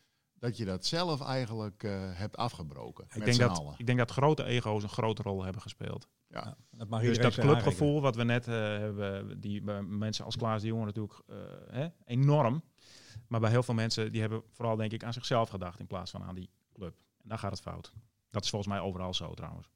dat 0.46 0.56
je 0.56 0.64
dat 0.64 0.86
zelf 0.86 1.20
eigenlijk 1.20 1.82
eh, 1.82 1.92
hebt 2.12 2.36
afgebroken. 2.36 3.04
ik 3.04 3.16
met 3.16 3.24
denk, 3.24 3.38
dat, 3.38 3.58
allen. 3.58 3.74
ik 3.76 3.86
denk 3.86 3.98
dat 3.98 4.10
grote 4.10 4.44
ego's 4.44 4.82
een 4.82 4.88
grote 4.88 5.22
rol 5.22 5.44
hebben 5.44 5.62
gespeeld. 5.62 6.08
Ja. 6.28 6.56
Dat 6.70 6.88
mag 6.88 7.00
Dus 7.00 7.18
dat 7.18 7.34
clubgevoel 7.34 8.00
wat 8.00 8.16
we 8.16 8.24
net 8.24 8.48
eh, 8.48 8.54
hebben, 8.54 9.40
die 9.40 9.62
bij 9.62 9.82
mensen 9.82 10.24
als 10.24 10.36
Klaas 10.36 10.60
de 10.60 10.66
Jonge 10.66 10.84
natuurlijk 10.84 11.22
eh, 11.26 11.36
hè, 11.70 11.88
enorm. 12.04 12.62
Maar 13.28 13.40
bij 13.40 13.50
heel 13.50 13.62
veel 13.62 13.74
mensen, 13.74 14.12
die 14.12 14.20
hebben 14.20 14.42
vooral 14.50 14.76
denk 14.76 14.92
ik 14.92 15.04
aan 15.04 15.12
zichzelf 15.12 15.48
gedacht 15.48 15.80
in 15.80 15.86
plaats 15.86 16.10
van 16.10 16.22
aan 16.22 16.34
die 16.34 16.50
club. 16.72 16.94
En 17.22 17.28
daar 17.28 17.38
gaat 17.38 17.50
het 17.50 17.60
fout. 17.60 17.92
Dat 18.30 18.44
is 18.44 18.50
volgens 18.50 18.72
mij 18.72 18.80
overal 18.80 19.14
zo 19.14 19.34
trouwens. 19.34 19.70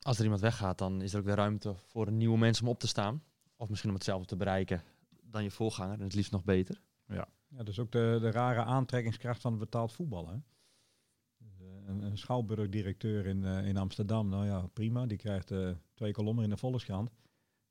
Als 0.00 0.16
er 0.16 0.22
iemand 0.22 0.40
weggaat, 0.40 0.78
dan 0.78 1.02
is 1.02 1.12
er 1.12 1.18
ook 1.18 1.24
weer 1.24 1.34
ruimte 1.34 1.74
voor 1.86 2.06
een 2.06 2.16
nieuwe 2.16 2.38
mensen 2.38 2.64
om 2.64 2.70
op 2.70 2.78
te 2.78 2.86
staan. 2.86 3.22
Of 3.56 3.68
misschien 3.68 3.90
om 3.90 3.96
hetzelfde 3.96 4.26
te 4.26 4.36
bereiken 4.36 4.82
dan 5.22 5.42
je 5.42 5.50
voorganger. 5.50 5.98
En 5.98 6.04
het 6.04 6.14
liefst 6.14 6.32
nog 6.32 6.44
beter. 6.44 6.80
Ja, 7.06 7.28
dat 7.56 7.68
is 7.68 7.78
ook 7.78 7.92
de, 7.92 8.18
de 8.20 8.30
rare 8.30 8.64
aantrekkingskracht 8.64 9.40
van 9.40 9.50
het 9.50 9.60
betaald 9.60 9.92
voetbal. 9.92 10.28
Hè? 10.28 10.36
Dus, 11.38 11.60
eh, 11.60 11.66
een, 11.86 12.02
een 12.02 12.18
schouwburgdirecteur 12.18 13.26
in, 13.26 13.44
eh, 13.44 13.66
in 13.66 13.76
Amsterdam, 13.76 14.28
nou 14.28 14.46
ja, 14.46 14.66
prima. 14.66 15.06
Die 15.06 15.18
krijgt 15.18 15.50
eh, 15.50 15.70
twee 15.94 16.12
kolommen 16.12 16.44
in 16.44 16.50
de 16.50 16.56
Volkskrant. 16.56 17.10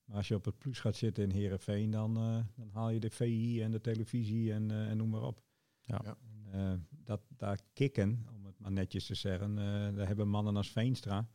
Maar 0.06 0.18
als 0.18 0.28
je 0.28 0.36
op 0.36 0.46
het 0.46 0.58
plus 0.58 0.80
gaat 0.80 0.96
zitten 0.96 1.24
in 1.24 1.30
Heerenveen, 1.30 1.92
dan, 1.92 2.18
eh, 2.18 2.40
dan 2.56 2.70
haal 2.74 2.90
je 2.90 3.00
de 3.00 3.10
VI 3.10 3.62
en 3.62 3.72
de 3.72 3.82
televisie 3.82 4.54
en, 4.54 4.72
eh, 4.72 4.90
en 4.90 4.98
noem 4.98 5.10
maar 5.10 5.22
op. 5.22 5.44
Ja. 5.82 6.02
Ja. 6.04 6.18
En, 6.22 6.46
eh, 6.52 6.74
dat, 6.90 7.22
daar 7.38 7.60
kikken, 7.74 8.28
om 8.34 8.46
het 8.46 8.60
maar 8.60 8.72
netjes 8.72 9.06
te 9.06 9.16
zeggen, 9.16 9.58
eh, 9.58 9.96
daar 9.96 10.08
hebben 10.08 10.28
mannen 10.28 10.56
als 10.56 10.72
Veenstra 10.72 11.28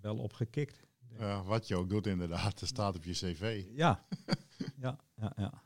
wel 0.00 0.18
op 0.18 0.32
gekikt. 0.32 0.88
Ja, 1.18 1.42
wat 1.42 1.68
je 1.68 1.76
ook 1.76 1.88
doet 1.88 2.06
inderdaad, 2.06 2.60
dat 2.60 2.68
staat 2.68 2.96
op 2.96 3.04
je 3.04 3.12
cv. 3.12 3.64
Ja, 3.74 4.06
ja, 4.76 4.98
ja, 5.16 5.32
ja. 5.36 5.62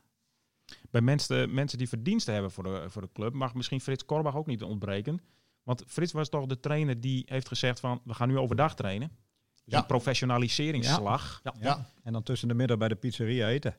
Bij 0.95 1.03
mensen, 1.03 1.53
mensen 1.53 1.77
die 1.77 1.89
verdiensten 1.89 2.33
hebben 2.33 2.51
voor 2.51 2.63
de, 2.63 2.85
voor 2.89 3.01
de 3.01 3.09
club, 3.13 3.33
mag 3.33 3.53
misschien 3.53 3.81
Frits 3.81 4.05
Korbach 4.05 4.35
ook 4.35 4.45
niet 4.45 4.63
ontbreken. 4.63 5.21
Want 5.63 5.83
Frits 5.87 6.11
was 6.11 6.29
toch 6.29 6.45
de 6.45 6.59
trainer 6.59 7.01
die 7.01 7.23
heeft 7.25 7.47
gezegd 7.47 7.79
van, 7.79 8.01
we 8.03 8.13
gaan 8.13 8.27
nu 8.27 8.37
overdag 8.37 8.75
trainen. 8.75 9.07
Dus 9.07 9.73
Ja. 9.73 9.77
een 9.79 9.85
professionaliseringsslag. 9.85 11.39
Ja. 11.43 11.53
Ja, 11.59 11.85
En 12.03 12.13
dan 12.13 12.23
tussen 12.23 12.47
de 12.47 12.53
middag 12.53 12.77
bij 12.77 12.87
de 12.87 12.95
pizzeria 12.95 13.47
eten. 13.47 13.75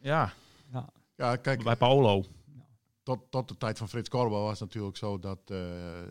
ja, 0.00 0.32
ja 1.16 1.36
kijk, 1.36 1.62
bij 1.64 1.76
Paolo. 1.76 2.24
tot, 3.02 3.30
tot 3.30 3.48
de 3.48 3.56
tijd 3.56 3.78
van 3.78 3.88
Frits 3.88 4.08
Korba 4.08 4.36
was 4.36 4.50
het 4.50 4.68
natuurlijk 4.68 4.96
zo 4.96 5.18
dat 5.18 5.38
eh, 5.44 5.58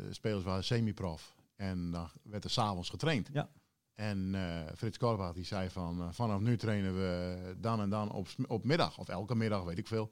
spelers 0.10 0.44
waren 0.44 0.64
semi-prof. 0.64 1.36
En 1.56 1.92
dan 1.92 2.10
werd 2.24 2.44
er 2.44 2.50
s'avonds 2.50 2.90
getraind. 2.90 3.30
Ja. 3.34 3.50
En 3.96 4.36
eh, 4.36 4.74
Frits 4.76 4.98
Korba 4.98 5.34
die 5.34 5.46
zei 5.46 5.70
van, 5.70 6.02
eh, 6.02 6.08
vanaf 6.12 6.40
nu 6.40 6.58
trainen 6.58 6.94
we 6.96 7.38
dan 7.58 7.82
en 7.82 7.90
dan 7.90 8.12
op, 8.12 8.28
op 8.48 8.64
middag. 8.64 8.98
Of 8.98 9.08
elke 9.10 9.36
middag, 9.36 9.64
weet 9.64 9.78
ik 9.78 9.88
veel. 9.88 10.10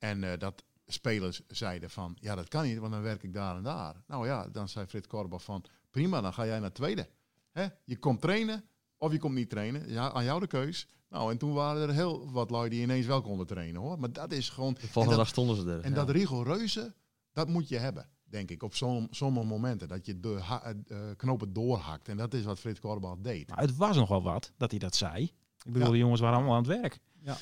En 0.00 0.24
eh, 0.24 0.38
dat 0.38 0.64
spelers 0.86 1.40
zeiden 1.48 1.90
van, 1.90 2.16
ja 2.20 2.34
dat 2.34 2.48
kan 2.48 2.64
niet, 2.64 2.78
want 2.78 2.92
dan 2.92 3.02
werk 3.02 3.22
ik 3.22 3.34
daar 3.34 3.56
en 3.56 3.62
daar. 3.62 4.02
Nou 4.06 4.26
ja, 4.26 4.48
dan 4.48 4.68
zei 4.68 4.86
Frits 4.86 5.06
Korba 5.06 5.38
van, 5.38 5.64
prima, 5.90 6.20
dan 6.20 6.32
ga 6.32 6.46
jij 6.46 6.58
naar 6.58 6.72
tweede. 6.72 7.08
Hè? 7.52 7.66
Je 7.84 7.98
komt 7.98 8.20
trainen 8.20 8.64
of 8.96 9.12
je 9.12 9.18
komt 9.18 9.34
niet 9.34 9.50
trainen. 9.50 9.88
Ja, 9.88 10.12
aan 10.12 10.24
jou 10.24 10.40
de 10.40 10.46
keus. 10.46 10.88
Nou, 11.08 11.30
en 11.30 11.38
toen 11.38 11.52
waren 11.52 11.88
er 11.88 11.94
heel 11.94 12.30
wat 12.32 12.50
lui 12.50 12.68
die 12.68 12.82
ineens 12.82 13.06
wel 13.06 13.22
konden 13.22 13.46
trainen 13.46 13.80
hoor. 13.80 13.98
Maar 13.98 14.12
dat 14.12 14.32
is 14.32 14.48
gewoon... 14.48 14.74
De 14.74 14.80
volgende 14.80 15.10
en 15.10 15.20
dag 15.20 15.28
stonden 15.28 15.56
ze 15.56 15.70
er. 15.70 15.80
en 15.80 15.88
ja. 15.88 15.94
dat 15.94 16.10
rigoureuze, 16.10 16.94
dat 17.32 17.48
moet 17.48 17.68
je 17.68 17.76
hebben, 17.76 18.08
denk 18.24 18.50
ik, 18.50 18.62
op 18.62 18.74
zo'n 18.74 19.06
sommige 19.10 19.46
momenten. 19.46 19.88
Dat 19.88 20.06
je 20.06 20.20
de 20.20 20.38
ha- 20.40 20.62
eh, 20.62 20.70
eh, 21.10 21.16
knopen 21.16 21.52
doorhakt. 21.52 22.08
En 22.08 22.16
dat 22.16 22.34
is 22.34 22.44
wat 22.44 22.58
Frits 22.58 22.80
Korbach 22.80 23.16
deed. 23.18 23.48
Maar 23.48 23.58
het 23.58 23.76
was 23.76 23.96
nog 23.96 24.08
wel 24.08 24.22
wat 24.22 24.52
dat 24.56 24.70
hij 24.70 24.78
dat 24.78 24.94
zei. 24.96 25.32
Ik 25.64 25.72
bedoel, 25.72 25.86
Ja. 25.86 25.92
de 25.92 25.98
jongens 25.98 26.20
waren 26.20 26.36
allemaal 26.36 26.54
aan 26.56 26.62
het 26.68 26.80
werk. 26.80 26.98
Ja, 27.22 27.36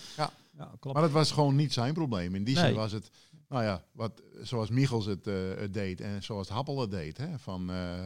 klopt. 0.80 0.92
Maar 0.92 1.02
dat 1.02 1.10
was 1.12 1.30
gewoon 1.32 1.56
niet 1.56 1.72
zijn 1.72 1.94
probleem. 1.94 2.34
In 2.34 2.44
die 2.44 2.54
Nee. 2.56 2.64
zin 2.66 2.74
was 2.74 2.92
het, 2.92 3.10
nou 3.48 3.62
ja, 3.64 3.84
wat, 3.92 4.22
zoals 4.42 4.70
Michels 4.70 5.04
het, 5.06 5.26
eh, 5.26 5.34
het 5.56 5.74
deed 5.74 6.00
en 6.00 6.22
zoals 6.22 6.48
Happel 6.48 6.80
het 6.80 6.90
deed. 6.90 7.16
Hè, 7.16 7.38
van 7.38 7.70
eh, 7.70 8.04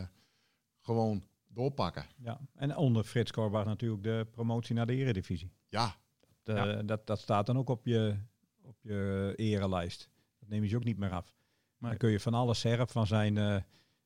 gewoon 0.80 1.24
doorpakken. 1.48 2.04
Ja, 2.16 2.40
en 2.54 2.76
onder 2.76 3.04
Frits 3.04 3.30
Korbach 3.30 3.64
natuurlijk 3.64 4.02
de 4.02 4.26
promotie 4.30 4.74
naar 4.74 4.86
de 4.86 4.94
eredivisie. 4.94 5.52
Ja, 5.68 5.96
De, 6.42 6.52
Ja. 6.52 6.82
dat, 6.82 7.06
dat 7.06 7.20
staat 7.20 7.46
dan 7.46 7.58
ook 7.58 7.68
op 7.68 7.86
je, 7.86 8.16
op 8.62 8.76
je 8.80 9.32
erenlijst. 9.36 10.08
Dat 10.38 10.48
nemen 10.48 10.68
ze 10.68 10.76
ook 10.76 10.84
niet 10.84 10.98
meer 10.98 11.10
af. 11.12 11.34
Nee. 11.78 11.90
Dan 11.90 11.98
kun 11.98 12.10
je 12.10 12.20
van 12.20 12.34
alles 12.34 12.60
zeggen 12.60 12.88
van 12.88 13.06
zijn 13.06 13.38
eh 13.38 13.56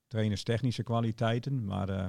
trainerstechnische 0.06 0.82
kwaliteiten. 0.82 1.64
Maar 1.64 1.88
eh, 1.88 2.06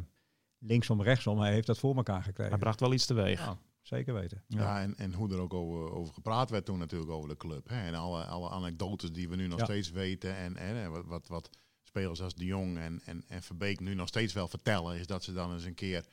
linksom, 0.59 1.01
rechtsom, 1.01 1.39
hij 1.39 1.51
heeft 1.53 1.67
dat 1.67 1.77
voor 1.77 1.95
elkaar 1.95 2.15
Hij 2.15 2.23
gekregen. 2.23 2.59
bracht 2.59 2.79
wel 2.79 2.93
iets 2.93 3.05
teweeg. 3.05 3.39
Ja. 3.45 3.57
Zeker 3.87 4.13
weten. 4.13 4.43
ja. 4.47 4.81
en, 4.81 4.97
en 4.97 5.13
hoe 5.13 5.31
er 5.31 5.39
ook 5.39 5.53
over, 5.53 5.91
over 5.93 6.13
gepraat 6.13 6.49
werd 6.49 6.65
toen 6.65 6.77
natuurlijk 6.79 7.11
over 7.11 7.29
de 7.29 7.37
club. 7.37 7.69
Hè, 7.69 7.85
en 7.85 7.95
alle, 7.95 8.25
alle 8.25 8.49
anekdotes 8.49 9.11
die 9.11 9.29
we 9.29 9.35
nu 9.35 9.47
nog 9.47 9.59
Ja. 9.59 9.63
steeds 9.65 9.91
weten. 9.91 10.35
En, 10.35 10.57
en 10.57 10.91
wat, 10.91 11.05
wat, 11.05 11.27
wat 11.27 11.49
spelers 11.83 12.21
als 12.21 12.35
De 12.35 12.45
Jong 12.45 12.77
en, 12.77 13.01
en, 13.05 13.23
en 13.27 13.43
Verbeek 13.43 13.79
nu 13.79 13.93
nog 13.93 14.07
steeds 14.07 14.33
wel 14.33 14.47
vertellen. 14.47 14.99
Is 14.99 15.07
dat 15.07 15.23
ze 15.23 15.33
dan 15.33 15.53
eens 15.53 15.63
een 15.63 15.73
keer 15.73 16.05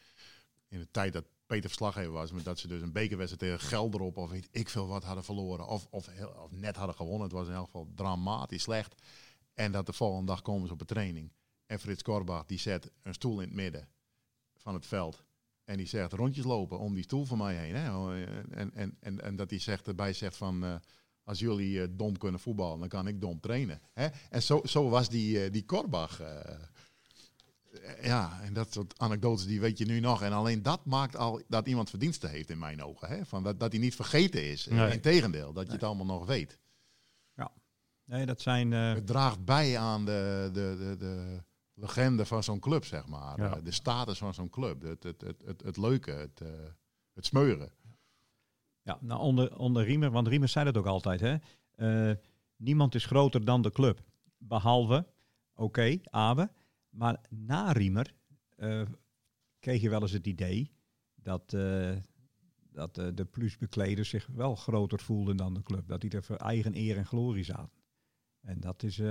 in 0.69 0.79
de 0.79 0.91
tijd 0.91 1.13
dat 1.13 1.25
Peter 1.47 1.69
verslaggever 1.69 2.13
was. 2.13 2.33
Maar 2.33 2.43
dat 2.43 2.59
ze 2.59 2.69
dus 2.69 2.83
een 2.83 2.93
bekerwedstrijd 2.93 3.53
tegen 3.53 3.69
Gelderop 3.69 4.17
of 4.17 4.31
weet 4.31 4.49
ik 4.51 4.69
veel 4.69 4.87
wat 4.87 5.05
hadden 5.05 5.25
verloren. 5.25 5.67
Of, 5.67 5.87
of, 5.91 6.07
heel, 6.07 6.29
of 6.29 6.51
net 6.51 6.77
hadden 6.77 6.95
gewonnen. 6.97 7.23
Het 7.23 7.33
was 7.33 7.47
in 7.47 7.55
elk 7.55 7.65
geval 7.65 7.89
dramatisch 7.95 8.63
slecht. 8.63 9.03
En 9.55 9.73
dat 9.73 9.87
de 9.87 9.93
volgende 9.93 10.27
dag 10.27 10.43
komen 10.43 10.67
ze 10.67 10.73
op 10.73 10.81
een 10.81 10.87
training. 10.87 11.33
En 11.67 11.79
Frits 11.81 12.03
Korbach 12.03 12.45
die 12.47 12.59
zet 12.59 12.91
een 13.03 13.15
stoel 13.15 13.41
in 13.41 13.47
het 13.47 13.57
midden 13.57 13.89
van 14.57 14.75
het 14.75 14.87
veld. 14.87 15.25
En 15.65 15.77
die 15.77 15.87
zegt 15.87 16.13
rondjes 16.13 16.45
lopen 16.45 16.79
om 16.79 16.95
die 16.95 17.03
stoel 17.03 17.25
van 17.25 17.39
mij 17.39 17.55
heen. 17.55 17.75
Hè? 17.75 18.15
En, 18.51 18.75
en, 18.75 18.97
en, 19.01 19.21
en 19.21 19.37
dat 19.37 19.51
hij 19.51 19.59
zegt, 19.59 19.87
erbij 19.87 20.13
zegt 20.13 20.37
van... 20.37 20.65
eh, 20.65 20.75
als 21.25 21.39
jullie 21.39 21.83
eh, 21.83 21.89
dom 21.91 22.19
kunnen 22.19 22.41
voetballen, 22.41 22.79
dan 22.79 22.89
kan 22.89 23.07
ik 23.07 23.21
dom 23.21 23.41
trainen. 23.41 23.81
Hè? 23.93 24.07
En 24.31 24.43
zo, 24.43 24.61
zo 24.65 24.89
was 24.89 25.09
die, 25.09 25.45
eh, 25.45 25.53
die 25.53 25.65
Korbach. 25.65 26.21
eh, 26.21 26.41
eh, 26.41 28.05
ja, 28.05 28.41
en 28.43 28.53
dat 28.53 28.73
soort 28.73 28.99
anekdotes 28.99 29.47
die 29.47 29.61
weet 29.61 29.79
je 29.79 29.85
nu 29.85 30.01
nog. 30.01 30.23
En 30.23 30.33
alleen 30.33 30.63
dat 30.63 30.85
maakt 30.85 31.17
al 31.17 31.43
dat 31.49 31.67
iemand 31.69 31.91
verdiensten 31.91 32.31
heeft 32.31 32.51
in 32.51 32.59
mijn 32.59 32.83
ogen. 32.83 33.09
Hè? 33.09 33.25
Van 33.27 33.43
dat, 33.43 33.61
dat 33.61 33.73
hij 33.73 33.81
niet 33.81 33.95
vergeten 33.95 34.51
is. 34.51 34.67
Nee. 34.67 34.93
Integendeel, 34.93 35.53
dat 35.53 35.67
je 35.67 35.73
het 35.73 35.83
allemaal 35.83 36.07
nog 36.19 36.27
weet. 36.27 36.59
Nee, 38.07 38.27
dat 38.27 38.41
zijn... 38.41 38.73
eh, 38.73 38.93
Het 38.93 39.07
draagt 39.07 39.45
bij 39.45 39.79
aan 39.79 40.05
de, 40.05 40.51
de, 40.53 40.77
de, 40.79 40.97
de 40.99 41.43
legende 41.75 42.27
van 42.27 42.43
zo'n 42.43 42.61
club, 42.61 42.85
zeg 42.85 43.07
maar. 43.07 43.39
Ja. 43.41 43.57
Eh, 43.57 43.65
De 43.65 43.71
status 43.71 44.19
van 44.19 44.35
zo'n 44.35 44.51
club. 44.51 44.83
Het, 44.83 45.03
het, 45.03 45.21
het, 45.21 45.43
het, 45.45 45.63
het 45.63 45.77
leuke, 45.77 46.11
het, 46.11 46.41
eh, 46.41 46.49
het 47.13 47.27
smeuren. 47.27 47.73
Ja, 48.83 48.99
nou 49.01 49.21
onder, 49.21 49.59
onder 49.59 49.85
Riemer, 49.85 50.11
want 50.11 50.29
Riemer 50.29 50.49
zei 50.49 50.65
dat 50.65 50.77
ook 50.77 50.87
altijd, 50.87 51.21
hè. 51.21 51.37
Eh, 51.71 52.17
niemand 52.57 52.95
is 52.95 53.05
groter 53.05 53.45
dan 53.45 53.63
de 53.63 53.71
club. 53.71 54.03
Behalve, 54.39 55.07
oké, 55.55 55.99
Abe. 56.03 56.51
Maar 56.91 57.21
na 57.29 57.73
Riemer 57.73 58.15
kreeg 59.59 59.81
je 59.81 59.91
wel 59.91 60.01
eens 60.01 60.13
het 60.13 60.27
idee 60.27 60.71
dat, 61.15 61.51
dat 62.71 62.95
de 62.95 63.27
plusbekleders 63.31 64.09
zich 64.09 64.27
wel 64.27 64.55
groter 64.57 65.01
voelden 65.01 65.37
dan 65.37 65.55
de 65.55 65.63
club. 65.63 65.89
Dat 65.89 66.01
die 66.01 66.11
er 66.11 66.23
voor 66.25 66.37
eigen 66.37 66.77
eer 66.77 66.97
en 66.97 67.07
glorie 67.07 67.45
zaten. 67.45 67.83
En 68.41 68.61
dat 68.61 68.83
is, 68.83 69.03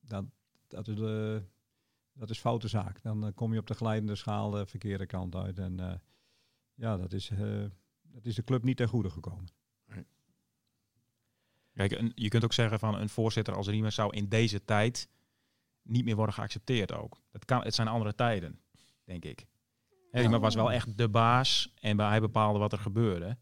dat, 0.00 0.24
dat 0.66 0.88
is, 0.88 1.00
eh, 1.00 1.36
dat 2.14 2.30
is 2.30 2.38
foute 2.38 2.68
zaak. 2.68 3.02
Dan 3.02 3.26
eh, 3.26 3.32
kom 3.34 3.52
je 3.52 3.58
op 3.58 3.66
de 3.66 3.74
glijdende 3.74 4.14
schaal 4.14 4.50
de 4.50 4.66
verkeerde 4.66 5.06
kant 5.06 5.34
uit. 5.34 5.58
En 5.58 5.80
eh, 5.80 5.94
ja, 6.74 6.96
dat 6.96 7.12
is... 7.12 7.30
eh, 7.30 7.64
dat 8.02 8.24
is 8.26 8.34
de 8.34 8.44
club 8.44 8.62
niet 8.62 8.76
ten 8.76 8.88
goede 8.88 9.10
gekomen. 9.10 9.46
Kijk, 11.72 11.92
een- 11.92 12.12
je 12.14 12.28
kunt 12.28 12.44
ook 12.44 12.52
zeggen 12.52 12.78
van 12.78 12.94
een 12.94 13.08
voorzitter 13.08 13.54
als 13.54 13.66
Riemer 13.68 13.92
zou 13.92 14.16
in 14.16 14.28
deze 14.28 14.64
tijd 14.64 15.08
niet 15.82 16.04
meer 16.04 16.16
worden 16.16 16.34
geaccepteerd 16.34 16.92
ook. 16.92 17.20
Het, 17.30 17.44
kan, 17.44 17.62
het 17.62 17.74
zijn 17.74 17.88
andere 17.88 18.14
tijden, 18.14 18.60
denk 19.04 19.24
ik. 19.24 19.46
Hè, 20.10 20.20
Riemer 20.20 20.40
was 20.40 20.54
wel 20.54 20.72
echt 20.72 20.98
de 20.98 21.08
baas 21.08 21.72
en 21.80 22.00
hij 22.00 22.20
bepaalde 22.20 22.58
wat 22.58 22.72
er 22.72 22.78
gebeurde. 22.78 23.38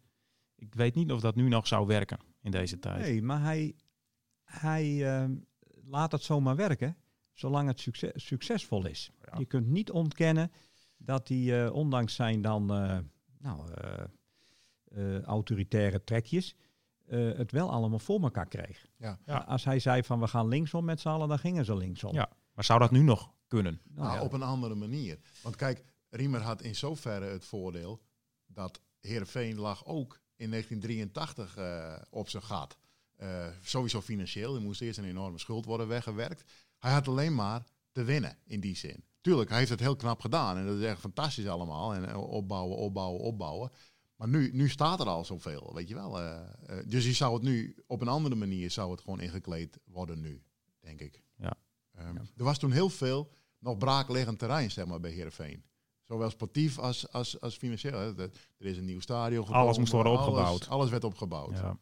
Ik 0.56 0.74
weet 0.74 0.94
niet 0.94 1.12
of 1.12 1.20
dat 1.20 1.34
nu 1.34 1.48
nog 1.48 1.66
zou 1.66 1.86
werken 1.86 2.18
in 2.40 2.50
deze 2.50 2.78
tijd. 2.78 2.98
Nee, 3.00 3.22
maar 3.22 3.40
hij, 3.42 3.74
hij 4.44 5.16
eh, 5.22 5.28
laat 5.84 6.12
het 6.12 6.22
zomaar 6.22 6.56
werken, 6.56 6.96
zolang 7.32 7.68
het 7.68 7.80
succes, 7.80 8.10
succesvol 8.26 8.86
is. 8.86 9.10
Ja. 9.24 9.38
Je 9.38 9.44
kunt 9.44 9.66
niet 9.66 9.90
ontkennen 9.90 10.52
dat 10.96 11.28
hij 11.28 11.64
eh, 11.64 11.72
ondanks 11.72 12.14
zijn 12.14 12.42
dan 12.42 12.74
eh, 12.74 12.98
nou, 13.38 13.72
eh, 13.74 14.04
eh, 14.84 15.22
autoritaire 15.22 16.04
trekjes 16.04 16.54
eh, 17.06 17.32
het 17.36 17.52
wel 17.52 17.70
allemaal 17.70 17.98
voor 17.98 18.22
elkaar 18.22 18.48
kreeg. 18.48 18.86
Ja. 18.96 19.18
Ja. 19.26 19.36
Als 19.36 19.64
hij 19.64 19.78
zei 19.78 20.02
van 20.02 20.20
we 20.20 20.26
gaan 20.26 20.48
linksom 20.48 20.84
met 20.84 21.00
z'n 21.00 21.08
allen, 21.08 21.28
dan 21.28 21.38
gingen 21.38 21.64
ze 21.64 21.76
linksom. 21.76 22.14
Ja. 22.14 22.30
Maar 22.54 22.64
zou 22.64 22.78
dat 22.78 22.90
nu 22.90 23.02
nog 23.02 23.32
kunnen? 23.46 23.80
Nou, 23.84 24.06
Nou, 24.06 24.18
ja. 24.18 24.24
op 24.24 24.32
een 24.32 24.42
andere 24.42 24.74
manier. 24.74 25.18
Want 25.42 25.56
kijk, 25.56 25.84
Riemer 26.10 26.40
had 26.40 26.62
in 26.62 26.74
zoverre 26.74 27.24
het 27.24 27.44
voordeel 27.44 28.02
dat 28.46 28.80
Heerenveen 29.00 29.58
lag 29.58 29.86
ook 29.86 30.20
in 30.36 30.50
1983 30.50 31.56
eh, 31.56 31.94
op 32.10 32.28
zijn 32.28 32.42
gat. 32.42 32.78
Eh, 33.16 33.46
sowieso 33.62 34.00
financieel. 34.00 34.54
Er 34.54 34.60
moest 34.60 34.80
eerst 34.80 34.98
een 34.98 35.04
enorme 35.04 35.38
schuld 35.38 35.64
worden 35.64 35.88
weggewerkt. 35.88 36.44
Hij 36.82 36.92
had 36.92 37.08
alleen 37.08 37.34
maar 37.34 37.64
te 37.92 38.04
winnen 38.04 38.36
in 38.44 38.60
die 38.60 38.76
zin. 38.76 39.04
Tuurlijk, 39.20 39.48
hij 39.48 39.58
heeft 39.58 39.70
het 39.70 39.80
heel 39.80 39.96
knap 39.96 40.20
gedaan. 40.20 40.56
En 40.56 40.66
dat 40.66 40.76
is 40.78 40.84
echt 40.84 41.00
fantastisch 41.00 41.46
allemaal. 41.48 41.94
En 41.94 42.08
eh, 42.08 42.18
opbouwen, 42.30 42.76
opbouwen, 42.76 43.20
opbouwen. 43.20 43.70
Maar 44.16 44.28
nu, 44.28 44.50
nu 44.52 44.68
staat 44.68 45.00
er 45.00 45.06
al 45.06 45.24
zoveel, 45.24 45.70
weet 45.74 45.88
je 45.88 45.94
wel. 45.94 46.20
eh, 46.20 46.40
eh, 46.66 46.86
dus 46.86 47.04
je 47.04 47.12
zou 47.12 47.34
het 47.34 47.42
nu, 47.42 47.76
op 47.86 48.00
een 48.00 48.08
andere 48.08 48.34
manier, 48.34 48.70
zou 48.70 48.90
het 48.90 49.00
gewoon 49.00 49.20
ingekleed 49.20 49.78
worden 49.84 50.20
nu, 50.20 50.42
denk 50.80 51.00
ik. 51.00 51.22
Ja. 51.36 51.52
Ehm, 51.92 52.16
Er 52.16 52.44
was 52.44 52.58
toen 52.58 52.72
heel 52.72 52.88
veel 52.90 53.30
nog 53.58 53.78
braakliggend 53.78 54.38
terrein, 54.38 54.70
zeg 54.70 54.86
maar, 54.86 55.00
bij 55.00 55.10
Heerenveen. 55.10 55.64
Zowel 56.06 56.30
sportief 56.30 56.78
als, 56.78 57.12
als, 57.12 57.40
als 57.40 57.56
financieel. 57.56 57.98
Er 58.18 58.30
is 58.58 58.76
een 58.76 58.84
nieuw 58.84 59.00
stadion 59.00 59.40
gekomen. 59.44 59.64
Alles 59.64 59.78
moest 59.78 59.92
worden 59.92 60.12
alles- 60.12 60.26
opgebouwd. 60.26 60.68
Alles, 60.68 60.90
werd 60.90 61.04
opgebouwd. 61.04 61.50
Ja. 61.58 61.78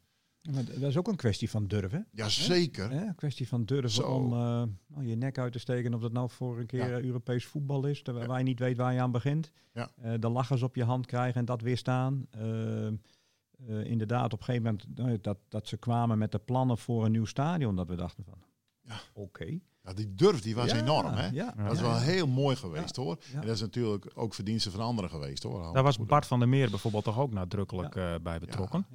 Maar 0.53 0.65
dat 0.65 0.77
is 0.91 0.97
ook 0.97 1.09
een 1.09 1.17
kwestie 1.17 1.51
van 1.51 1.67
durven. 1.67 2.07
Ja, 2.13 2.29
zeker. 2.29 2.91
Hè? 2.91 3.07
Een 3.07 3.15
kwestie 3.15 3.49
van 3.49 3.65
durven 3.65 3.91
Zo. 3.91 4.03
om 4.03 4.33
eh, 4.33 4.39
nou, 4.87 5.07
je 5.07 5.15
nek 5.17 5.39
uit 5.39 5.53
te 5.53 5.59
steken. 5.59 5.95
Of 5.95 6.01
dat 6.01 6.13
nou 6.13 6.31
voor 6.31 6.59
een 6.59 6.67
keer 6.67 6.89
Ja. 6.89 6.97
eh, 6.99 7.05
Europees 7.05 7.45
voetbal 7.47 7.87
is, 7.87 8.03
terwijl 8.03 8.27
waar 8.27 8.39
je 8.39 8.45
niet 8.45 8.59
weet 8.59 8.77
waar 8.77 8.93
je 8.93 9.01
aan 9.01 9.11
begint. 9.13 9.51
Ja. 9.73 9.91
Eh, 10.03 10.13
de 10.21 10.29
lachers 10.29 10.63
op 10.63 10.75
je 10.77 10.85
hand 10.85 11.07
krijgen 11.07 11.41
en 11.41 11.45
dat 11.45 11.61
weerstaan. 11.63 12.27
Eh, 12.31 13.85
inderdaad, 13.85 14.33
op 14.33 14.39
een 14.39 14.45
gegeven 14.45 14.65
moment 14.67 14.99
nou, 14.99 15.19
dat, 15.21 15.39
dat 15.49 15.69
ze 15.69 15.77
kwamen 15.77 16.19
met 16.19 16.33
de 16.33 16.39
plannen 16.39 16.79
voor 16.79 17.05
een 17.05 17.13
nieuw 17.13 17.25
stadion. 17.25 17.77
Dat 17.77 17.89
we 17.89 17.95
dachten 17.97 18.25
van, 18.25 18.39
Ja. 18.81 19.01
oké. 19.15 19.59
Ja, 19.85 19.93
die 19.95 20.15
durf 20.15 20.41
die 20.41 20.55
was 20.55 20.71
Ja, 20.71 20.77
enorm. 20.81 21.13
Hè? 21.15 21.29
Ja, 21.29 21.55
Dat 21.57 21.73
is 21.73 21.79
ja, 21.79 21.85
wel 21.85 21.95
ja. 21.95 22.01
heel 22.01 22.27
mooi 22.27 22.57
geweest 22.57 22.97
hoor. 22.97 23.17
Ja. 23.33 23.41
En 23.41 23.47
dat 23.47 23.55
is 23.55 23.61
natuurlijk 23.61 24.11
ook 24.15 24.35
verdiensten 24.35 24.73
van 24.73 24.81
anderen 24.81 25.11
geweest 25.11 25.43
hoor. 25.43 25.73
Daar 25.73 25.83
was 25.83 25.99
Bart 25.99 26.27
van 26.27 26.39
der 26.39 26.49
Meer 26.49 26.71
bijvoorbeeld 26.71 27.05
toch 27.05 27.19
ook 27.19 27.33
nadrukkelijk 27.33 27.97
eh, 27.97 28.15
bij 28.23 28.39
betrokken. 28.39 28.87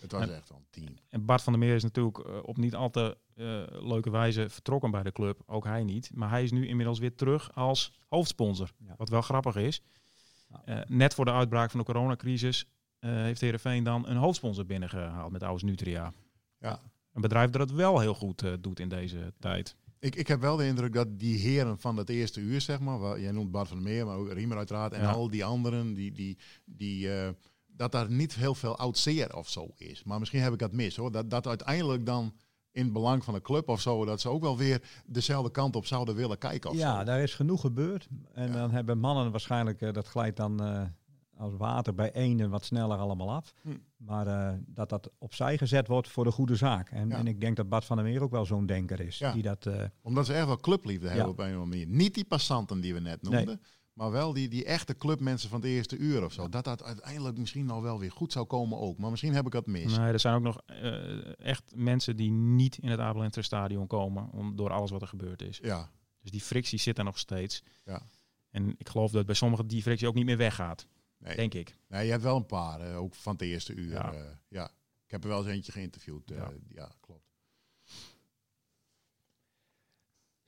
Het 0.00 0.12
was 0.12 0.22
En- 0.22 0.34
echt 0.36 0.48
wel 0.48 0.58
een 0.58 0.82
team. 0.82 0.94
En 1.08 1.24
Bart 1.24 1.42
van 1.42 1.52
der 1.52 1.62
Meer 1.62 1.74
is 1.74 1.82
natuurlijk 1.82 2.18
eh, 2.18 2.38
op 2.42 2.56
niet 2.56 2.74
al 2.74 2.90
te 2.90 3.16
eh, 3.34 3.44
leuke 3.88 4.10
wijze 4.10 4.48
vertrokken 4.48 4.90
bij 4.90 5.02
de 5.02 5.12
club. 5.12 5.42
Ook 5.46 5.64
hij 5.64 5.84
niet. 5.84 6.10
Maar 6.14 6.30
hij 6.30 6.42
is 6.42 6.50
nu 6.50 6.66
inmiddels 6.66 6.98
weer 6.98 7.14
terug 7.14 7.54
als 7.54 7.92
hoofdsponsor. 8.08 8.70
Ja. 8.86 8.94
Wat 8.96 9.08
wel 9.08 9.22
grappig 9.22 9.56
is. 9.56 9.82
Eh, 10.64 10.80
net 10.86 11.14
voor 11.14 11.24
de 11.24 11.32
uitbraak 11.32 11.70
van 11.70 11.80
de 11.80 11.86
coronacrisis 11.86 12.66
eh 12.98 13.10
heeft 13.10 13.40
Heerenveen 13.40 13.84
dan 13.84 14.08
een 14.08 14.16
hoofdsponsor 14.16 14.66
binnengehaald 14.66 15.32
met 15.32 15.42
Aus 15.42 15.62
Nutria. 15.62 16.12
Ja. 16.58 16.80
Een 17.12 17.20
bedrijf 17.20 17.50
dat 17.50 17.60
het 17.60 17.72
wel 17.78 18.00
heel 18.00 18.14
goed 18.14 18.42
eh, 18.42 18.52
doet 18.60 18.80
in 18.80 18.88
deze 18.88 19.32
tijd. 19.38 19.76
Ik, 20.00 20.14
ik 20.16 20.26
heb 20.28 20.40
wel 20.40 20.56
de 20.56 20.66
indruk 20.66 20.92
dat 20.92 21.18
die 21.18 21.38
heren 21.38 21.78
van 21.78 21.96
dat 21.96 22.08
eerste 22.08 22.40
uur, 22.40 22.60
zeg 22.60 22.80
maar, 22.80 22.98
waar, 22.98 23.20
jij 23.20 23.30
noemt 23.32 23.50
Bart 23.50 23.68
van 23.68 23.76
der 23.82 23.92
Meer, 23.92 24.06
maar 24.06 24.16
ook 24.16 24.32
Riemer 24.32 24.56
uiteraard, 24.56 24.92
en 24.92 25.00
Ja. 25.02 25.10
al 25.10 25.30
die 25.30 25.44
anderen, 25.44 25.94
die, 25.94 26.12
die, 26.12 26.38
die, 26.64 27.12
eh, 27.14 27.30
dat 27.78 27.92
daar 27.92 28.10
niet 28.10 28.34
heel 28.34 28.54
veel 28.54 28.76
oud 28.76 28.98
zeer 28.98 29.36
of 29.36 29.48
zo 29.48 29.68
is. 29.76 30.04
Maar 30.04 30.18
misschien 30.18 30.40
heb 30.40 30.52
ik 30.52 30.58
dat 30.58 30.72
mis 30.72 30.96
hoor. 30.96 31.12
Dat, 31.12 31.30
dat 31.30 31.46
uiteindelijk 31.46 32.06
dan 32.06 32.34
in 32.72 32.84
het 32.84 32.92
belang 32.92 33.24
van 33.24 33.34
de 33.34 33.40
club 33.42 33.68
of 33.68 33.80
zo, 33.80 34.04
dat 34.04 34.20
ze 34.20 34.28
ook 34.28 34.42
wel 34.42 34.56
weer 34.56 34.82
dezelfde 35.06 35.50
kant 35.50 35.76
op 35.76 35.86
zouden 35.86 36.14
willen 36.14 36.38
kijken. 36.38 36.70
Of 36.70 36.76
Ja, 36.76 36.98
zo. 36.98 37.04
daar 37.04 37.20
is 37.22 37.34
genoeg 37.34 37.60
gebeurd. 37.60 38.08
En 38.32 38.46
Ja. 38.46 38.52
dan 38.52 38.70
hebben 38.70 38.98
mannen 38.98 39.30
waarschijnlijk, 39.30 39.80
eh, 39.80 39.92
dat 39.92 40.06
glijdt 40.06 40.36
dan 40.36 40.62
eh, 40.62 40.82
als 41.36 41.54
water 41.56 41.94
bij 41.94 42.12
één 42.12 42.50
wat 42.50 42.64
sneller 42.64 42.96
allemaal 42.98 43.30
af. 43.32 43.54
Hm. 43.62 43.68
Maar 43.96 44.26
eh, 44.26 44.58
dat 44.66 44.88
dat 44.88 45.10
opzij 45.18 45.58
gezet 45.58 45.86
wordt 45.88 46.08
voor 46.08 46.24
de 46.24 46.30
goede 46.30 46.56
zaak. 46.56 46.90
En, 46.90 47.08
Ja. 47.08 47.16
en 47.16 47.26
ik 47.26 47.40
denk 47.40 47.56
dat 47.56 47.68
Bart 47.68 47.84
van 47.84 47.96
der 47.96 48.04
Meer 48.06 48.22
ook 48.22 48.30
wel 48.30 48.44
zo'n 48.46 48.66
denker 48.66 49.00
is. 49.00 49.18
Ja. 49.18 49.32
Die 49.32 49.42
dat, 49.42 49.66
eh, 49.66 49.84
Omdat 50.02 50.26
ze 50.26 50.32
echt 50.34 50.46
wel 50.46 50.56
clubliefde 50.60 51.08
hebben 51.08 51.28
op 51.28 51.38
een 51.38 51.44
of 51.44 51.50
andere 51.52 51.68
manier. 51.70 51.86
Niet 51.86 52.14
die 52.14 52.24
passanten 52.24 52.80
die 52.80 52.94
we 52.94 53.00
net 53.00 53.22
noemden. 53.22 53.60
Maar 53.98 54.10
wel 54.10 54.32
die, 54.32 54.48
die 54.48 54.64
echte 54.64 54.96
clubmensen 54.96 55.48
van 55.50 55.60
het 55.60 55.68
eerste 55.68 55.96
uur 55.96 56.24
of 56.24 56.32
zo. 56.32 56.48
Dat 56.48 56.64
dat 56.64 56.82
uiteindelijk 56.82 57.38
misschien 57.38 57.66
nou 57.66 57.82
wel 57.82 57.98
weer 57.98 58.10
goed 58.12 58.32
zou 58.32 58.46
komen 58.46 58.78
ook. 58.78 58.98
Maar 58.98 59.10
misschien 59.10 59.34
heb 59.34 59.46
ik 59.46 59.52
dat 59.52 59.66
mis. 59.66 59.96
Nee, 59.96 60.12
er 60.12 60.20
zijn 60.20 60.34
ook 60.34 60.42
nog 60.42 60.60
eh, 60.66 61.38
echt 61.46 61.72
mensen 61.76 62.16
die 62.16 62.30
niet 62.30 62.78
in 62.78 62.88
het 62.88 63.00
Abelenter 63.00 63.44
stadion 63.44 63.86
komen. 63.86 64.30
Om, 64.32 64.56
door 64.56 64.70
alles 64.70 64.90
wat 64.90 65.02
er 65.02 65.08
gebeurd 65.08 65.42
is. 65.42 65.58
Ja, 65.62 65.90
Dus 66.20 66.30
die 66.30 66.40
frictie 66.40 66.78
zit 66.78 66.98
er 66.98 67.04
nog 67.04 67.18
steeds. 67.18 67.62
Ja. 67.84 68.02
En 68.50 68.74
ik 68.78 68.88
geloof 68.88 69.10
dat 69.10 69.26
bij 69.26 69.34
sommigen 69.34 69.66
die 69.66 69.82
frictie 69.82 70.08
ook 70.08 70.14
niet 70.14 70.24
meer 70.24 70.36
weggaat. 70.36 70.86
nee. 71.18 71.36
Denk 71.36 71.54
ik. 71.54 71.76
nee, 71.88 72.04
je 72.04 72.10
hebt 72.10 72.22
wel 72.22 72.36
een 72.36 72.46
paar, 72.46 72.80
eh, 72.80 72.98
ook 72.98 73.14
van 73.14 73.32
het 73.32 73.42
eerste 73.42 73.74
uur. 73.74 73.90
Ja. 73.92 74.12
Ja. 74.12 74.40
ja. 74.48 74.64
Ik 75.04 75.10
heb 75.10 75.22
er 75.22 75.28
wel 75.28 75.38
eens 75.38 75.48
eentje 75.54 75.72
geïnterviewd. 75.72 76.30
eh, 76.30 76.36
Ja. 76.36 76.50
ja. 76.68 76.90
klopt. 77.00 77.17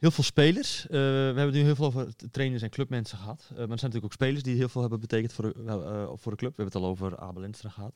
Heel 0.00 0.10
veel 0.10 0.24
spelers. 0.24 0.82
Eh, 0.86 0.90
we 0.90 1.32
hebben 1.36 1.52
nu 1.52 1.60
heel 1.60 1.74
veel 1.74 1.84
over 1.84 2.16
trainers 2.30 2.62
en 2.62 2.70
clubmensen 2.70 3.18
gehad. 3.18 3.40
Eh, 3.40 3.48
maar 3.48 3.58
er 3.58 3.66
zijn 3.66 3.68
natuurlijk 3.68 4.04
ook 4.04 4.12
spelers 4.12 4.42
die 4.42 4.56
heel 4.56 4.68
veel 4.68 4.80
hebben 4.80 5.00
betekend 5.00 5.32
voor 5.32 5.44
de, 5.44 5.62
eh, 5.64 6.10
voor 6.14 6.32
de 6.32 6.38
club. 6.38 6.56
We 6.56 6.62
hebben 6.62 6.64
het 6.64 6.74
al 6.74 6.86
over 6.86 7.18
Abel 7.18 7.42
Enstra 7.44 7.68
gehad. 7.68 7.94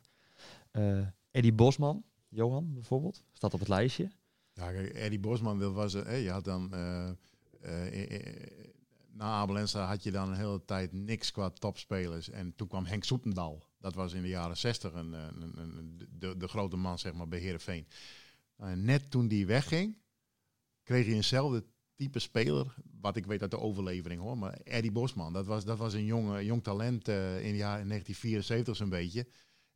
Eh 0.71 1.07
Eddie 1.31 1.53
Bosman, 1.53 2.05
Johan 2.29 2.75
bijvoorbeeld, 2.75 3.25
staat 3.33 3.55
op 3.55 3.61
het 3.61 3.69
lijstje. 3.69 4.11
Ja, 4.53 4.73
Eddie 4.73 5.19
Bosman, 5.19 5.59
dat 5.59 5.73
was, 5.73 5.95
eh, 5.95 6.23
je 6.23 6.31
had 6.31 6.45
dan... 6.45 6.69
na 9.13 9.25
Abel 9.25 9.59
Enstra 9.59 9.87
had 9.87 10.03
je 10.03 10.11
dan 10.11 10.29
een 10.29 10.37
hele 10.37 10.65
tijd 10.65 10.93
niks 10.93 11.31
qua 11.31 11.51
topspelers. 11.51 12.31
En 12.31 12.55
toen 12.55 12.69
kwam 12.69 12.85
Henk 12.85 13.05
Soetendal. 13.05 13.63
Dat 13.79 13.95
was 13.95 14.13
in 14.13 14.23
de 14.23 14.29
jaren 14.29 14.57
zestig 14.57 14.93
een, 14.93 15.13
een, 15.13 15.59
een, 15.59 16.09
de, 16.11 16.37
de 16.37 16.49
grote 16.49 16.77
man 16.77 16.99
zeg 16.99 17.13
maar, 17.13 17.29
bij 17.29 17.39
Heerenveen. 17.39 17.87
En 18.57 18.85
net 18.85 19.11
toen 19.11 19.29
die 19.29 19.47
wegging, 19.47 19.97
kreeg 20.83 21.07
je 21.07 21.15
eenzelfde 21.15 21.65
type 21.95 22.19
speler. 22.19 22.75
Wat 23.01 23.17
ik 23.17 23.27
weet 23.27 23.43
uit 23.43 23.51
de 23.51 23.61
overlevering 23.61 24.21
hoor. 24.21 24.39
Maar 24.39 24.53
Eddie 24.53 24.93
Bosman, 24.93 25.33
dat 25.33 25.47
was, 25.47 25.65
dat 25.65 25.79
was 25.79 25.95
een 25.95 26.05
jong, 26.05 26.41
jong 26.41 26.63
talent 26.63 27.09
eh, 27.09 27.45
in 27.45 27.53
de 27.53 27.57
jaren 27.57 27.89
1974 27.89 28.77
zo'n 28.77 28.89
beetje. 28.89 29.27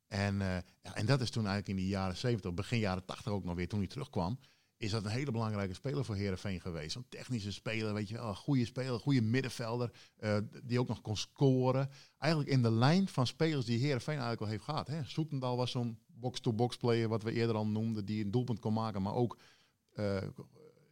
En, 0.07 0.40
eh, 0.40 0.57
en 0.92 1.07
dat 1.07 1.20
is 1.20 1.31
toen 1.31 1.46
eigenlijk 1.46 1.78
in 1.78 1.85
de 1.85 1.90
jaren 1.90 2.16
70, 2.16 2.54
begin 2.54 2.78
jaren 2.78 3.04
80 3.04 3.33
ook 3.33 3.44
nog 3.44 3.54
weer, 3.54 3.68
toen 3.68 3.78
hij 3.78 3.88
terugkwam 3.88 4.38
is 4.78 4.90
dat 4.90 5.04
een 5.04 5.11
hele 5.11 5.31
belangrijke 5.31 5.74
speler 5.74 6.04
voor 6.04 6.14
Herenveen 6.14 6.61
geweest. 6.61 6.96
Een 6.96 7.09
technische 7.09 7.52
speler, 7.52 7.94
weet 7.94 8.09
je 8.09 8.14
wel, 8.14 8.28
een 8.28 8.37
goede 8.37 8.64
speler, 8.64 9.00
goede 9.00 9.22
middenvelder, 9.22 9.92
eh, 10.16 10.37
die 10.64 10.81
ook 10.81 10.88
nog 10.88 11.00
kon 11.00 11.16
scoren. 11.16 11.90
Eigenlijk 12.18 12.52
in 12.52 12.62
de 12.62 12.70
lijn 12.70 13.09
van 13.09 13.26
spelers 13.26 13.64
die 13.64 13.78
Herenveen 13.78 14.18
eigenlijk 14.18 14.42
al 14.42 14.48
heeft 14.48 14.64
gehad. 14.64 14.90
Soetendal 15.02 15.57
was 15.57 15.70
zo'n 15.70 15.98
box-to-box 16.07 16.76
player, 16.76 17.09
wat 17.09 17.22
we 17.22 17.33
eerder 17.33 17.57
al 17.57 17.66
noemden, 17.66 18.04
die 18.04 18.24
een 18.24 18.31
doelpunt 18.31 18.59
kon 18.59 18.72
maken, 18.72 19.02
maar 19.02 19.14
ook 19.14 19.38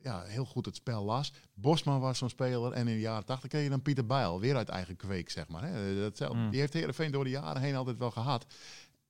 ja, 0.07 0.23
heel 0.23 0.45
goed 0.45 0.67
het 0.67 0.77
spel 0.77 1.05
las. 1.05 1.33
Bosman 1.55 2.01
was 2.01 2.19
zo'n 2.19 2.29
speler 2.29 2.73
en 2.73 2.89
in 2.89 2.95
de 2.95 3.01
jaren 3.01 3.25
80 3.25 3.49
kreeg 3.49 3.63
je 3.63 3.69
dan 3.69 3.83
Pieter 3.83 4.07
Bijl, 4.07 4.41
weer 4.41 4.57
uit 4.57 4.69
eigen 4.69 4.97
kweek, 4.97 5.31
zeg 5.31 5.49
maar. 5.49 5.63
Hè. 5.63 6.01
Datzelfde. 6.01 6.39
Mm. 6.39 6.51
Die 6.51 6.61
heeft 6.61 6.73
Herenveen 6.73 7.11
door 7.11 7.25
de 7.25 7.31
jaren 7.31 7.63
heen 7.63 7.75
altijd 7.75 7.99
wel 7.99 8.11
gehad. 8.11 8.47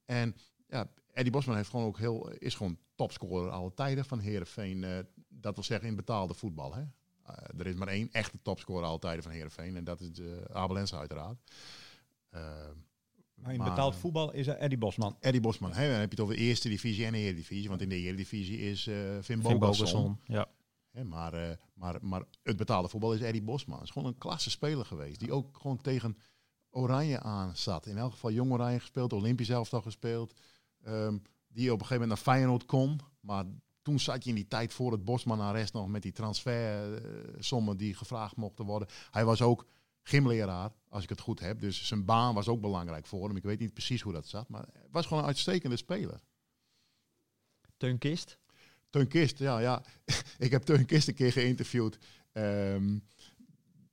En 0.04 0.36
ja, 0.68 0.90
Eddie 1.12 1.32
Bosman 1.32 1.56
heeft 1.56 1.70
gewoon 1.70 1.86
ook 1.86 1.98
heel, 1.98 2.28
is 2.28 2.54
gewoon 2.54 2.78
topscorer 2.94 3.50
alle 3.50 3.74
tijden 3.74 4.04
van 4.04 4.18
Herenveen. 4.18 4.82
Uh, 4.82 4.98
dat 5.28 5.54
wil 5.54 5.64
zeggen 5.64 5.88
in 5.88 5.96
betaalde 5.96 6.34
voetbal. 6.34 6.74
Hè? 6.74 6.80
Uh, 6.80 7.60
er 7.60 7.66
is 7.66 7.74
maar 7.74 7.88
één 7.88 8.08
echte 8.12 8.38
topscorer 8.42 8.86
alle 8.86 8.98
tijden 8.98 9.22
van 9.22 9.32
Herenveen 9.32 9.76
en 9.76 9.84
dat 9.84 10.00
is 10.00 10.18
uh, 10.18 10.26
Abel 10.52 10.76
uiteraard. 10.76 11.38
Uh, 12.34 12.40
maar 13.34 13.52
in 13.52 13.64
betaald 13.64 13.96
voetbal 13.96 14.32
is 14.32 14.46
er 14.46 14.56
Eddie 14.56 14.78
Bosman. 14.78 15.16
Eddie 15.20 15.40
Bosman. 15.40 15.72
Hè? 15.72 15.90
Dan 15.90 16.00
heb 16.00 16.10
je 16.10 16.10
het 16.10 16.20
over 16.20 16.34
de 16.34 16.40
eerste 16.40 16.68
divisie 16.68 17.04
en 17.04 17.12
de 17.12 17.18
eredivisie. 17.18 17.68
Want 17.68 17.80
in 17.80 17.88
de 17.88 17.96
eredivisie 17.96 18.58
is 18.58 18.86
uh, 18.86 18.96
Finn. 19.22 19.58
Bogason, 19.58 20.20
Ja. 20.24 20.48
Maar, 21.04 21.34
uh, 21.34 21.56
maar, 21.74 21.98
maar 22.04 22.24
het 22.42 22.56
betaalde 22.56 22.88
voetbal 22.88 23.14
is 23.14 23.20
Eddie 23.20 23.42
Bosman. 23.42 23.82
is 23.82 23.90
gewoon 23.90 24.08
een 24.08 24.18
klasse 24.18 24.50
speler 24.50 24.84
geweest. 24.84 25.20
Die 25.20 25.32
ook 25.32 25.58
gewoon 25.58 25.80
tegen 25.80 26.18
Oranje 26.70 27.20
aan 27.20 27.56
zat. 27.56 27.86
In 27.86 27.96
elk 27.96 28.12
geval 28.12 28.30
jong 28.30 28.52
Oranje 28.52 28.80
gespeeld, 28.80 29.12
Olympisch 29.12 29.48
elftal 29.48 29.82
gespeeld. 29.82 30.40
Um, 30.86 31.22
die 31.48 31.72
op 31.72 31.80
een 31.80 31.86
gegeven 31.86 32.08
moment 32.08 32.08
naar 32.08 32.34
Feyenoord 32.34 32.66
kon. 32.66 33.00
Maar 33.20 33.44
toen 33.82 34.00
zat 34.00 34.22
je 34.24 34.28
in 34.28 34.36
die 34.36 34.48
tijd 34.48 34.72
voor 34.72 34.92
het 34.92 35.04
Bosman-arrest 35.04 35.72
nog 35.72 35.88
met 35.88 36.02
die 36.02 36.12
transfersommen 36.12 37.76
die 37.76 37.94
gevraagd 37.94 38.36
mochten 38.36 38.64
worden. 38.64 38.88
Hij 39.10 39.24
was 39.24 39.42
ook 39.42 39.66
gymleraar, 40.02 40.72
als 40.88 41.02
ik 41.02 41.08
het 41.08 41.20
goed 41.20 41.40
heb. 41.40 41.60
Dus 41.60 41.86
zijn 41.86 42.04
baan 42.04 42.34
was 42.34 42.48
ook 42.48 42.60
belangrijk 42.60 43.06
voor 43.06 43.26
hem. 43.26 43.36
Ik 43.36 43.42
weet 43.42 43.58
niet 43.58 43.72
precies 43.72 44.02
hoe 44.02 44.12
dat 44.12 44.26
zat, 44.26 44.48
maar 44.48 44.66
het 44.72 44.90
was 44.90 45.06
gewoon 45.06 45.22
een 45.22 45.28
uitstekende 45.28 45.76
speler. 45.76 46.20
Teun 47.76 47.98
Kist? 47.98 48.38
Teun 48.96 49.08
Kist, 49.08 49.38
ja. 49.38 49.58
ja. 49.58 49.82
ik 50.38 50.50
heb 50.50 50.62
Teun 50.62 50.86
Kist 50.86 51.08
een 51.08 51.14
keer 51.14 51.32
geïnterviewd. 51.32 51.98
Um, 52.32 53.02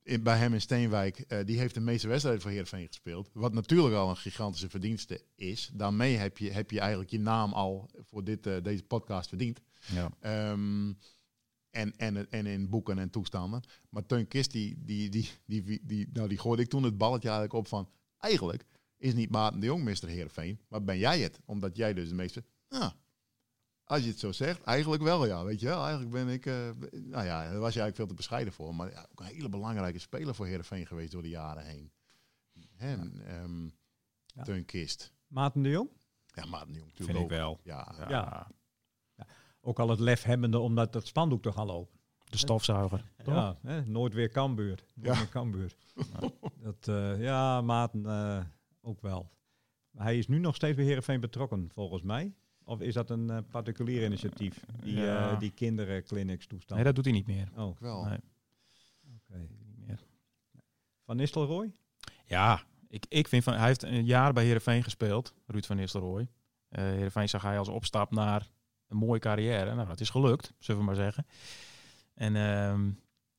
in, 0.02 0.22
bij 0.22 0.38
hem 0.38 0.54
in 0.54 0.60
Steenwijk. 0.60 1.24
Uh, 1.28 1.38
die 1.44 1.58
heeft 1.58 1.74
de 1.74 1.80
meeste 1.80 2.08
wedstrijden 2.08 2.42
voor 2.42 2.50
Heerenveen 2.50 2.86
gespeeld. 2.86 3.30
Wat 3.32 3.52
natuurlijk 3.52 3.94
al 3.94 4.10
een 4.10 4.16
gigantische 4.16 4.68
verdienste 4.68 5.22
is. 5.34 5.70
Daarmee 5.72 6.16
heb 6.16 6.38
je, 6.38 6.50
heb 6.50 6.70
je 6.70 6.80
eigenlijk 6.80 7.10
je 7.10 7.20
naam 7.20 7.52
al 7.52 7.90
voor 8.00 8.24
dit, 8.24 8.46
uh, 8.46 8.56
deze 8.62 8.82
podcast 8.82 9.28
verdiend. 9.28 9.60
Ja. 9.92 10.50
Um, 10.50 10.98
En, 11.70 11.96
en, 11.96 12.30
en 12.30 12.46
in 12.46 12.68
boeken 12.68 12.98
en 12.98 13.10
toestanden. 13.10 13.62
Maar 13.88 14.06
Teun 14.06 14.28
Kist, 14.28 14.52
die, 14.52 14.84
die, 14.84 15.08
die, 15.08 15.30
die, 15.46 15.80
die, 15.82 16.08
nou, 16.12 16.28
die 16.28 16.38
gooide 16.38 16.62
ik 16.62 16.68
toen 16.68 16.82
het 16.82 16.98
balletje 16.98 17.28
eigenlijk 17.28 17.58
op 17.58 17.68
van... 17.68 17.88
Eigenlijk 18.18 18.64
is 18.96 19.14
niet 19.14 19.30
Maarten 19.30 19.60
de 19.60 19.66
Jong 19.66 19.84
Mr. 19.84 20.08
Heerenveen, 20.08 20.60
maar 20.68 20.84
ben 20.84 20.98
jij 20.98 21.20
het? 21.20 21.40
Omdat 21.44 21.76
jij 21.76 21.94
dus 21.94 22.08
de 22.08 22.14
meeste... 22.14 22.44
Nou, 22.68 22.92
als 23.84 24.02
je 24.02 24.08
het 24.08 24.18
zo 24.18 24.32
zegt, 24.32 24.62
eigenlijk 24.62 25.02
wel 25.02 25.26
ja, 25.26 25.44
weet 25.44 25.60
je 25.60 25.66
wel. 25.66 25.80
Eigenlijk 25.82 26.10
ben 26.10 26.28
ik, 26.28 26.46
eh, 26.46 26.54
nou 26.92 27.24
ja, 27.24 27.42
daar 27.50 27.58
was 27.58 27.74
je 27.74 27.80
eigenlijk 27.80 27.96
veel 27.96 28.06
te 28.06 28.14
bescheiden 28.14 28.52
voor. 28.52 28.74
Maar 28.74 28.90
ja, 28.90 29.06
ook 29.12 29.20
een 29.20 29.26
hele 29.26 29.48
belangrijke 29.48 29.98
speler 29.98 30.34
voor 30.34 30.46
Heerenveen 30.46 30.86
geweest 30.86 31.12
door 31.12 31.22
de 31.22 31.28
jaren 31.28 31.64
heen. 31.64 31.92
Ehm, 32.78 33.68
Ja. 34.26 34.42
Teun 34.42 34.64
Kist. 34.64 35.12
Maarten 35.26 35.62
de 35.62 35.68
Jong? 35.68 35.88
Ja, 36.26 36.44
Maarten 36.46 36.72
de 36.72 36.78
Jong 36.78 36.90
Vind 36.94 37.18
ik 37.18 37.28
wel. 37.28 37.60
Ja, 37.62 37.94
Ja. 38.08 38.46
Ook 39.60 39.78
al 39.78 39.88
het 39.88 39.98
lef 40.00 40.22
hebbende 40.22 40.58
omdat 40.58 40.92
dat 40.92 41.06
spandoek 41.06 41.42
toch 41.42 41.56
al 41.56 41.70
open. 41.70 41.98
De 42.24 42.36
stofzuiger. 42.38 43.12
toch? 43.24 43.34
Ja, 43.34 43.56
hè, 43.62 43.86
nooit 43.86 44.14
weer 44.14 44.28
Kambuur. 44.28 44.84
Nooit 44.94 45.14
Ja. 45.14 45.22
meer 45.22 45.28
Kambuur. 45.28 45.76
dat, 46.64 46.88
eh, 46.88 47.22
ja, 47.22 47.60
Maarten 47.60 48.06
eh, 48.06 48.44
ook 48.82 49.00
wel. 49.00 49.30
Maar 49.90 50.04
hij 50.04 50.18
is 50.18 50.28
nu 50.28 50.38
nog 50.38 50.54
steeds 50.54 50.76
bij 50.76 50.84
Heerenveen 50.84 51.20
betrokken, 51.20 51.70
volgens 51.72 52.02
mij. 52.02 52.34
Of 52.64 52.80
is 52.80 52.94
dat 52.94 53.10
een 53.10 53.30
eh, 53.30 53.38
particulier 53.50 54.04
initiatief? 54.04 54.64
Die, 54.82 54.96
Ja. 54.96 55.30
eh, 55.30 55.38
die 55.38 55.50
kinderenclinics 55.50 56.46
toestand. 56.46 56.74
Nee, 56.74 56.84
dat 56.84 56.94
doet 56.94 57.04
hij 57.04 57.14
niet 57.14 57.26
meer. 57.26 57.48
Oh, 57.56 57.76
wel. 57.80 58.04
Nee. 58.04 58.18
Niet 59.02 59.28
meer. 59.86 59.98
Van 61.04 61.16
Nistelrooy? 61.16 61.72
Ja, 62.26 62.62
ik, 62.88 63.06
ik 63.08 63.28
vind 63.28 63.44
van 63.44 63.54
hij 63.54 63.66
heeft 63.66 63.82
een 63.82 64.04
jaar 64.04 64.32
bij 64.32 64.44
Heerenveen 64.44 64.82
gespeeld, 64.82 65.34
Ruud 65.46 65.64
van 65.64 65.76
Nistelrooy. 65.76 66.28
Eh 66.68 66.82
Heerenveen 66.84 67.28
zag 67.28 67.42
hij 67.42 67.58
als 67.58 67.68
opstap 67.68 68.10
naar 68.10 68.48
een 68.88 68.96
mooie 68.96 69.20
carrière. 69.20 69.74
Nou, 69.74 69.88
dat 69.88 70.00
is 70.00 70.10
gelukt, 70.10 70.52
zullen 70.58 70.80
we 70.80 70.86
maar 70.86 70.94
zeggen. 70.94 71.26
En 72.14 72.36
ehm, 72.36 72.90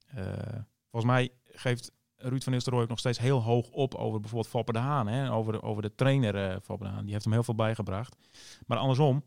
eh, 0.08 0.62
volgens 0.90 1.12
mij 1.12 1.32
geeft 1.52 1.92
Ruud 2.18 2.44
van 2.44 2.54
Nistelrooy 2.54 2.84
ook 2.84 2.90
nog 2.90 3.00
steeds 3.00 3.20
heel 3.20 3.42
hoog 3.42 3.70
op 3.70 3.96
over 3.96 4.20
bijvoorbeeld 4.20 4.52
Foppe 4.52 4.72
de 4.72 4.80
Haan. 4.80 5.08
Hè, 5.08 5.32
over, 5.32 5.54
de, 5.54 5.62
over 5.62 5.82
de 5.82 5.96
trainer 5.96 6.62
Foppe 6.62 6.84
de 6.84 6.90
Haan. 6.90 7.04
Die 7.04 7.12
heeft 7.12 7.24
hem 7.24 7.34
heel 7.34 7.44
veel 7.44 7.56
bijgebracht. 7.56 8.16
Maar 8.66 8.78
andersom, 8.78 9.24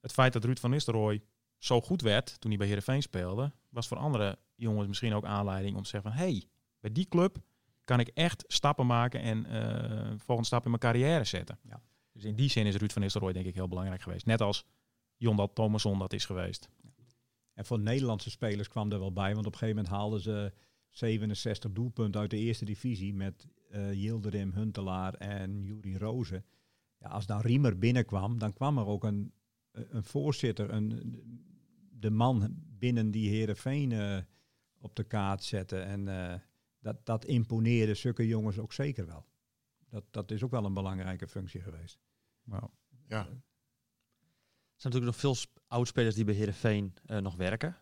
het 0.00 0.12
feit 0.12 0.32
dat 0.32 0.44
Ruud 0.44 0.58
van 0.58 0.70
Nistelrooy 0.70 1.22
zo 1.58 1.80
goed 1.80 2.02
werd 2.02 2.40
toen 2.40 2.50
hij 2.50 2.58
bij 2.58 2.66
Heerenveen 2.66 3.02
speelde, 3.02 3.52
was 3.68 3.88
voor 3.88 3.96
andere 3.96 4.38
jongens 4.54 4.88
misschien 4.88 5.14
ook 5.14 5.24
aanleiding 5.24 5.76
om 5.76 5.82
te 5.82 5.88
zeggen 5.88 6.10
van, 6.10 6.20
hey, 6.20 6.44
bij 6.80 6.92
die 6.92 7.08
club 7.08 7.36
kan 7.84 8.00
ik 8.00 8.08
echt 8.08 8.44
stappen 8.46 8.86
maken 8.86 9.20
en 9.20 9.46
eh 9.46 10.10
volgende 10.16 10.44
stap 10.44 10.64
in 10.64 10.70
mijn 10.70 10.82
carrière 10.82 11.24
zetten. 11.24 11.58
Ja. 11.62 11.80
Dus 12.12 12.24
in 12.24 12.34
die 12.34 12.50
zin 12.50 12.66
is 12.66 12.76
Ruud 12.76 12.92
van 12.92 13.02
Nistelrooy 13.02 13.32
denk 13.32 13.46
ik 13.46 13.54
heel 13.54 13.68
belangrijk 13.68 14.02
geweest. 14.02 14.26
Net 14.26 14.40
als 14.40 14.64
Jondal 15.16 15.52
Thomasson 15.52 15.98
dat 15.98 16.12
is 16.12 16.24
geweest. 16.24 16.68
En 17.54 17.64
voor 17.64 17.78
Nederlandse 17.78 18.30
spelers 18.30 18.68
kwam 18.68 18.92
er 18.92 18.98
wel 18.98 19.12
bij, 19.12 19.34
want 19.34 19.46
op 19.46 19.52
een 19.52 19.58
gegeven 19.58 19.82
moment 19.82 19.94
haalden 19.94 20.20
ze 20.20 20.52
67 20.92 21.72
doelpunten 21.72 22.20
uit 22.20 22.30
de 22.30 22.36
eerste 22.38 22.64
divisie 22.64 23.14
met 23.14 23.46
eh 23.70 23.92
Yildirim, 23.92 24.52
Huntelaar 24.52 25.14
en 25.14 25.62
Juri 25.62 25.98
Rozen. 25.98 26.44
Ja, 26.98 27.08
als 27.08 27.26
dan 27.26 27.40
Riemer 27.40 27.78
binnenkwam, 27.78 28.38
dan 28.38 28.52
kwam 28.52 28.78
er 28.78 28.86
ook 28.86 29.04
een, 29.04 29.32
een 29.72 30.04
voorzitter, 30.04 30.70
een, 30.70 31.14
de 31.90 32.10
man 32.10 32.54
binnen 32.78 33.10
die 33.10 33.28
Heerenveen 33.30 33.92
eh 33.92 34.18
op 34.82 34.96
de 34.96 35.04
kaart 35.04 35.44
zette. 35.44 35.78
En 35.80 36.08
eh, 36.08 36.38
dat, 36.78 37.06
dat 37.06 37.24
imponeerde 37.24 37.94
zulke 37.94 38.26
jongens 38.26 38.58
ook 38.58 38.72
zeker 38.72 39.06
wel. 39.06 39.26
Dat, 39.88 40.04
dat 40.10 40.30
is 40.30 40.42
ook 40.42 40.50
wel 40.50 40.64
een 40.64 40.74
belangrijke 40.74 41.28
functie 41.28 41.60
geweest. 41.60 42.00
Ja. 43.08 43.26
Er 43.26 44.88
zijn 44.90 44.92
natuurlijk 44.92 45.04
nog 45.04 45.16
veel 45.16 45.34
sp- 45.34 45.60
oudspelers 45.66 46.14
die 46.14 46.24
bij 46.24 46.34
Heerenveen 46.34 46.94
eh 47.06 47.18
nog 47.18 47.36
werken. 47.36 47.76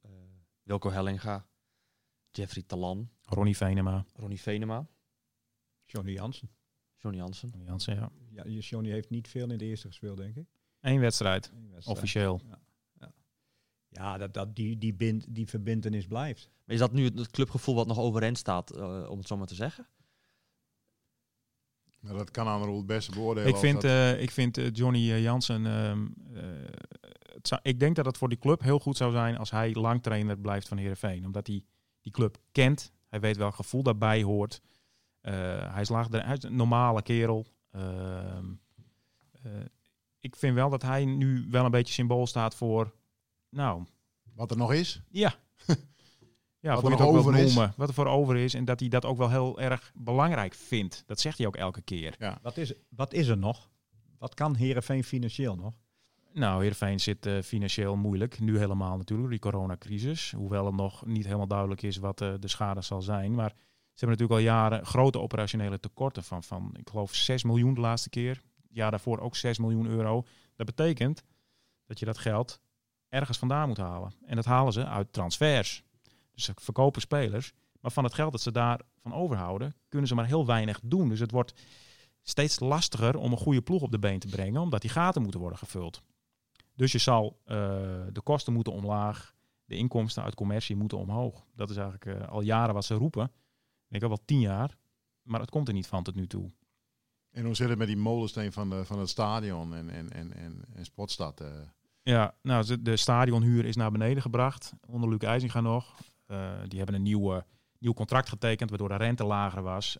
Eh, 0.00 0.10
Wilco 0.62 0.90
Hellinga, 0.90 1.48
Jeffrey 2.30 2.62
Talan, 2.66 3.10
Ronnie 3.24 3.56
Venema. 3.56 4.04
Ronnie 4.14 4.40
Venema, 4.40 4.86
Johnny 5.86 6.12
Jansen. 6.12 6.50
Johnny 6.96 7.20
Jansen. 7.20 7.48
Ronnie 7.50 7.68
Jansen, 7.68 7.94
ja. 7.94 8.10
Ja, 8.30 8.44
Johnny 8.60 8.90
heeft 8.90 9.10
niet 9.10 9.28
veel 9.28 9.50
in 9.50 9.58
de 9.58 9.64
eerste 9.64 9.86
gespeeld, 9.86 10.16
denk 10.16 10.36
ik. 10.36 10.46
Eén 10.80 11.00
wedstrijd, 11.00 11.50
Eén 11.54 11.70
wedstrijd. 11.70 11.96
officieel. 11.98 12.40
Ja, 13.92 14.18
dat, 14.18 14.34
dat, 14.34 14.56
die, 14.56 14.78
die, 14.78 14.94
bind, 14.94 15.34
die 15.34 15.46
verbindenis 15.48 16.06
blijft. 16.06 16.50
Maar 16.64 16.74
is 16.74 16.80
dat 16.80 16.92
nu 16.92 17.04
het, 17.04 17.18
het 17.18 17.30
clubgevoel 17.30 17.74
wat 17.74 17.86
nog 17.86 17.98
overeind 17.98 18.38
staat, 18.38 18.70
eh, 18.76 19.06
om 19.10 19.18
het 19.18 19.26
zo 19.26 19.36
maar 19.36 19.46
te 19.46 19.54
zeggen? 19.54 19.86
Nou, 22.00 22.16
dat 22.16 22.30
kan 22.30 22.46
aan 22.46 22.72
het 22.76 22.86
beste 22.86 23.10
beoordelen. 23.12 23.48
Ik 23.48 23.56
vind, 23.56 23.74
dat- 23.80 23.84
eh, 23.90 24.22
ik 24.22 24.30
vind 24.30 24.58
eh, 24.58 24.72
Johnny 24.72 24.98
Jansen. 25.20 25.66
ehm, 25.66 26.06
eh, 26.34 26.42
het 27.32 27.48
zou, 27.48 27.60
ik 27.64 27.80
denk 27.80 27.96
dat 27.96 28.04
het 28.06 28.16
voor 28.18 28.28
die 28.28 28.38
club 28.38 28.60
heel 28.62 28.78
goed 28.78 28.96
zou 28.96 29.12
zijn 29.12 29.36
als 29.36 29.50
hij 29.50 29.72
lang 29.74 30.02
trainer 30.02 30.38
blijft 30.38 30.68
van 30.68 30.76
Heerenveen. 30.76 31.24
Omdat 31.26 31.46
hij 31.46 31.64
die 32.00 32.12
club 32.12 32.38
kent. 32.52 32.92
Hij 33.08 33.20
weet 33.20 33.36
welk 33.36 33.54
gevoel 33.54 33.82
daarbij 33.82 34.22
hoort. 34.22 34.60
Eh, 35.20 35.32
hij, 35.72 35.80
is 35.80 35.88
laag, 35.88 36.08
hij 36.10 36.36
is 36.36 36.42
een 36.42 36.56
normale 36.56 37.02
kerel. 37.02 37.46
Ehm, 37.70 38.46
eh, 39.42 39.50
ik 40.18 40.36
vind 40.36 40.54
wel 40.54 40.70
dat 40.70 40.82
hij 40.82 41.04
nu 41.04 41.46
wel 41.50 41.64
een 41.64 41.70
beetje 41.70 41.92
symbool 41.94 42.26
staat 42.26 42.54
voor. 42.54 42.94
Nou, 43.48 43.84
Wat 44.34 44.50
er 44.50 44.56
nog 44.56 44.72
is. 44.72 45.02
ja. 45.10 45.34
Ja, 46.62 46.74
Wat 46.74 46.84
er 46.84 46.90
nog 46.90 47.00
over 47.00 47.36
is. 47.38 47.54
noemen. 47.54 47.72
Wat 47.76 47.88
er 47.88 47.94
voor 47.94 48.06
over 48.06 48.36
is. 48.36 48.54
En 48.54 48.64
dat 48.64 48.80
hij 48.80 48.88
dat 48.88 49.04
ook 49.04 49.16
wel 49.16 49.30
heel 49.30 49.60
erg 49.60 49.92
belangrijk 49.94 50.54
vindt. 50.54 51.02
Dat 51.06 51.20
zegt 51.20 51.38
hij 51.38 51.46
ook 51.46 51.56
elke 51.56 51.82
keer. 51.82 52.38
Wat 52.42 52.56
is, 52.56 52.72
wat 52.88 53.12
is 53.12 53.28
er 53.28 53.38
nog? 53.38 53.70
Wat 54.18 54.34
kan 54.34 54.54
Herenveen 54.54 55.04
financieel 55.04 55.56
nog? 55.56 55.74
Nou, 56.32 56.60
Heerenveen 56.60 57.00
zit 57.00 57.26
eh, 57.26 57.42
financieel 57.42 57.96
moeilijk. 57.96 58.40
Nu 58.40 58.58
helemaal 58.58 58.96
natuurlijk, 58.96 59.30
die 59.30 59.38
coronacrisis. 59.38 60.32
Hoewel 60.36 60.66
het 60.66 60.74
nog 60.74 61.06
niet 61.06 61.24
helemaal 61.24 61.46
duidelijk 61.46 61.82
is 61.82 61.96
wat 61.96 62.20
eh, 62.20 62.32
de 62.40 62.48
schade 62.48 62.82
zal 62.82 63.02
zijn. 63.02 63.34
Maar 63.34 63.48
ze 63.50 64.06
hebben 64.06 64.18
natuurlijk 64.18 64.30
al 64.30 64.54
jaren 64.54 64.86
grote 64.86 65.18
operationele 65.18 65.80
tekorten 65.80 66.24
van, 66.24 66.42
van, 66.42 66.74
ik 66.76 66.88
geloof, 66.88 67.14
6 67.14 67.42
miljoen 67.44 67.74
de 67.74 67.80
laatste 67.80 68.08
keer. 68.08 68.40
Jaar 68.68 68.90
daarvoor 68.90 69.18
ook 69.18 69.36
6 69.36 69.58
miljoen 69.58 69.86
euro. 69.86 70.26
Dat 70.56 70.66
betekent 70.66 71.22
dat 71.86 71.98
je 71.98 72.04
dat 72.04 72.18
geld 72.18 72.60
ergens 73.08 73.38
vandaan 73.38 73.68
moet 73.68 73.76
halen. 73.76 74.12
En 74.26 74.36
dat 74.36 74.44
halen 74.44 74.72
ze 74.72 74.86
uit 74.86 75.12
transfers. 75.12 75.82
Dus 76.34 76.44
ze 76.44 76.52
verkopen 76.54 77.00
spelers. 77.00 77.52
Maar 77.80 77.90
van 77.90 78.04
het 78.04 78.14
geld 78.14 78.32
dat 78.32 78.40
ze 78.40 78.52
daarvan 78.52 79.12
overhouden, 79.12 79.74
kunnen 79.88 80.08
ze 80.08 80.14
maar 80.14 80.26
heel 80.26 80.46
weinig 80.46 80.80
doen. 80.82 81.08
Dus 81.08 81.20
het 81.20 81.30
wordt 81.30 81.54
steeds 82.22 82.60
lastiger 82.60 83.16
om 83.16 83.32
een 83.32 83.38
goede 83.38 83.62
ploeg 83.62 83.82
op 83.82 83.90
de 83.90 83.98
been 83.98 84.18
te 84.18 84.28
brengen, 84.28 84.60
omdat 84.60 84.80
die 84.80 84.90
gaten 84.90 85.22
moeten 85.22 85.40
worden 85.40 85.58
gevuld. 85.58 86.02
Dus 86.80 86.92
je 86.92 86.98
zal 86.98 87.40
eh, 87.44 87.56
de 88.12 88.20
kosten 88.22 88.52
moeten 88.52 88.72
omlaag, 88.72 89.34
de 89.64 89.76
inkomsten 89.76 90.22
uit 90.22 90.34
commercie 90.34 90.76
moeten 90.76 90.98
omhoog. 90.98 91.44
Dat 91.54 91.70
is 91.70 91.76
eigenlijk 91.76 92.20
eh, 92.20 92.28
al 92.28 92.40
jaren 92.40 92.74
wat 92.74 92.84
ze 92.84 92.94
roepen. 92.94 93.24
Ik 93.24 93.30
denk 93.88 94.02
al 94.02 94.08
wel 94.08 94.24
tien 94.24 94.40
jaar, 94.40 94.76
maar 95.22 95.40
het 95.40 95.50
komt 95.50 95.68
er 95.68 95.74
niet 95.74 95.86
van 95.86 96.02
tot 96.02 96.14
nu 96.14 96.26
toe. 96.26 96.50
En 97.30 97.44
hoe 97.44 97.54
zit 97.54 97.68
het 97.68 97.78
met 97.78 97.86
die 97.86 97.96
molensteen 97.96 98.52
van, 98.52 98.70
de, 98.70 98.84
van 98.84 98.98
het 98.98 99.08
stadion 99.08 99.74
en, 99.74 99.90
en, 99.90 100.10
en, 100.10 100.32
en, 100.34 100.64
en 100.74 100.84
Sportstad? 100.84 101.40
eh? 101.40 101.48
Ja, 102.02 102.34
nou, 102.42 102.66
de- 102.66 102.82
de 102.82 102.96
stadionhuur 102.96 103.64
is 103.64 103.76
naar 103.76 103.90
beneden 103.90 104.22
gebracht, 104.22 104.72
onder 104.86 105.08
Luc 105.08 105.18
IJzinga 105.18 105.60
nog. 105.60 105.94
Die 106.68 106.78
hebben 106.78 106.94
een 106.94 107.02
nieuwe, 107.02 107.44
nieuw 107.78 107.92
contract 107.92 108.28
getekend, 108.28 108.70
waardoor 108.70 108.88
de 108.88 108.96
rente 108.96 109.24
lager 109.24 109.62
was, 109.62 109.98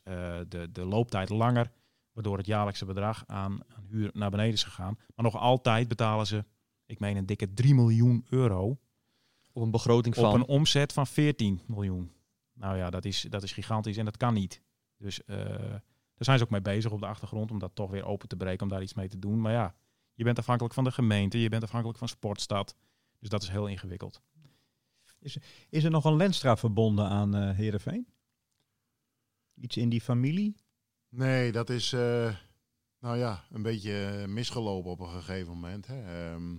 de, 0.48 0.68
de 0.72 0.84
looptijd 0.84 1.28
langer, 1.28 1.70
waardoor 2.12 2.36
het 2.36 2.46
jaarlijkse 2.46 2.84
bedrag 2.84 3.24
aan, 3.26 3.60
aan 3.76 3.84
huur 3.88 4.10
naar 4.12 4.30
beneden 4.30 4.52
is 4.52 4.64
gegaan. 4.64 4.94
Maar 5.14 5.24
nog 5.24 5.36
altijd 5.36 5.88
betalen 5.88 6.26
ze, 6.26 6.44
ik 6.90 6.98
meen 6.98 7.16
een 7.16 7.26
dikke 7.26 7.52
3 7.54 7.74
miljoen 7.74 8.26
euro 8.28 8.78
Op 9.52 9.62
een 9.62 9.70
begroting 9.70 10.16
op 10.16 10.22
van... 10.22 10.34
een 10.34 10.46
omzet 10.46 10.92
van 10.92 11.06
14 11.06 11.60
miljoen. 11.66 12.12
Nou 12.52 12.76
ja, 12.76 12.90
dat 12.90 13.04
is, 13.04 13.26
dat 13.28 13.42
is 13.42 13.52
gigantisch 13.52 13.96
en 13.96 14.04
dat 14.04 14.16
kan 14.16 14.34
niet. 14.34 14.62
Dus 14.96 15.24
eh, 15.24 15.36
daar 15.36 16.24
zijn 16.24 16.38
ze 16.38 16.44
ook 16.44 16.50
mee 16.50 16.60
bezig 16.60 16.92
op 16.92 17.00
de 17.00 17.06
achtergrond 17.06 17.50
om 17.50 17.58
dat 17.58 17.74
toch 17.74 17.90
weer 17.90 18.04
open 18.04 18.28
te 18.28 18.36
breken, 18.36 18.62
om 18.62 18.68
daar 18.68 18.82
iets 18.82 18.94
mee 18.94 19.08
te 19.08 19.18
doen. 19.18 19.40
Maar 19.40 19.52
ja, 19.52 19.74
je 20.14 20.24
bent 20.24 20.38
afhankelijk 20.38 20.74
van 20.74 20.84
de 20.84 20.92
gemeente, 20.92 21.40
je 21.40 21.48
bent 21.48 21.62
afhankelijk 21.62 21.98
van 21.98 22.08
Sportstad. 22.08 22.76
Dus 23.18 23.28
dat 23.28 23.42
is 23.42 23.48
heel 23.48 23.66
ingewikkeld. 23.66 24.22
Is 25.68 25.84
er 25.84 25.90
nog 25.90 26.04
een 26.04 26.16
Lenstra 26.16 26.56
verbonden 26.56 27.08
aan 27.08 27.34
eh 27.34 27.56
Herenveen? 27.56 28.06
Iets 29.54 29.76
in 29.76 29.88
die 29.88 30.00
familie? 30.00 30.56
Nee, 31.08 31.52
dat 31.52 31.70
is 31.70 31.92
eh, 31.92 32.34
nou 32.98 33.16
ja, 33.16 33.44
een 33.50 33.62
beetje 33.62 34.24
misgelopen 34.28 34.90
op 34.90 35.00
een 35.00 35.08
gegeven 35.10 35.52
moment. 35.52 35.86
Hè. 35.86 36.02
Ehm, 36.02 36.56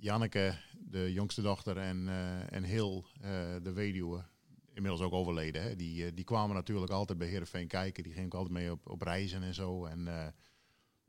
Janneke, 0.00 0.54
de 0.78 1.12
jongste 1.12 1.42
dochter, 1.42 1.76
en, 1.76 2.08
eh 2.08 2.52
en 2.52 2.64
Hil, 2.64 3.04
eh, 3.20 3.30
de 3.62 3.72
weduwe, 3.72 4.24
inmiddels 4.72 5.02
ook 5.02 5.12
overleden. 5.12 5.62
Hè. 5.62 5.76
Die, 5.76 6.04
eh, 6.04 6.12
die 6.14 6.24
kwamen 6.24 6.54
natuurlijk 6.54 6.90
altijd 6.90 7.18
bij 7.18 7.28
Heerenveen 7.28 7.66
kijken. 7.66 8.02
Die 8.02 8.12
gingen 8.12 8.26
ook 8.26 8.34
altijd 8.34 8.54
mee 8.54 8.70
op, 8.70 8.90
op 8.90 9.02
reizen 9.02 9.42
en 9.42 9.54
zo. 9.54 9.84
En, 9.84 10.08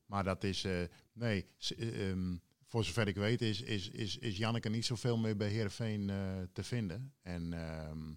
maar 0.06 0.24
dat 0.24 0.44
is, 0.44 0.68
nee, 1.14 1.46
eh, 1.78 2.10
ehm, 2.10 2.36
voor 2.66 2.84
zover 2.84 3.08
ik 3.08 3.16
weet 3.16 3.42
is, 3.42 3.62
is, 3.62 3.89
is, 3.89 4.18
is 4.18 4.38
Janneke 4.38 4.70
niet 4.70 4.86
zoveel 4.86 5.18
meer 5.18 5.38
bij 5.38 5.50
Heerenveen 5.50 6.10
eh 6.10 6.18
te 6.54 6.64
vinden. 6.64 7.14
En, 7.22 7.54
ehm, 7.54 8.14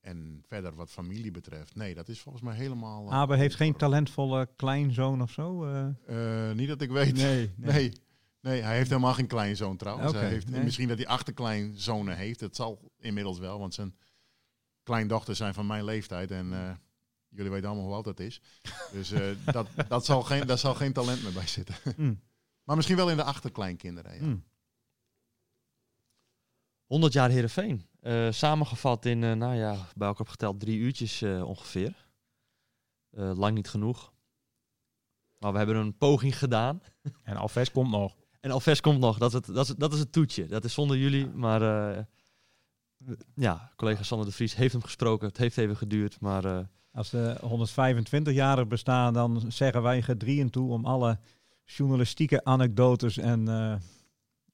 en 0.00 0.42
verder 0.46 0.74
wat 0.74 0.90
familie 0.90 1.30
betreft, 1.30 1.74
nee, 1.74 1.94
dat 1.94 2.08
is 2.08 2.20
volgens 2.20 2.44
mij 2.44 2.54
helemaal... 2.54 3.12
Abe 3.12 3.36
heeft 3.36 3.54
geen 3.54 3.76
talentvolle 3.76 4.48
kleinzoon 4.56 5.22
of 5.22 5.30
zo? 5.30 5.64
niet 6.54 6.68
dat 6.68 6.80
ik 6.80 6.90
weet. 6.90 7.16
Nee, 7.16 7.50
Nee, 7.56 7.72
Nee, 7.72 7.92
hij 8.48 8.76
heeft 8.76 8.90
helemaal 8.90 9.14
geen 9.14 9.26
kleinzoon 9.26 9.76
trouwens. 9.76 10.12
Hij 10.12 10.28
heeft, 10.28 10.50
nee. 10.50 10.62
Misschien 10.62 10.88
dat 10.88 10.96
hij 10.96 11.06
achterkleinzonen 11.06 12.16
heeft. 12.16 12.40
Dat 12.40 12.56
zal 12.56 12.90
inmiddels 12.98 13.38
wel, 13.38 13.58
want 13.58 13.74
zijn 13.74 13.96
kleindochters 14.82 15.38
zijn 15.38 15.54
van 15.54 15.66
mijn 15.66 15.84
leeftijd. 15.84 16.30
En 16.30 16.52
eh, 16.52 16.70
jullie 17.28 17.50
weten 17.50 17.68
allemaal 17.68 17.86
hoe 17.86 17.94
oud 17.94 18.04
dat 18.04 18.20
is. 18.20 18.40
Dus 18.92 19.10
eh, 19.10 19.30
dat, 19.52 19.68
dat 19.88 20.04
zal 20.04 20.22
geen, 20.22 20.46
daar 20.46 20.58
zal 20.58 20.74
geen 20.74 20.92
talent 20.92 21.22
meer 21.22 21.32
bij 21.32 21.46
zitten. 21.46 21.74
Hmm. 21.96 22.20
Maar 22.62 22.76
misschien 22.76 22.96
wel 22.96 23.10
in 23.10 23.16
de 23.16 23.22
achterkleinkinderen. 23.22 24.14
Ja. 24.14 24.20
Hmm. 24.20 24.44
100 26.88 27.12
jaar 27.12 27.30
Heerenveen. 27.30 27.86
Eh, 28.00 28.30
samengevat 28.30 29.04
in, 29.04 29.24
eh, 29.24 29.32
nou 29.32 29.54
ja, 29.54 29.72
bij 29.94 30.06
elkaar 30.06 30.26
opgeteld 30.26 30.60
drie 30.60 30.78
uurtjes 30.78 31.22
eh, 31.22 31.48
ongeveer. 31.48 32.08
Eh, 33.10 33.32
lang 33.36 33.54
niet 33.54 33.68
genoeg. 33.68 34.12
Maar 35.38 35.52
we 35.52 35.58
hebben 35.58 35.76
een 35.76 35.96
poging 35.96 36.38
gedaan. 36.38 36.82
En 37.22 37.36
Alves 37.36 37.70
komt 37.70 37.90
nog. 37.90 38.16
En 38.40 38.50
Alves 38.50 38.80
komt 38.80 38.98
nog. 38.98 39.18
Dat 39.18 39.28
is 39.28 39.34
het, 39.34 39.54
dat 39.54 39.68
is, 39.68 39.74
dat 39.76 39.92
is 39.92 39.98
het 39.98 40.12
toetje. 40.12 40.46
Dat 40.46 40.64
is 40.64 40.72
zonder 40.72 40.96
jullie. 40.96 41.28
Maar 41.28 41.62
eh, 41.62 42.04
ja, 43.34 43.72
collega 43.76 44.02
Sander 44.02 44.26
de 44.26 44.32
Vries 44.32 44.54
heeft 44.54 44.72
hem 44.72 44.82
gesproken. 44.82 45.28
Het 45.28 45.36
heeft 45.36 45.58
even 45.58 45.76
geduurd. 45.76 46.20
Maar 46.20 46.44
eh, 46.44 46.58
Als 46.92 47.10
de 47.10 47.36
125-jarig 48.32 48.66
bestaan, 48.66 49.12
dan 49.12 49.44
zeggen 49.48 49.82
wij 49.82 50.02
gedrieën 50.02 50.50
toe 50.50 50.70
om 50.70 50.84
alle 50.84 51.18
journalistieke 51.64 52.44
anekdotes 52.44 53.18
en, 53.18 53.48
eh, 53.48 53.74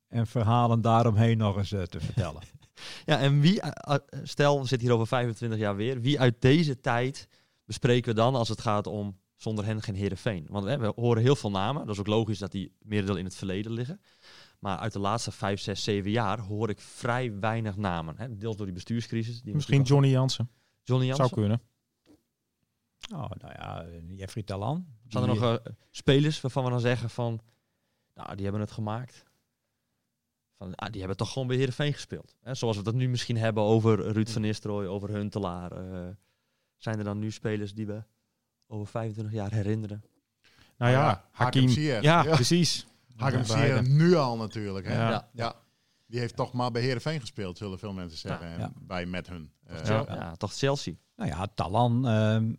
en 0.09 0.27
verhalen 0.27 0.81
daaromheen 0.81 1.39
nog 1.39 1.57
eens 1.57 1.69
te 1.69 2.01
vertellen. 2.01 2.43
ja, 3.07 3.19
en 3.19 3.41
wie, 3.41 3.61
stel, 4.23 4.61
we 4.61 4.67
zitten 4.67 4.87
hier 4.87 4.97
over 4.97 5.07
25 5.07 5.59
jaar 5.59 5.77
weer. 5.77 6.01
Wie 6.01 6.21
uit 6.21 6.41
deze 6.41 6.81
tijd 6.81 7.29
bespreken 7.65 8.15
we 8.15 8.21
dan 8.21 8.35
als 8.35 8.49
het 8.49 8.61
gaat 8.61 8.87
om 8.87 9.19
zonder 9.37 9.65
hen 9.65 9.83
geen 9.83 9.95
Heerenveen? 9.95 10.47
Want 10.51 10.65
hè, 10.67 10.79
we 10.79 10.93
horen 10.97 11.23
heel 11.23 11.37
veel 11.37 11.51
namen. 11.51 11.87
Dat 11.87 11.95
is 11.95 12.01
ook 12.01 12.07
logisch 12.07 12.39
dat 12.39 12.53
die 12.53 12.73
merendeel 12.79 13.17
in 13.17 13.25
het 13.25 13.35
verleden 13.35 13.73
liggen. 13.73 14.01
Maar 14.59 14.79
uit 14.79 14.93
de 14.93 14.99
laatste 14.99 15.31
5, 15.33 15.61
6, 15.61 15.85
7 15.85 16.11
jaar 16.11 16.41
hoor 16.41 16.69
ik 16.71 16.81
vrij 16.81 17.39
weinig 17.39 17.77
namen. 17.77 18.17
Hè? 18.19 18.37
Deels 18.37 18.57
door 18.57 18.67
die 18.67 18.75
bestuurscrisis. 18.75 19.43
Die 19.43 19.55
Misschien 19.55 19.83
Johnny 19.83 20.09
Jansen. 20.09 20.51
Johnny 20.83 21.07
Jansen. 21.07 21.29
Zou 21.29 21.41
kunnen. 21.41 21.61
oh, 23.15 23.31
nou 23.31 23.53
ja, 23.53 23.87
Jeffrey 24.15 24.43
Talan. 24.43 24.87
Zijn 25.09 25.25
er 25.25 25.31
Die- 25.31 25.41
nog 25.41 25.59
eh, 25.59 25.73
spelers 25.91 26.41
waarvan 26.41 26.65
we 26.65 26.71
dan 26.71 26.81
zeggen 26.81 27.11
van, 27.11 27.41
nou, 28.15 28.35
die 28.35 28.43
hebben 28.45 28.61
het 28.63 28.71
gemaakt. 28.71 29.25
Van, 30.57 30.75
ah, 30.75 30.89
die 30.91 30.99
hebben 30.99 31.17
toch 31.17 31.33
gewoon 31.33 31.49
bij 31.49 31.57
Heerenveen 31.57 31.93
gespeeld. 31.93 32.37
Hè? 32.41 32.55
Zoals 32.55 32.77
we 32.77 32.83
dat 32.83 32.95
nu 32.95 33.09
misschien 33.09 33.37
hebben 33.37 33.63
over 33.63 34.13
Ruud 34.13 34.29
van 34.29 34.43
Nistelrooy, 34.43 34.87
over 34.87 35.09
Huntelaar. 35.11 35.73
eh, 35.73 36.09
zijn 36.77 36.99
er 36.99 37.05
dan 37.05 37.19
nu 37.19 37.31
spelers 37.31 37.75
die 37.75 37.87
we 37.87 38.03
over 38.75 38.87
25 38.87 39.35
jaar 39.35 39.53
herinneren? 39.53 40.05
Nou 40.79 40.93
ja, 40.93 41.01
ja, 41.09 41.25
Hakim 41.31 41.67
Hakim. 41.69 41.83
Ja, 41.83 42.01
Ja. 42.01 42.23
precies. 42.35 42.87
Ja, 43.17 43.31
Ziyech 43.31 43.47
beide. 43.47 43.89
nu 43.89 44.15
al 44.15 44.37
natuurlijk. 44.37 44.87
Hè? 44.87 44.95
Ja. 44.95 45.11
Ja. 45.11 45.29
Ja. 45.33 45.55
Die 46.07 46.21
heeft 46.21 46.37
toch 46.37 46.53
maar 46.53 46.71
bij 46.71 46.83
Heerenveen 46.83 47.21
gespeeld, 47.21 47.59
zullen 47.59 47.79
veel 47.79 47.93
mensen 47.93 48.19
zeggen. 48.19 48.47
En 48.47 48.59
Ja. 48.59 48.73
bij 48.81 49.07
met 49.07 49.29
hun. 49.29 49.51
Eh, 49.67 49.85
Ja. 49.85 50.05
Ja, 50.09 50.35
toch 50.37 50.53
Chelsea. 50.55 50.95
Nou 51.17 51.31
ja, 51.31 51.47
Talan, 51.55 52.07
ehm 52.09 52.53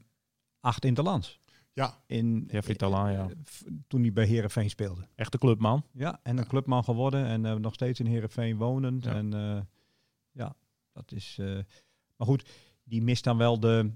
acht 0.59 0.85
interlands. 0.85 1.39
ja. 1.73 1.97
In, 2.07 2.47
Jeffrey 2.51 2.75
Talan, 2.75 3.11
ja. 3.11 3.27
eh, 3.29 3.35
Toen 3.87 4.01
hij 4.01 4.13
bij 4.13 4.25
Herenveen 4.25 4.69
speelde. 4.69 5.07
Echte 5.15 5.37
clubman. 5.37 5.85
Ja, 5.91 6.19
en 6.23 6.37
een 6.37 6.47
clubman 6.47 6.83
geworden 6.83 7.25
en 7.25 7.45
eh, 7.45 7.53
nog 7.53 7.73
steeds 7.73 7.99
in 7.99 8.05
Heerenveen 8.05 8.57
wonend. 8.57 9.03
Ja. 9.03 9.13
En 9.13 9.33
eh, 9.33 9.61
ja, 10.31 10.55
dat 10.91 11.11
is... 11.11 11.37
eh, 11.39 11.47
maar 12.15 12.27
goed, 12.27 12.49
die 12.83 13.01
mist 13.01 13.23
dan 13.23 13.37
wel 13.37 13.59
de 13.59 13.91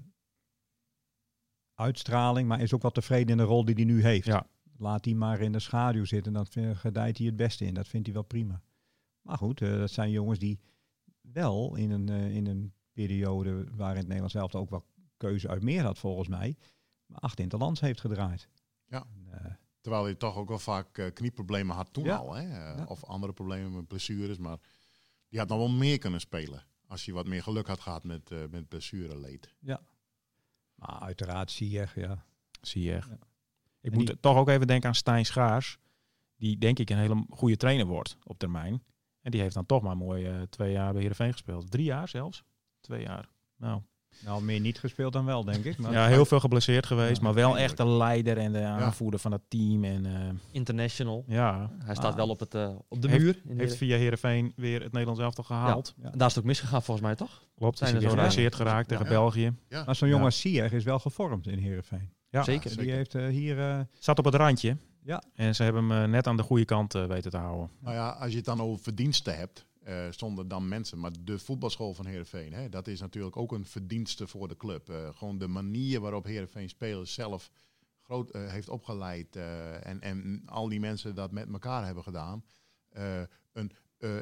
uitstraling, 1.80 2.48
maar 2.48 2.60
is 2.60 2.74
ook 2.74 2.82
wel 2.82 2.90
tevreden 2.90 3.28
in 3.28 3.36
de 3.36 3.42
rol 3.42 3.64
die 3.64 3.74
hij 3.74 3.84
nu 3.84 4.02
heeft. 4.02 4.26
Ja. 4.26 4.46
Laat 4.76 5.04
hij 5.04 5.14
maar 5.14 5.40
in 5.40 5.52
de 5.52 5.58
schaduw 5.58 6.04
zitten, 6.04 6.32
dan 6.32 6.46
gedijt 6.76 7.16
hij 7.18 7.26
het 7.26 7.36
beste 7.36 7.64
in. 7.64 7.74
Dat 7.74 7.88
vindt 7.88 8.06
hij 8.06 8.14
wel 8.14 8.24
prima. 8.24 8.62
Maar 9.22 9.36
goed, 9.38 9.60
eh, 9.62 9.78
dat 9.78 9.90
zijn 9.90 10.10
jongens 10.10 10.38
die 10.38 10.60
wel 11.20 11.76
in 11.76 11.90
een, 11.90 12.08
eh, 12.08 12.34
in 12.34 12.46
een 12.46 12.72
periode 12.92 13.64
waarin 13.76 13.96
het 13.96 14.06
Nederlands 14.06 14.34
zelf 14.34 14.54
ook 14.54 14.70
wel 14.70 14.84
keuze 15.16 15.48
uit 15.48 15.62
meer 15.62 15.82
had 15.82 15.98
volgens 15.98 16.28
mij, 16.28 16.56
maar 17.06 17.18
acht 17.20 17.40
interlands 17.40 17.80
heeft 17.80 18.00
gedraaid. 18.00 18.48
Ja. 18.86 19.04
En, 19.14 19.26
eh, 19.44 19.52
Terwijl 19.80 20.04
hij 20.04 20.14
toch 20.14 20.36
ook 20.36 20.48
wel 20.48 20.58
vaak 20.58 20.98
eh, 20.98 21.12
knieproblemen 21.12 21.76
had 21.76 21.92
toen 21.92 22.04
Ja. 22.04 22.16
al. 22.16 22.34
Hè? 22.34 22.42
Ja. 22.48 22.84
Of 22.88 23.04
andere 23.04 23.32
problemen 23.32 23.72
met 23.74 23.86
blessures. 23.88 24.38
Maar 24.38 24.58
die 25.28 25.38
had 25.38 25.48
nog 25.48 25.58
wel 25.58 25.68
meer 25.70 25.98
kunnen 25.98 26.20
spelen. 26.20 26.64
Als 26.86 27.04
hij 27.04 27.14
wat 27.14 27.26
meer 27.26 27.42
geluk 27.42 27.66
had 27.66 27.80
gehad 27.80 28.04
met, 28.04 28.30
eh 28.30 28.38
met 28.50 28.68
blessureleed. 28.68 29.54
Maar 30.80 31.00
uiteraard 31.00 31.50
zie 31.50 31.70
je, 31.70 31.86
ja. 31.94 32.24
Zie 32.60 32.82
je. 32.82 32.90
Ja. 32.92 33.18
Ik 33.80 33.90
En 33.92 33.98
moet 33.98 34.06
die- 34.06 34.20
toch 34.20 34.36
ook 34.36 34.48
even 34.48 34.66
denken 34.66 34.88
aan 34.88 34.94
Stijn 34.94 35.26
Schaars. 35.26 35.78
Die 36.36 36.58
denk 36.58 36.78
ik 36.78 36.90
een 36.90 36.98
hele 36.98 37.24
goede 37.30 37.56
trainer 37.56 37.86
wordt 37.86 38.16
op 38.24 38.38
termijn. 38.38 38.82
En 39.22 39.30
die 39.30 39.40
heeft 39.40 39.54
dan 39.54 39.66
toch 39.66 39.82
maar 39.82 39.96
mooi 39.96 40.26
eh, 40.26 40.42
twee 40.42 40.72
jaar 40.72 40.90
bij 40.92 41.00
Heerenveen 41.00 41.32
gespeeld. 41.32 41.70
Drie 41.70 41.84
jaar 41.84 42.08
zelfs. 42.08 42.44
Twee 42.80 43.02
jaar. 43.02 43.28
Nou, 43.56 43.82
Nou, 44.24 44.42
meer 44.42 44.60
niet 44.60 44.78
gespeeld 44.78 45.12
dan 45.12 45.24
wel, 45.24 45.44
denk 45.44 45.64
ik. 45.64 45.78
Maar 45.78 45.92
ja, 45.92 46.06
heel 46.06 46.24
veel 46.24 46.40
geblesseerd 46.40 46.86
geweest. 46.86 47.16
Ja, 47.16 47.22
maar 47.22 47.34
wel 47.34 47.58
echt 47.58 47.76
de 47.76 47.86
leider 47.86 48.38
en 48.38 48.52
de 48.52 48.62
aanvoerder 48.64 49.20
van 49.20 49.32
het 49.32 49.40
team. 49.48 49.84
En 49.84 50.06
eh, 50.06 50.12
International. 50.50 51.24
ja, 51.26 51.70
Hij 51.84 51.94
staat 51.94 52.10
Ah. 52.10 52.16
wel 52.16 52.28
op, 52.28 52.40
het, 52.40 52.54
eh, 52.54 52.70
op 52.88 53.02
de 53.02 53.08
Heeft- 53.08 53.22
muur. 53.22 53.40
In 53.48 53.58
heeft 53.58 53.76
via 53.76 53.96
Heerenveen 53.96 54.52
weer 54.56 54.82
het 54.82 54.92
Nederlands 54.92 55.20
elftal 55.22 55.44
gehaald. 55.44 55.94
Ja. 55.96 56.10
Daar 56.10 56.28
is 56.28 56.34
het 56.34 56.38
ook 56.38 56.48
misgegaan 56.48 56.82
volgens 56.82 57.06
mij, 57.06 57.16
toch? 57.16 57.42
Klopt, 57.56 57.78
Zijn 57.78 57.90
is 57.90 57.96
er 57.96 58.02
hij 58.02 58.10
geblesseerd 58.16 58.54
geraakt 58.54 58.88
tegen 58.88 59.04
Ja. 59.04 59.10
België. 59.10 59.52
Ja. 59.68 59.84
Maar 59.84 59.94
zo'n 59.96 60.08
jongen 60.08 60.24
als 60.24 60.40
Sier 60.40 60.72
is 60.72 60.84
wel 60.84 60.98
gevormd 60.98 61.46
in 61.46 61.58
Heerenveen. 61.58 62.10
Ja, 62.30 62.42
Zeker. 62.42 62.76
Die 62.76 62.90
heeft 62.90 63.14
eh, 63.14 63.26
hier... 63.28 63.58
eh, 63.60 63.80
Zat 63.98 64.18
op 64.18 64.24
het 64.24 64.34
randje. 64.34 64.76
Ja. 65.04 65.22
En 65.34 65.54
ze 65.54 65.62
hebben 65.62 65.88
hem 65.90 66.10
net 66.10 66.26
aan 66.26 66.36
de 66.36 66.42
goede 66.42 66.64
kant 66.64 66.92
weten 66.92 67.30
te 67.30 67.36
houden. 67.36 67.70
Nou 67.80 67.94
ja, 67.94 68.08
als 68.10 68.30
je 68.30 68.36
het 68.36 68.44
dan 68.44 68.60
over 68.60 68.82
verdiensten 68.82 69.36
hebt, 69.36 69.66
eh, 69.80 70.06
zonder 70.10 70.48
dan 70.48 70.68
mensen. 70.68 70.98
Maar 71.00 71.12
de 71.20 71.38
voetbalschool 71.38 71.94
van 71.94 72.06
Heerenveen, 72.06 72.52
hè, 72.52 72.68
dat 72.68 72.86
is 72.86 73.00
natuurlijk 73.00 73.36
ook 73.36 73.52
een 73.52 73.66
verdienste 73.66 74.26
voor 74.26 74.48
de 74.48 74.56
club. 74.56 74.88
Eh, 74.88 75.08
gewoon 75.14 75.38
de 75.38 75.48
manier 75.48 76.00
waarop 76.00 76.24
Heerenveen 76.24 76.68
spelers 76.68 77.14
zelf 77.14 77.50
groot 78.02 78.30
eh, 78.30 78.50
heeft 78.50 78.68
opgeleid. 78.68 79.36
en, 79.36 80.00
en 80.00 80.42
al 80.46 80.68
die 80.68 80.80
mensen 80.80 81.14
dat 81.14 81.32
met 81.32 81.52
elkaar 81.52 81.84
hebben 81.84 82.02
gedaan. 82.02 82.44
Een, 83.52 83.72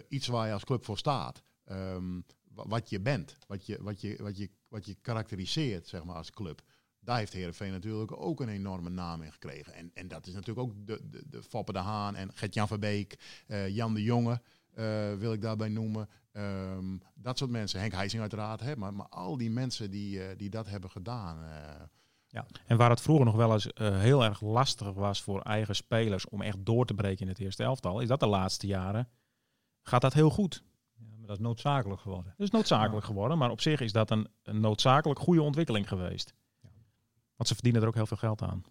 iets 0.08 0.26
waar 0.26 0.46
je 0.46 0.52
als 0.52 0.64
club 0.64 0.84
voor 0.84 0.98
staat. 0.98 1.42
Ehm, 1.64 2.20
wa- 2.44 2.68
wat 2.68 2.90
je 2.90 3.00
bent, 3.00 3.36
wat 3.46 3.66
je, 3.66 3.82
wat, 3.82 4.00
je, 4.00 4.16
wat, 4.22 4.36
je, 4.36 4.50
wat 4.68 4.86
je 4.86 4.94
karakteriseert 4.94 5.86
zeg 5.86 6.04
maar, 6.04 6.16
als 6.16 6.30
club. 6.30 6.62
Daar 7.00 7.18
heeft 7.18 7.32
Heerenveen 7.32 7.72
natuurlijk 7.72 8.20
ook 8.20 8.40
een 8.40 8.48
enorme 8.48 8.90
naam 8.90 9.22
in 9.22 9.32
gekregen. 9.32 9.74
En, 9.74 9.90
en 9.94 10.08
dat 10.08 10.26
is 10.26 10.32
natuurlijk 10.34 10.68
ook 10.68 10.86
de, 10.86 11.08
de, 11.10 11.22
de 11.28 11.42
Foppe 11.42 11.72
de 11.72 11.78
Haan 11.78 12.16
en 12.16 12.30
Gert-Jan 12.34 12.68
Verbeek, 12.68 13.18
Jan 13.68 13.94
de 13.94 14.02
Jonge 14.02 14.40
wil 15.18 15.32
ik 15.32 15.42
daarbij 15.42 15.68
noemen. 15.68 16.08
Ehm, 16.32 16.98
dat 17.14 17.38
soort 17.38 17.50
mensen. 17.50 17.80
Henk 17.80 17.92
Heising 17.92 18.20
uiteraard. 18.20 18.60
Hè, 18.60 18.76
maar, 18.76 18.94
maar 18.94 19.08
al 19.08 19.36
die 19.36 19.50
mensen 19.50 19.90
die, 19.90 20.22
eh, 20.22 20.36
die 20.38 20.50
dat 20.50 20.68
hebben 20.68 20.90
gedaan. 20.90 21.44
eh, 21.44 21.82
En 22.66 22.76
waar 22.76 22.90
het 22.90 23.00
vroeger 23.00 23.24
nog 23.24 23.34
wel 23.34 23.52
eens 23.52 23.72
eh, 23.72 23.98
heel 23.98 24.24
erg 24.24 24.40
lastig 24.40 24.92
was 24.92 25.22
voor 25.22 25.40
eigen 25.40 25.76
spelers 25.76 26.28
om 26.28 26.42
echt 26.42 26.56
door 26.60 26.86
te 26.86 26.94
breken 26.94 27.22
in 27.22 27.28
het 27.28 27.38
eerste 27.38 27.62
elftal, 27.62 28.00
is 28.00 28.08
dat 28.08 28.20
de 28.20 28.26
laatste 28.26 28.66
jaren 28.66 29.08
gaat 29.82 30.00
dat 30.00 30.12
heel 30.12 30.30
goed. 30.30 30.62
ja, 30.94 31.16
maar 31.16 31.26
dat 31.26 31.36
is 31.36 31.42
noodzakelijk 31.42 32.00
geworden. 32.00 32.34
Dat 32.36 32.46
is 32.46 32.52
noodzakelijk 32.52 33.06
geworden, 33.06 33.38
maar 33.38 33.50
op 33.50 33.60
zich 33.60 33.80
is 33.80 33.92
dat 33.92 34.10
een, 34.10 34.28
een 34.42 34.60
noodzakelijk 34.60 35.20
goede 35.20 35.42
ontwikkeling 35.42 35.88
geweest. 35.88 36.34
Want 37.36 37.48
ze 37.48 37.54
verdienen 37.54 37.82
er 37.82 37.88
ook 37.88 37.94
heel 37.94 38.06
veel 38.06 38.16
geld 38.16 38.42
aan. 38.42 38.62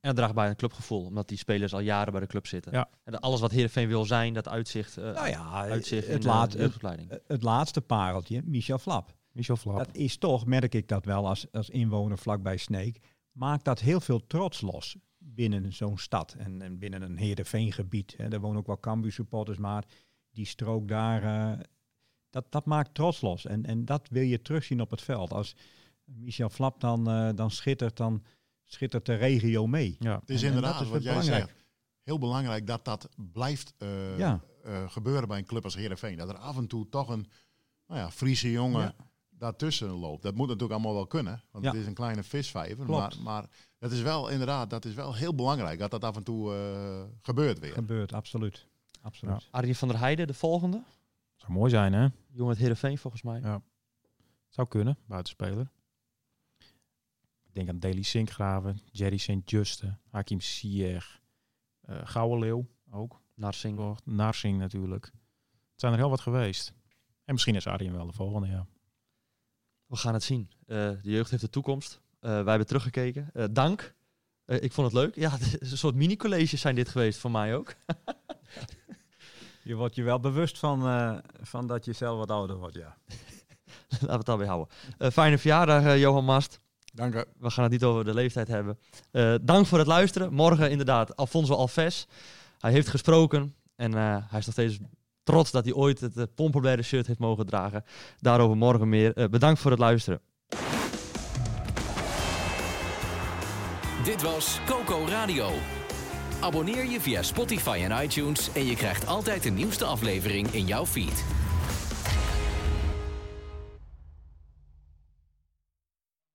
En 0.00 0.08
dat 0.08 0.16
draagt 0.16 0.34
bij 0.34 0.48
een 0.48 0.56
clubgevoel, 0.56 1.04
omdat 1.04 1.28
die 1.28 1.38
spelers 1.38 1.72
al 1.72 1.80
jaren 1.80 2.12
bij 2.12 2.20
de 2.20 2.26
club 2.26 2.46
zitten. 2.46 2.72
Ja. 2.72 2.88
En 3.04 3.12
dat 3.12 3.20
alles 3.20 3.40
wat 3.40 3.50
Heerenveen 3.50 3.88
wil 3.88 4.04
zijn, 4.04 4.34
dat 4.34 4.48
uitzicht, 4.48 4.96
eh 4.96 5.04
Nou 5.04 5.28
ja, 5.28 5.52
uitzicht 5.52 6.06
in 6.06 6.12
het, 6.12 6.22
de 6.22 6.28
laat, 6.28 6.52
het, 6.52 6.60
jeugdopleiding. 6.60 7.20
het 7.26 7.42
laatste 7.42 7.80
pareltje, 7.80 8.42
Michel 8.44 8.78
Flap. 8.78 9.14
Michel 9.32 9.56
Flap. 9.56 9.76
Dat 9.76 9.96
is 9.96 10.16
toch, 10.16 10.46
merk 10.46 10.74
ik 10.74 10.88
dat 10.88 11.04
wel 11.04 11.28
als, 11.28 11.52
als 11.52 11.70
inwoner 11.70 12.18
vlakbij 12.18 12.56
Sneek, 12.56 13.00
maakt 13.32 13.64
dat 13.64 13.80
heel 13.80 14.00
veel 14.00 14.26
trots 14.26 14.60
los 14.60 14.96
binnen 15.18 15.72
zo'n 15.72 15.98
stad 15.98 16.34
en, 16.38 16.62
en 16.62 16.78
binnen 16.78 17.02
een 17.02 17.16
Heerenveengebied. 17.16 18.14
Hè. 18.16 18.32
Er 18.32 18.40
wonen 18.40 18.58
ook 18.58 18.66
wel 18.66 18.80
Cambuur 18.80 19.12
supporters, 19.12 19.58
maar 19.58 19.84
die 20.30 20.46
strook 20.46 20.88
daar, 20.88 21.22
eh, 21.22 21.60
dat, 22.30 22.46
dat 22.52 22.64
maakt 22.64 22.94
trots 22.94 23.20
los. 23.20 23.46
En, 23.46 23.64
en 23.64 23.84
dat 23.84 24.08
wil 24.08 24.22
je 24.22 24.42
terugzien 24.42 24.80
op 24.80 24.90
het 24.90 25.02
veld. 25.02 25.32
Als 25.32 25.56
Michel 26.04 26.48
Flap 26.48 26.80
dan, 26.80 27.08
eh, 27.08 27.28
dan 27.34 27.50
schittert, 27.50 27.96
dan 27.96 28.22
schittert 28.72 29.06
de 29.06 29.14
regio 29.14 29.66
mee. 29.66 29.96
ja. 29.98 30.18
het 30.20 30.30
is 30.30 30.42
En- 30.42 30.48
inderdaad, 30.48 30.80
is 30.80 30.88
wat 30.88 31.02
jij 31.02 31.12
belangrijk. 31.12 31.44
zegt, 31.48 31.64
heel 32.02 32.18
belangrijk 32.18 32.66
dat 32.66 32.84
dat 32.84 33.08
blijft 33.32 33.74
eh, 33.78 34.18
Ja. 34.18 34.40
eh, 34.64 34.90
gebeuren 34.90 35.28
bij 35.28 35.38
een 35.38 35.44
club 35.46 35.64
als 35.64 35.74
Heerenveen. 35.74 36.16
Dat 36.16 36.28
er 36.28 36.36
af 36.36 36.56
en 36.56 36.66
toe 36.66 36.88
toch 36.88 37.08
een 37.08 37.26
nou 37.86 38.00
ja, 38.00 38.10
Friese 38.10 38.50
jongen 38.50 38.80
Ja. 38.80 38.94
daartussen 39.30 39.88
loopt. 39.90 40.22
Dat 40.22 40.34
moet 40.34 40.46
natuurlijk 40.46 40.72
allemaal 40.72 40.94
wel 40.94 41.06
kunnen, 41.06 41.42
want 41.50 41.64
Ja. 41.64 41.70
het 41.70 41.80
is 41.80 41.86
een 41.86 41.94
kleine 41.94 42.22
visvijver. 42.22 42.86
Maar, 42.86 43.14
maar 43.22 43.44
dat 43.78 43.92
is 43.92 44.00
wel 44.02 44.28
inderdaad, 44.28 44.70
dat 44.70 44.84
is 44.84 44.94
wel 44.94 45.14
heel 45.14 45.34
belangrijk 45.34 45.78
dat 45.78 45.90
dat 45.90 46.04
af 46.04 46.16
en 46.16 46.22
toe 46.22 46.54
eh, 46.54 47.02
gebeurt 47.22 47.58
weer. 47.58 47.72
Gebeurt, 47.72 48.12
absoluut. 48.12 48.66
absoluut. 49.02 49.48
Arjen 49.50 49.74
van 49.74 49.88
der 49.88 49.98
Heijden, 49.98 50.26
de 50.26 50.34
volgende. 50.34 50.82
Zou 51.36 51.52
mooi 51.52 51.70
zijn, 51.70 51.92
hè? 51.92 52.08
Jongen 52.28 52.48
uit 52.50 52.58
Heerenveen 52.58 52.98
volgens 52.98 53.22
mij. 53.22 53.40
Ja. 53.40 53.62
Zou 54.48 54.68
kunnen, 54.68 54.96
buitenspeler. 55.06 55.70
Ik 57.60 57.66
denk 57.66 57.78
aan 57.78 57.90
Daily 57.90 58.02
Sinkgraven, 58.02 58.80
Jerry 58.90 59.16
St. 59.16 59.50
Juste, 59.50 59.96
Hakim 60.10 60.40
Ziyech, 60.40 61.20
eh 61.80 62.00
Gouden 62.04 62.38
Leeuw 62.38 62.66
ook. 62.90 63.20
Narsing. 63.34 63.98
Narsing 64.04 64.58
natuurlijk. 64.58 65.04
Het 65.70 65.80
zijn 65.80 65.92
er 65.92 65.98
heel 65.98 66.10
wat 66.10 66.20
geweest. 66.20 66.72
En 67.24 67.32
misschien 67.32 67.54
is 67.54 67.66
Arjen 67.66 67.92
wel 67.92 68.06
de 68.06 68.12
volgende, 68.12 68.46
ja. 68.48 68.66
We 69.86 69.96
gaan 69.96 70.14
het 70.14 70.22
zien. 70.22 70.50
Eh, 70.66 70.76
de 70.76 71.10
jeugd 71.10 71.30
heeft 71.30 71.42
de 71.42 71.50
toekomst. 71.50 72.00
Eh, 72.20 72.30
wij 72.30 72.48
hebben 72.48 72.66
teruggekeken. 72.66 73.30
Eh, 73.32 73.44
dank. 73.50 73.94
Eh, 74.44 74.62
ik 74.62 74.72
vond 74.72 74.92
het 74.92 74.96
leuk. 74.96 75.14
Ja, 75.14 75.30
het 75.30 75.60
is 75.60 75.70
een 75.72 75.78
soort 75.78 75.94
mini-colleges 75.94 76.60
zijn 76.60 76.74
dit 76.74 76.88
geweest 76.88 77.18
voor 77.18 77.30
mij 77.30 77.56
ook. 77.56 77.74
Je 79.62 79.74
wordt 79.74 79.94
je 79.94 80.02
wel 80.02 80.20
bewust 80.20 80.58
van, 80.58 80.86
eh, 80.86 81.16
van 81.40 81.66
dat 81.66 81.84
je 81.84 81.92
zelf 81.92 82.18
wat 82.18 82.30
ouder 82.30 82.56
wordt, 82.56 82.74
ja. 82.74 82.96
Laten 83.90 84.08
we 84.08 84.12
het 84.12 84.26
daarbij 84.26 84.46
houden. 84.46 84.74
Eh, 84.98 85.10
fijne 85.10 85.38
verjaardag, 85.38 85.96
Johan 85.96 86.24
Mast. 86.24 86.60
Dank 86.92 87.14
u. 87.14 87.24
We 87.38 87.50
gaan 87.50 87.62
het 87.62 87.72
niet 87.72 87.84
over 87.84 88.04
de 88.04 88.14
leeftijd 88.14 88.48
hebben. 88.48 88.78
Eh, 89.10 89.34
dank 89.42 89.66
voor 89.66 89.78
het 89.78 89.86
luisteren. 89.86 90.32
Morgen 90.32 90.70
inderdaad 90.70 91.16
Alfonso 91.16 91.54
Alves. 91.54 92.06
Hij 92.58 92.72
heeft 92.72 92.88
gesproken 92.88 93.54
en 93.76 93.94
eh, 93.94 94.16
hij 94.28 94.38
is 94.38 94.46
nog 94.46 94.54
steeds 94.54 94.78
trots 95.22 95.50
dat 95.50 95.64
hij 95.64 95.74
ooit 95.74 96.00
het 96.00 96.16
uh, 96.16 96.82
shirt 96.82 97.06
heeft 97.06 97.18
mogen 97.18 97.46
dragen. 97.46 97.84
Daarover 98.18 98.56
morgen 98.56 98.88
meer. 98.88 99.16
Eh, 99.16 99.28
bedankt 99.28 99.60
voor 99.60 99.70
het 99.70 99.80
luisteren. 99.80 100.20
Dit 104.04 104.22
was 104.22 104.60
Coco 104.66 105.04
Radio. 105.08 105.50
Abonneer 106.40 106.86
je 106.86 107.00
via 107.00 107.22
Spotify 107.22 107.86
en 107.88 108.02
iTunes 108.02 108.52
en 108.52 108.66
je 108.66 108.74
krijgt 108.74 109.06
altijd 109.06 109.42
de 109.42 109.50
nieuwste 109.50 109.84
aflevering 109.84 110.48
in 110.48 110.66
jouw 110.66 110.86
feed. 110.86 111.24